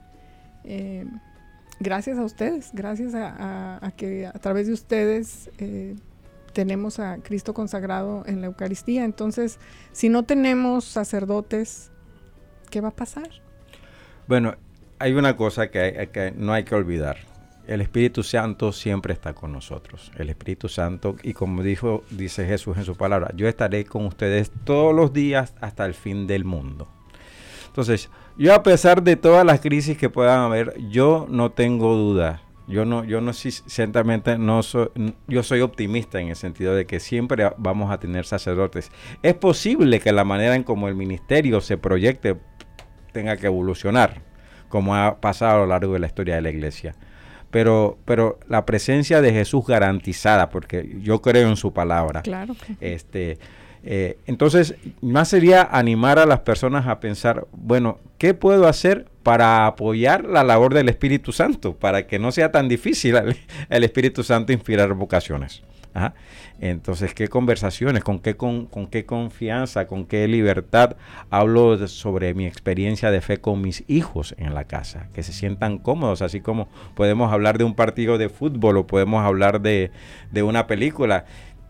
Eh, 0.65 1.07
gracias 1.81 2.19
a 2.19 2.25
ustedes, 2.25 2.71
gracias 2.73 3.15
a, 3.15 3.93
que 3.97 4.27
a 4.27 4.39
través 4.39 4.67
de 4.67 4.73
ustedes 4.73 5.51
tenemos 6.55 6.99
a 7.01 7.19
Cristo 7.19 7.53
consagrado 7.53 8.23
en 8.27 8.41
la 8.41 8.47
Eucaristía. 8.47 9.05
Entonces, 9.05 9.59
si 9.93 10.09
no 10.09 10.23
tenemos 10.23 10.85
sacerdotes, 10.85 11.91
¿qué 12.71 12.81
va 12.81 12.89
a 12.89 12.97
pasar? 12.97 13.29
Bueno, 14.27 14.55
hay 14.99 15.13
una 15.13 15.37
cosa 15.37 15.71
que, 15.71 16.33
no 16.37 16.55
hay 16.55 16.65
que 16.65 16.75
olvidar. 16.75 17.19
El 17.67 17.81
Espíritu 17.81 18.23
Santo 18.23 18.73
siempre 18.73 19.13
está 19.13 19.35
con 19.35 19.53
nosotros. 19.53 20.13
El 20.17 20.29
Espíritu 20.29 20.69
Santo, 20.69 21.17
y 21.23 21.33
como 21.33 21.63
dijo, 21.63 22.05
dice 22.11 22.47
Jesús 22.47 22.77
en 22.77 22.85
su 22.85 22.97
palabra, 22.97 23.31
yo 23.35 23.49
estaré 23.49 23.85
con 23.85 24.05
ustedes 24.07 24.53
todos 24.65 24.95
los 24.95 25.13
días 25.13 25.55
hasta 25.61 25.87
el 25.87 25.95
fin 25.95 26.27
del 26.27 26.45
mundo. 26.45 26.89
Entonces, 27.67 28.11
yo 28.37 28.55
a 28.55 28.63
pesar 28.63 29.03
de 29.03 29.17
todas 29.17 29.45
las 29.45 29.61
crisis 29.61 29.97
que 29.97 30.11
puedan 30.11 30.41
haber, 30.41 30.75
yo 30.89 31.27
no 31.29 31.53
tengo 31.53 31.95
duda 31.95 32.45
yo 32.67 32.87
no, 32.87 33.05
yo 33.05 33.21
no 33.21 33.33
ciertamente 33.35 34.39
no 34.39 34.63
soy, 34.63 34.89
yo 35.29 35.43
soy 35.43 35.61
optimista 35.61 36.21
en 36.21 36.29
el 36.29 36.37
sentido 36.37 36.75
de 36.75 36.87
que 36.87 36.99
siempre 36.99 37.51
vamos 37.59 37.91
a 37.91 37.99
tener 37.99 38.25
sacerdotes. 38.25 38.91
Es 39.23 39.35
posible 39.35 40.01
que 40.01 40.13
la 40.13 40.25
manera 40.25 40.57
en 40.57 40.63
como 40.63 40.89
el 40.89 40.95
ministerio 40.95 41.61
se 41.61 41.77
proyecte 41.77 42.37
tenga 43.13 43.37
que 43.37 43.47
evolucionar, 43.47 44.23
como 44.69 44.97
ha 44.97 45.21
pasado 45.21 45.57
a 45.57 45.59
lo 45.59 45.67
largo 45.67 45.93
de 45.93 45.99
la 45.99 46.07
historia 46.07 46.37
de 46.37 46.41
la 46.41 46.51
iglesia. 46.51 46.95
Pero, 47.55 47.99
pero 48.05 48.41
la 48.49 48.67
presencia 48.67 49.21
de 49.21 49.33
Jesús 49.33 49.65
garantizada, 49.65 50.51
porque 50.51 50.97
yo 51.01 51.23
creo 51.23 51.49
en 51.49 51.55
su 51.55 51.73
palabra. 51.73 52.23
Claro. 52.23 52.57
Este, 52.81 53.39
eh, 53.85 54.19
entonces, 54.27 54.75
más 55.01 55.29
sería 55.29 55.63
animar 55.63 56.19
a 56.19 56.27
las 56.27 56.41
personas 56.41 56.89
a 56.89 56.99
pensar, 56.99 57.47
bueno, 57.53 58.01
¿qué 58.19 58.35
puedo 58.35 58.67
hacer 58.67 59.07
para 59.23 59.67
apoyar 59.67 60.25
la 60.25 60.43
labor 60.43 60.75
del 60.75 60.89
Espíritu 60.89 61.31
Santo? 61.31 61.77
Para 61.77 62.09
que 62.09 62.19
no 62.19 62.33
sea 62.33 62.51
tan 62.51 62.67
difícil 62.69 63.15
el, 63.69 63.85
Espíritu 63.85 64.25
Santo 64.25 64.53
inspirar 64.53 64.93
vocaciones. 64.95 65.63
Entonces, 66.61 67.15
¿qué 67.15 67.29
conversaciones, 67.29 68.03
con 68.03 68.19
qué, 68.19 68.37
con, 68.37 68.69
qué 68.91 69.07
confianza, 69.07 69.87
con 69.87 70.07
qué 70.07 70.27
libertad 70.29 70.97
hablo 71.31 71.87
sobre 71.89 72.35
mi 72.35 72.47
experiencia 72.47 73.11
de 73.11 73.21
fe 73.21 73.39
con 73.39 73.61
mis 73.61 73.85
hijos 73.87 74.35
en 74.39 74.55
la 74.55 74.65
casa? 74.65 75.09
Que 75.13 75.23
se 75.23 75.33
sientan 75.33 75.79
cómodos, 75.79 76.23
así 76.23 76.41
como 76.41 76.69
podemos 76.95 77.33
hablar 77.33 77.59
de 77.59 77.65
un 77.65 77.75
partido 77.75 78.19
de 78.19 78.29
fútbol 78.29 78.77
o 78.79 78.87
podemos 78.87 79.25
hablar 79.25 79.61
de, 79.61 79.91
de 80.31 80.43
una 80.43 80.67
película 80.67 81.25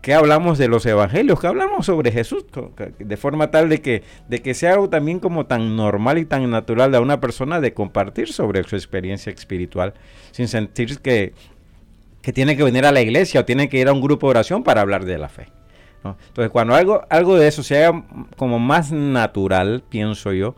¿Qué 0.05 0.13
hablamos 0.13 0.59
de 0.59 0.67
los 0.67 0.85
evangelios? 0.85 1.39
¿Qué 1.39 1.47
hablamos 1.47 1.87
sobre 1.87 2.11
Jesús? 2.11 2.45
De 2.99 3.17
forma 3.17 3.49
tal 3.49 3.69
de 3.69 3.81
que, 3.81 4.03
de 4.29 4.39
que 4.39 4.53
sea 4.53 4.73
algo 4.73 4.87
también 4.87 5.19
como 5.19 5.47
tan 5.47 5.75
normal 5.75 6.19
y 6.19 6.25
tan 6.25 6.47
natural 6.51 6.91
de 6.91 6.99
una 6.99 7.19
persona 7.19 7.59
de 7.59 7.73
compartir 7.73 8.31
sobre 8.31 8.63
su 8.65 8.75
experiencia 8.75 9.31
espiritual 9.31 9.95
sin 10.29 10.47
sentir 10.47 10.99
que, 10.99 11.33
que 12.25 12.33
tiene 12.33 12.57
que 12.57 12.63
venir 12.63 12.87
a 12.87 12.91
la 12.91 13.01
iglesia 13.01 13.41
o 13.41 13.45
tiene 13.45 13.69
que 13.69 13.77
ir 13.77 13.87
a 13.87 13.93
un 13.93 14.01
grupo 14.01 14.25
de 14.25 14.31
oración 14.31 14.63
para 14.63 14.81
hablar 14.81 15.05
de 15.05 15.19
la 15.19 15.29
fe. 15.29 15.45
Entonces, 16.03 16.49
cuando 16.49 16.73
algo, 16.73 17.03
algo 17.07 17.35
de 17.37 17.47
eso 17.47 17.61
sea 17.61 18.03
como 18.35 18.57
más 18.57 18.91
natural, 18.91 19.83
pienso 19.89 20.33
yo, 20.33 20.55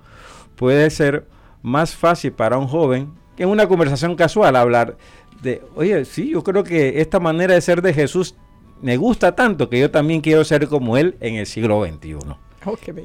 puede 0.55 0.89
ser 0.89 1.27
más 1.61 1.93
fácil 1.93 2.31
para 2.31 2.57
un 2.57 2.67
joven 2.67 3.11
que 3.35 3.43
en 3.43 3.49
una 3.49 3.67
conversación 3.67 4.15
casual 4.15 4.55
hablar 4.55 4.95
de, 5.41 5.61
oye, 5.75 6.05
sí, 6.05 6.29
yo 6.29 6.41
creo 6.41 6.63
que 6.63 7.01
esta 7.01 7.19
manera 7.19 7.53
de 7.53 7.59
ser 7.59 7.81
de 7.81 7.93
Jesús 7.93 8.35
me 8.81 8.95
gusta 8.95 9.35
tanto 9.35 9.69
que 9.69 9.77
yo 9.77 9.91
también 9.91 10.21
quiero 10.21 10.45
ser 10.45 10.69
como 10.69 10.95
él 10.95 11.17
en 11.19 11.35
el 11.35 11.45
siglo 11.45 11.85
XXI. 11.85 12.15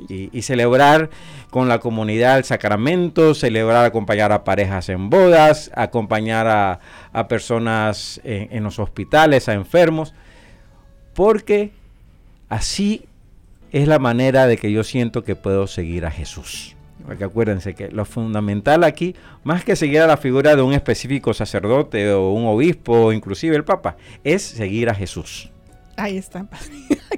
Y, 0.09 0.43
celebrar 0.43 1.11
con 1.51 1.69
la 1.69 1.79
comunidad 1.79 2.39
el 2.39 2.45
sacramento, 2.45 3.35
celebrar, 3.35 3.85
acompañar 3.85 4.33
a 4.33 4.45
parejas 4.45 4.89
en 4.89 5.11
bodas, 5.11 5.71
acompañar 5.75 6.47
a, 7.13 7.29
personas 7.29 8.21
en, 8.25 8.63
los 8.65 8.79
hospitales, 8.79 9.49
a 9.49 9.55
enfermos, 9.55 10.15
porque 11.15 11.73
así 12.49 13.05
es 13.71 13.89
la 13.89 13.99
manera 13.99 14.47
de 14.47 14.57
que 14.57 14.73
yo 14.73 14.85
siento 14.85 15.25
que 15.25 15.37
puedo 15.37 15.67
seguir 15.67 16.07
a 16.07 16.11
Jesús. 16.11 16.77
Porque 17.07 17.25
acuérdense 17.25 17.75
que 17.75 17.89
lo 17.89 18.05
fundamental 18.05 18.85
aquí, 18.85 19.17
más 19.43 19.65
que 19.65 19.75
seguir 19.75 20.01
a 20.01 20.07
la 20.07 20.17
figura 20.17 20.55
de 20.55 20.63
un 20.63 20.73
específico 20.73 21.35
sacerdote 21.35 22.13
o 22.13 22.31
un 22.31 22.47
obispo 22.47 22.93
o 22.93 23.13
inclusive 23.13 23.57
el 23.57 23.65
Papa, 23.65 23.97
es 24.23 24.43
seguir 24.43 24.89
a 24.89 24.95
Jesús. 24.95 25.51
Ahí 25.97 26.17
está, 26.17 26.47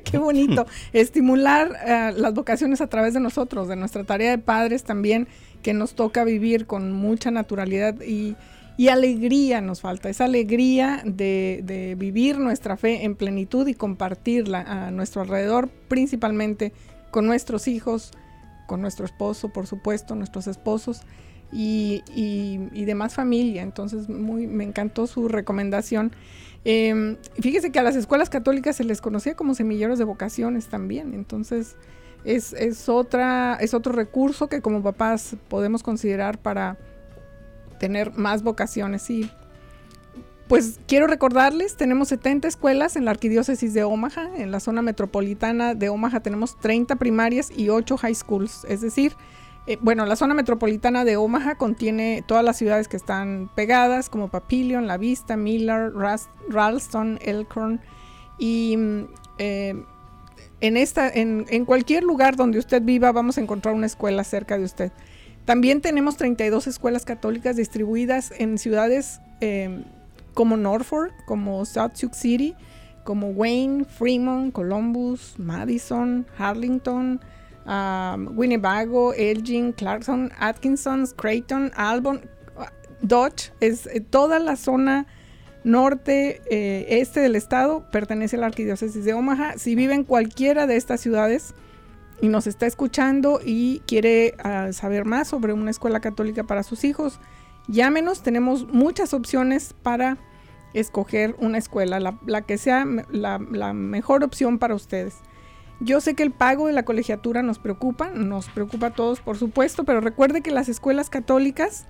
qué 0.04 0.18
bonito. 0.18 0.66
Estimular 0.92 1.76
eh, 1.84 2.12
las 2.16 2.34
vocaciones 2.34 2.80
a 2.80 2.86
través 2.86 3.14
de 3.14 3.20
nosotros, 3.20 3.68
de 3.68 3.76
nuestra 3.76 4.04
tarea 4.04 4.30
de 4.30 4.38
padres 4.38 4.84
también, 4.84 5.26
que 5.62 5.74
nos 5.74 5.94
toca 5.94 6.24
vivir 6.24 6.66
con 6.66 6.92
mucha 6.92 7.30
naturalidad 7.30 8.00
y, 8.00 8.36
alegría 8.88 9.60
nos 9.60 9.80
falta, 9.80 10.08
esa 10.08 10.24
alegría 10.24 11.00
de, 11.04 11.94
vivir 11.98 12.38
nuestra 12.38 12.76
fe 12.76 13.04
en 13.04 13.14
plenitud 13.14 13.66
y 13.66 13.74
compartirla 13.74 14.60
a 14.60 14.90
nuestro 14.90 15.22
alrededor, 15.22 15.68
principalmente 15.88 16.72
con 17.10 17.26
nuestros 17.26 17.68
hijos, 17.68 18.10
con 18.66 18.80
nuestro 18.80 19.06
esposo, 19.06 19.48
por 19.50 19.66
supuesto, 19.66 20.14
nuestros 20.14 20.46
esposos. 20.46 21.02
Y, 21.56 22.02
y 22.12 22.84
demás 22.84 23.14
familia. 23.14 23.62
Entonces, 23.62 24.08
muy, 24.08 24.48
me 24.48 24.64
encantó 24.64 25.06
su 25.06 25.28
recomendación. 25.28 26.10
Eh, 26.64 27.16
fíjese 27.40 27.70
que 27.70 27.78
a 27.78 27.82
las 27.82 27.96
escuelas 27.96 28.30
católicas 28.30 28.76
se 28.76 28.84
les 28.84 29.00
conocía 29.00 29.34
como 29.34 29.54
semilleros 29.54 29.98
de 29.98 30.04
vocaciones 30.04 30.68
también, 30.68 31.12
entonces 31.12 31.76
es, 32.24 32.54
es, 32.54 32.88
otra, 32.88 33.58
es 33.60 33.74
otro 33.74 33.92
recurso 33.92 34.48
que 34.48 34.62
como 34.62 34.82
papás 34.82 35.36
podemos 35.48 35.82
considerar 35.82 36.38
para 36.38 36.78
tener 37.78 38.12
más 38.12 38.42
vocaciones. 38.42 39.08
Y 39.10 39.30
pues 40.48 40.78
quiero 40.86 41.06
recordarles, 41.06 41.76
tenemos 41.76 42.08
70 42.08 42.48
escuelas 42.48 42.96
en 42.96 43.04
la 43.04 43.10
arquidiócesis 43.10 43.74
de 43.74 43.84
Omaha, 43.84 44.30
en 44.36 44.50
la 44.50 44.60
zona 44.60 44.80
metropolitana 44.82 45.74
de 45.74 45.90
Omaha 45.90 46.20
tenemos 46.20 46.58
30 46.60 46.96
primarias 46.96 47.50
y 47.54 47.68
8 47.68 47.96
high 47.98 48.14
schools, 48.14 48.64
es 48.68 48.80
decir, 48.80 49.14
eh, 49.66 49.78
bueno, 49.80 50.04
la 50.04 50.16
zona 50.16 50.34
metropolitana 50.34 51.04
de 51.04 51.16
Omaha 51.16 51.54
contiene 51.54 52.22
todas 52.26 52.44
las 52.44 52.58
ciudades 52.58 52.86
que 52.86 52.98
están 52.98 53.50
pegadas, 53.54 54.10
como 54.10 54.28
Papillion, 54.28 54.86
La 54.86 54.98
Vista, 54.98 55.36
Miller, 55.36 55.90
Ralston, 56.48 57.18
Elkhorn. 57.22 57.80
Y 58.38 58.76
mm, 58.76 59.04
eh, 59.38 59.84
en, 60.60 60.76
esta, 60.76 61.08
en, 61.08 61.64
cualquier 61.64 62.04
lugar 62.04 62.36
donde 62.36 62.58
usted 62.58 62.82
viva 62.82 63.10
vamos 63.12 63.38
a 63.38 63.40
encontrar 63.40 63.74
una 63.74 63.86
escuela 63.86 64.22
cerca 64.22 64.58
de 64.58 64.64
usted. 64.64 64.92
También 65.46 65.80
tenemos 65.80 66.16
32 66.16 66.66
escuelas 66.66 67.04
católicas 67.04 67.56
distribuidas 67.56 68.32
en 68.38 68.58
ciudades 68.58 69.20
eh, 69.40 69.82
como 70.34 70.58
Norfolk, 70.58 71.12
como 71.26 71.64
South 71.64 71.92
Sioux 71.94 72.14
City, 72.14 72.54
como 73.04 73.28
Wayne, 73.28 73.84
Fremont, 73.84 74.52
Columbus, 74.52 75.38
Madison, 75.38 76.26
Harlington, 76.38 77.20
Winnebago, 77.66 79.14
Elgin, 79.14 79.72
Clarkson, 79.72 80.30
Atkinson, 80.38 81.06
Creighton, 81.16 81.72
Albon, 81.74 82.20
Dodge, 83.00 83.52
es 83.60 83.86
eh, 83.86 84.00
toda 84.00 84.38
la 84.38 84.56
zona 84.56 85.06
norte, 85.62 86.42
eh, 86.50 87.00
este 87.00 87.20
del 87.20 87.36
estado, 87.36 87.90
pertenece 87.90 88.36
a 88.36 88.40
la 88.40 88.46
arquidiócesis 88.46 89.04
de 89.04 89.14
Omaha. 89.14 89.58
Si 89.58 89.74
vive 89.74 89.94
en 89.94 90.04
cualquiera 90.04 90.66
de 90.66 90.76
estas 90.76 91.00
ciudades 91.00 91.54
y 92.20 92.28
nos 92.28 92.46
está 92.46 92.66
escuchando 92.66 93.40
y 93.44 93.80
quiere 93.86 94.34
uh, 94.44 94.72
saber 94.72 95.04
más 95.04 95.28
sobre 95.28 95.52
una 95.52 95.70
escuela 95.70 96.00
católica 96.00 96.44
para 96.44 96.62
sus 96.62 96.84
hijos, 96.84 97.18
llámenos. 97.66 98.22
Tenemos 98.22 98.68
muchas 98.68 99.14
opciones 99.14 99.74
para 99.82 100.18
escoger 100.74 101.34
una 101.38 101.58
escuela, 101.58 101.98
la, 101.98 102.42
que 102.42 102.58
sea 102.58 102.84
la 103.10 103.38
mejor 103.72 104.22
opción 104.22 104.58
para 104.58 104.74
ustedes. 104.74 105.16
Yo 105.84 106.00
sé 106.00 106.14
que 106.14 106.22
el 106.22 106.30
pago 106.30 106.66
de 106.66 106.72
la 106.72 106.86
colegiatura 106.86 107.42
nos 107.42 107.58
preocupa, 107.58 108.08
nos 108.08 108.48
preocupa 108.48 108.86
a 108.86 108.94
todos 108.94 109.20
por 109.20 109.36
supuesto, 109.36 109.84
pero 109.84 110.00
recuerde 110.00 110.40
que 110.40 110.50
las 110.50 110.70
escuelas 110.70 111.10
católicas 111.10 111.84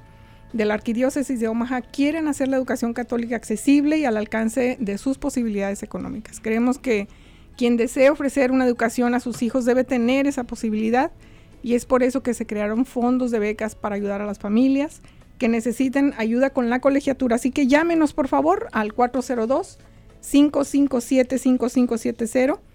de 0.53 0.65
la 0.65 0.75
Arquidiócesis 0.75 1.39
de 1.39 1.47
Omaha 1.47 1.81
quieren 1.81 2.27
hacer 2.27 2.49
la 2.49 2.57
educación 2.57 2.93
católica 2.93 3.37
accesible 3.37 3.97
y 3.99 4.05
al 4.05 4.17
alcance 4.17 4.77
de 4.81 4.99
sus 4.99 5.19
posibilidades 5.19 5.85
económicas. 5.85 6.41
Creemos 6.41 6.79
que 6.79 7.07
quien 7.57 7.77
desee 7.77 8.11
ofrecer 8.11 8.51
una 8.51 8.67
educación 8.67 9.15
a 9.15 9.21
sus 9.21 9.43
hijos 9.43 9.65
debe 9.65 9.85
tener 9.85 10.27
esa 10.27 10.43
posibilidad 10.43 11.13
y 11.63 11.77
es 11.77 11.87
por 11.87 12.03
eso 12.03 12.21
que 12.21 12.35
se 12.35 12.47
crearon 12.47 12.87
fondos 12.87 13.31
de 13.31 13.39
becas 13.39 13.77
para 13.77 13.95
ayudar 13.95 14.21
a 14.21 14.27
las 14.27 14.41
familias 14.41 15.03
que 15.39 15.49
necesiten 15.49 16.15
ayuda 16.17 16.51
con 16.51 16.69
la 16.69 16.81
colegiatura. 16.81 17.37
Así 17.37 17.53
que 17.53 17.69
llámenos 17.69 18.13
por 18.13 18.27
favor 18.27 18.67
al 18.73 18.93
402 18.93 19.79
557 20.21 21.39
5570 21.39 22.74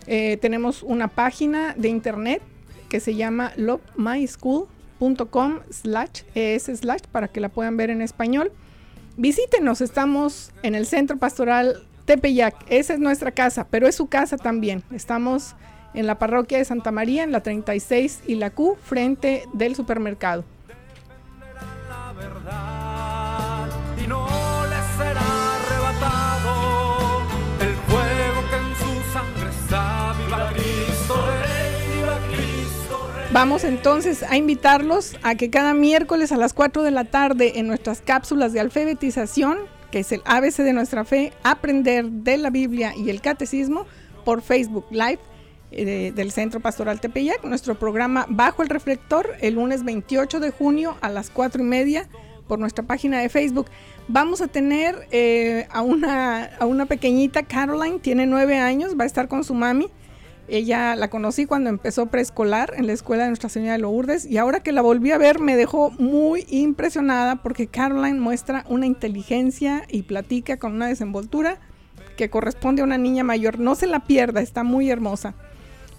Eh, 0.08 0.38
tenemos 0.42 0.82
una 0.82 1.10
página 1.10 1.76
de 1.78 1.90
internet 1.90 2.42
que 2.90 3.00
se 3.00 3.14
llama 3.14 3.52
lovemyschool.com 3.56 5.60
slash 5.70 6.24
es 6.34 6.64
slash 6.64 7.04
para 7.12 7.28
que 7.28 7.40
la 7.40 7.50
puedan 7.50 7.78
ver 7.78 7.92
en 7.92 8.02
español. 8.02 8.52
Visítenos, 9.16 9.82
estamos 9.82 10.52
en 10.64 10.74
el 10.74 10.88
Centro 10.88 11.18
Pastoral 11.18 11.84
Tepeyac. 12.06 12.56
Esa 12.68 12.94
es 12.94 13.00
nuestra 13.00 13.32
casa, 13.32 13.68
pero 13.70 13.88
es 13.88 13.94
su 13.94 14.08
casa 14.08 14.38
también. 14.38 14.82
Estamos 14.92 15.56
en 15.94 16.08
la 16.08 16.20
parroquia 16.20 16.58
de 16.58 16.66
Santa 16.66 16.92
María, 16.92 17.24
en 17.24 17.32
la 17.32 17.42
36 17.42 18.24
y 18.28 18.36
la 18.36 18.50
Q, 18.52 18.78
frente 18.82 19.44
del 19.54 19.76
supermercado. 19.76 20.44
Vamos 33.32 33.64
entonces 33.64 34.24
a 34.24 34.38
invitarlos 34.38 35.16
a 35.22 35.36
que 35.36 35.52
cada 35.52 35.76
miércoles 35.76 36.32
a 36.32 36.38
las 36.38 36.54
4 36.54 36.82
de 36.82 36.90
la 36.90 37.06
tarde 37.06 37.60
en 37.60 37.68
nuestras 37.68 38.02
cápsulas 38.02 38.54
de 38.54 38.60
alfabetización, 38.60 39.60
que 39.92 40.00
es 40.00 40.12
el 40.12 40.22
ABC 40.26 40.58
de 40.58 40.74
nuestra 40.74 41.06
fe, 41.06 41.32
aprender 41.44 42.10
de 42.10 42.40
la 42.40 42.50
Biblia 42.50 42.94
y 42.98 43.12
el 43.12 43.22
catecismo 43.22 43.86
por 44.26 44.42
Facebook 44.42 44.88
Live, 44.90 45.20
eh, 45.72 46.12
del 46.16 46.32
Centro 46.32 46.60
Pastoral 46.60 47.00
Tepeyac, 47.00 47.44
nuestro 47.44 47.78
programa 47.78 48.26
Bajo 48.28 48.64
el 48.64 48.70
Reflector, 48.70 49.36
el 49.42 49.56
lunes 49.56 49.84
28 49.84 50.40
de 50.40 50.52
junio 50.52 50.98
a 51.02 51.10
las 51.10 51.30
4 51.30 51.62
y 51.62 51.66
media 51.66 52.08
por 52.48 52.60
nuestra 52.60 52.84
página 52.84 53.20
de 53.20 53.30
Facebook. 53.30 53.68
Vamos 54.08 54.42
a 54.42 54.48
tener 54.48 55.08
eh, 55.12 55.68
a, 55.70 55.82
una, 55.82 56.46
a 56.46 56.66
una 56.66 56.88
pequeñita, 56.88 57.44
Caroline, 57.44 58.00
tiene 58.00 58.26
nueve 58.26 58.58
años, 58.58 58.98
va 59.00 59.04
a 59.04 59.08
estar 59.08 59.28
con 59.28 59.44
su 59.44 59.54
mami. 59.54 59.90
Ella 60.48 60.96
la 60.96 61.12
conocí 61.12 61.46
cuando 61.46 61.70
empezó 61.70 62.08
preescolar 62.08 62.74
en 62.76 62.88
la 62.88 62.94
escuela 62.94 63.24
de 63.24 63.30
Nuestra 63.30 63.50
Señora 63.50 63.74
de 63.74 63.78
Lourdes 63.80 64.26
y 64.26 64.40
ahora 64.40 64.62
que 64.62 64.72
la 64.72 64.82
volví 64.82 65.12
a 65.12 65.20
ver 65.20 65.40
me 65.40 65.56
dejó 65.56 65.92
muy 65.92 66.48
impresionada 66.50 67.36
porque 67.36 67.68
Caroline 67.68 68.20
muestra 68.20 68.66
una 68.68 68.88
inteligencia 68.88 69.84
y 69.88 70.02
platica 70.02 70.58
con 70.58 70.74
una 70.74 70.88
desenvoltura 70.88 71.60
que 72.18 72.32
corresponde 72.32 72.82
a 72.82 72.86
una 72.86 72.98
niña 72.98 73.24
mayor. 73.24 73.60
No 73.60 73.76
se 73.76 73.86
la 73.86 74.00
pierda, 74.06 74.42
está 74.42 74.64
muy 74.64 74.90
hermosa. 74.90 75.36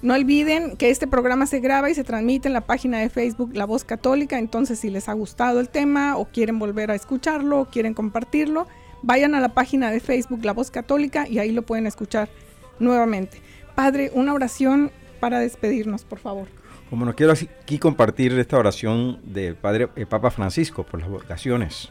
No 0.03 0.15
olviden 0.15 0.77
que 0.77 0.89
este 0.89 1.07
programa 1.07 1.47
se 1.47 1.61
graba 1.61 1.91
y 1.91 1.95
se 1.95 2.05
transmite 2.05 2.49
en 2.49 2.55
la 2.55 2.63
página 2.63 2.99
de 2.99 3.11
Facebook 3.11 3.51
La 3.53 3.67
Voz 3.67 3.85
Católica, 3.85 4.39
entonces 4.39 4.79
si 4.79 4.89
les 4.89 5.11
ha 5.11 5.13
gustado 5.13 5.61
el 5.61 5.69
tema 5.69 6.17
o 6.17 6.25
quieren 6.25 6.59
volver 6.59 6.91
a 6.91 6.95
escucharlo 6.95 7.61
o 7.61 7.65
quieren 7.67 7.93
compartirlo, 7.93 8.67
vayan 9.03 9.35
a 9.35 9.41
la 9.41 9.51
página 9.51 9.91
de 9.91 10.01
Facebook 10.01 10.43
La 10.43 10.55
Voz 10.55 10.71
Católica 10.71 11.29
y 11.29 11.39
ahí 11.39 11.53
lo 11.53 11.63
pueden 11.63 11.87
escuchar 11.87 12.31
nuevamente. 12.79 13.43
Padre, 13.75 14.11
una 14.15 14.33
oración 14.33 14.91
para 15.21 15.39
despedirnos, 15.39 16.05
por 16.05 16.19
favor. 16.19 16.49
Como 16.89 17.05
no 17.05 17.15
quiero 17.15 17.33
aquí 17.33 17.79
compartir 17.79 18.33
esta 18.39 18.57
oración 18.57 19.21
del 19.23 19.55
Padre 19.55 19.91
el 19.97 20.07
Papa 20.07 20.31
Francisco 20.31 20.85
por 20.85 21.01
las 21.01 21.11
vocaciones. 21.11 21.91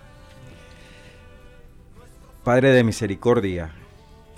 Padre 2.43 2.71
de 2.71 2.83
misericordia, 2.83 3.71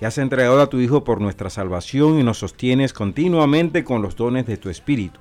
que 0.01 0.07
has 0.07 0.17
entregado 0.17 0.59
a 0.59 0.67
tu 0.67 0.79
Hijo 0.79 1.03
por 1.03 1.21
nuestra 1.21 1.51
salvación 1.51 2.19
y 2.19 2.23
nos 2.23 2.39
sostienes 2.39 2.91
continuamente 2.91 3.83
con 3.83 4.01
los 4.01 4.15
dones 4.15 4.47
de 4.47 4.57
tu 4.57 4.71
Espíritu. 4.71 5.19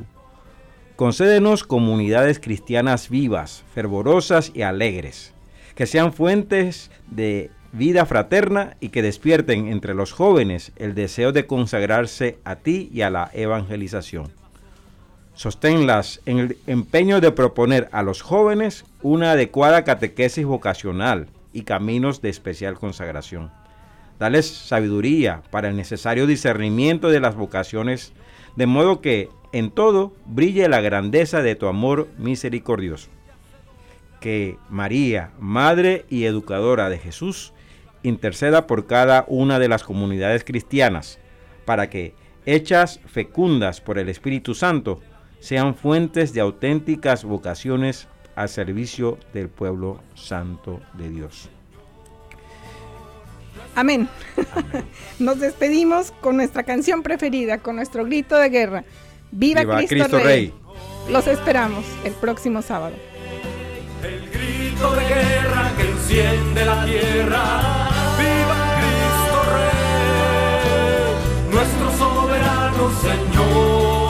Concédenos 0.96 1.64
comunidades 1.64 2.40
cristianas 2.40 3.10
vivas, 3.10 3.62
fervorosas 3.74 4.52
y 4.54 4.62
alegres, 4.62 5.34
que 5.74 5.84
sean 5.84 6.14
fuentes 6.14 6.90
de 7.10 7.50
vida 7.72 8.06
fraterna 8.06 8.78
y 8.80 8.88
que 8.88 9.02
despierten 9.02 9.66
entre 9.68 9.92
los 9.92 10.12
jóvenes 10.12 10.72
el 10.76 10.94
deseo 10.94 11.32
de 11.32 11.46
consagrarse 11.46 12.38
a 12.44 12.56
ti 12.56 12.88
y 12.90 13.02
a 13.02 13.10
la 13.10 13.30
evangelización. 13.34 14.32
Sosténlas 15.34 16.22
en 16.24 16.38
el 16.38 16.56
empeño 16.66 17.20
de 17.20 17.32
proponer 17.32 17.90
a 17.92 18.02
los 18.02 18.22
jóvenes 18.22 18.86
una 19.02 19.32
adecuada 19.32 19.84
catequesis 19.84 20.46
vocacional 20.46 21.26
y 21.52 21.64
caminos 21.64 22.22
de 22.22 22.30
especial 22.30 22.78
consagración 22.78 23.59
Dales 24.20 24.46
sabiduría 24.46 25.42
para 25.50 25.70
el 25.70 25.76
necesario 25.76 26.26
discernimiento 26.26 27.08
de 27.08 27.20
las 27.20 27.36
vocaciones, 27.36 28.12
de 28.54 28.66
modo 28.66 29.00
que 29.00 29.30
en 29.52 29.70
todo 29.70 30.12
brille 30.26 30.68
la 30.68 30.82
grandeza 30.82 31.40
de 31.40 31.54
tu 31.54 31.66
amor 31.66 32.06
misericordioso. 32.18 33.08
Que 34.20 34.58
María, 34.68 35.30
Madre 35.40 36.04
y 36.10 36.24
Educadora 36.24 36.90
de 36.90 36.98
Jesús, 36.98 37.54
interceda 38.02 38.66
por 38.66 38.86
cada 38.86 39.24
una 39.26 39.58
de 39.58 39.68
las 39.68 39.84
comunidades 39.84 40.44
cristianas, 40.44 41.18
para 41.64 41.88
que, 41.88 42.14
hechas 42.44 43.00
fecundas 43.06 43.80
por 43.80 43.98
el 43.98 44.10
Espíritu 44.10 44.54
Santo, 44.54 45.00
sean 45.38 45.74
fuentes 45.74 46.34
de 46.34 46.42
auténticas 46.42 47.24
vocaciones 47.24 48.06
al 48.36 48.50
servicio 48.50 49.18
del 49.32 49.48
pueblo 49.48 50.02
santo 50.14 50.78
de 50.98 51.08
Dios. 51.08 51.48
Amén. 53.74 54.08
Nos 55.18 55.40
despedimos 55.40 56.12
con 56.20 56.36
nuestra 56.36 56.62
canción 56.62 57.02
preferida, 57.02 57.58
con 57.58 57.76
nuestro 57.76 58.04
grito 58.04 58.36
de 58.36 58.48
guerra. 58.48 58.84
Viva, 59.30 59.64
Cristo, 59.86 60.18
Rey. 60.18 60.52
Los 61.08 61.26
esperamos 61.26 61.84
el 62.04 62.12
próximo 62.14 62.62
sábado. 62.62 62.94
El 64.02 64.30
grito 64.30 64.94
de 64.94 65.04
guerra 65.06 65.72
que 65.76 65.88
enciende 65.88 66.64
la 66.64 66.84
tierra. 66.84 67.88
Viva 68.18 68.56
Cristo 68.80 69.38
Rey, 69.54 71.52
nuestro 71.52 71.98
soberano 71.98 72.90
Señor, 73.00 74.09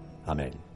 Amén. 0.25 0.70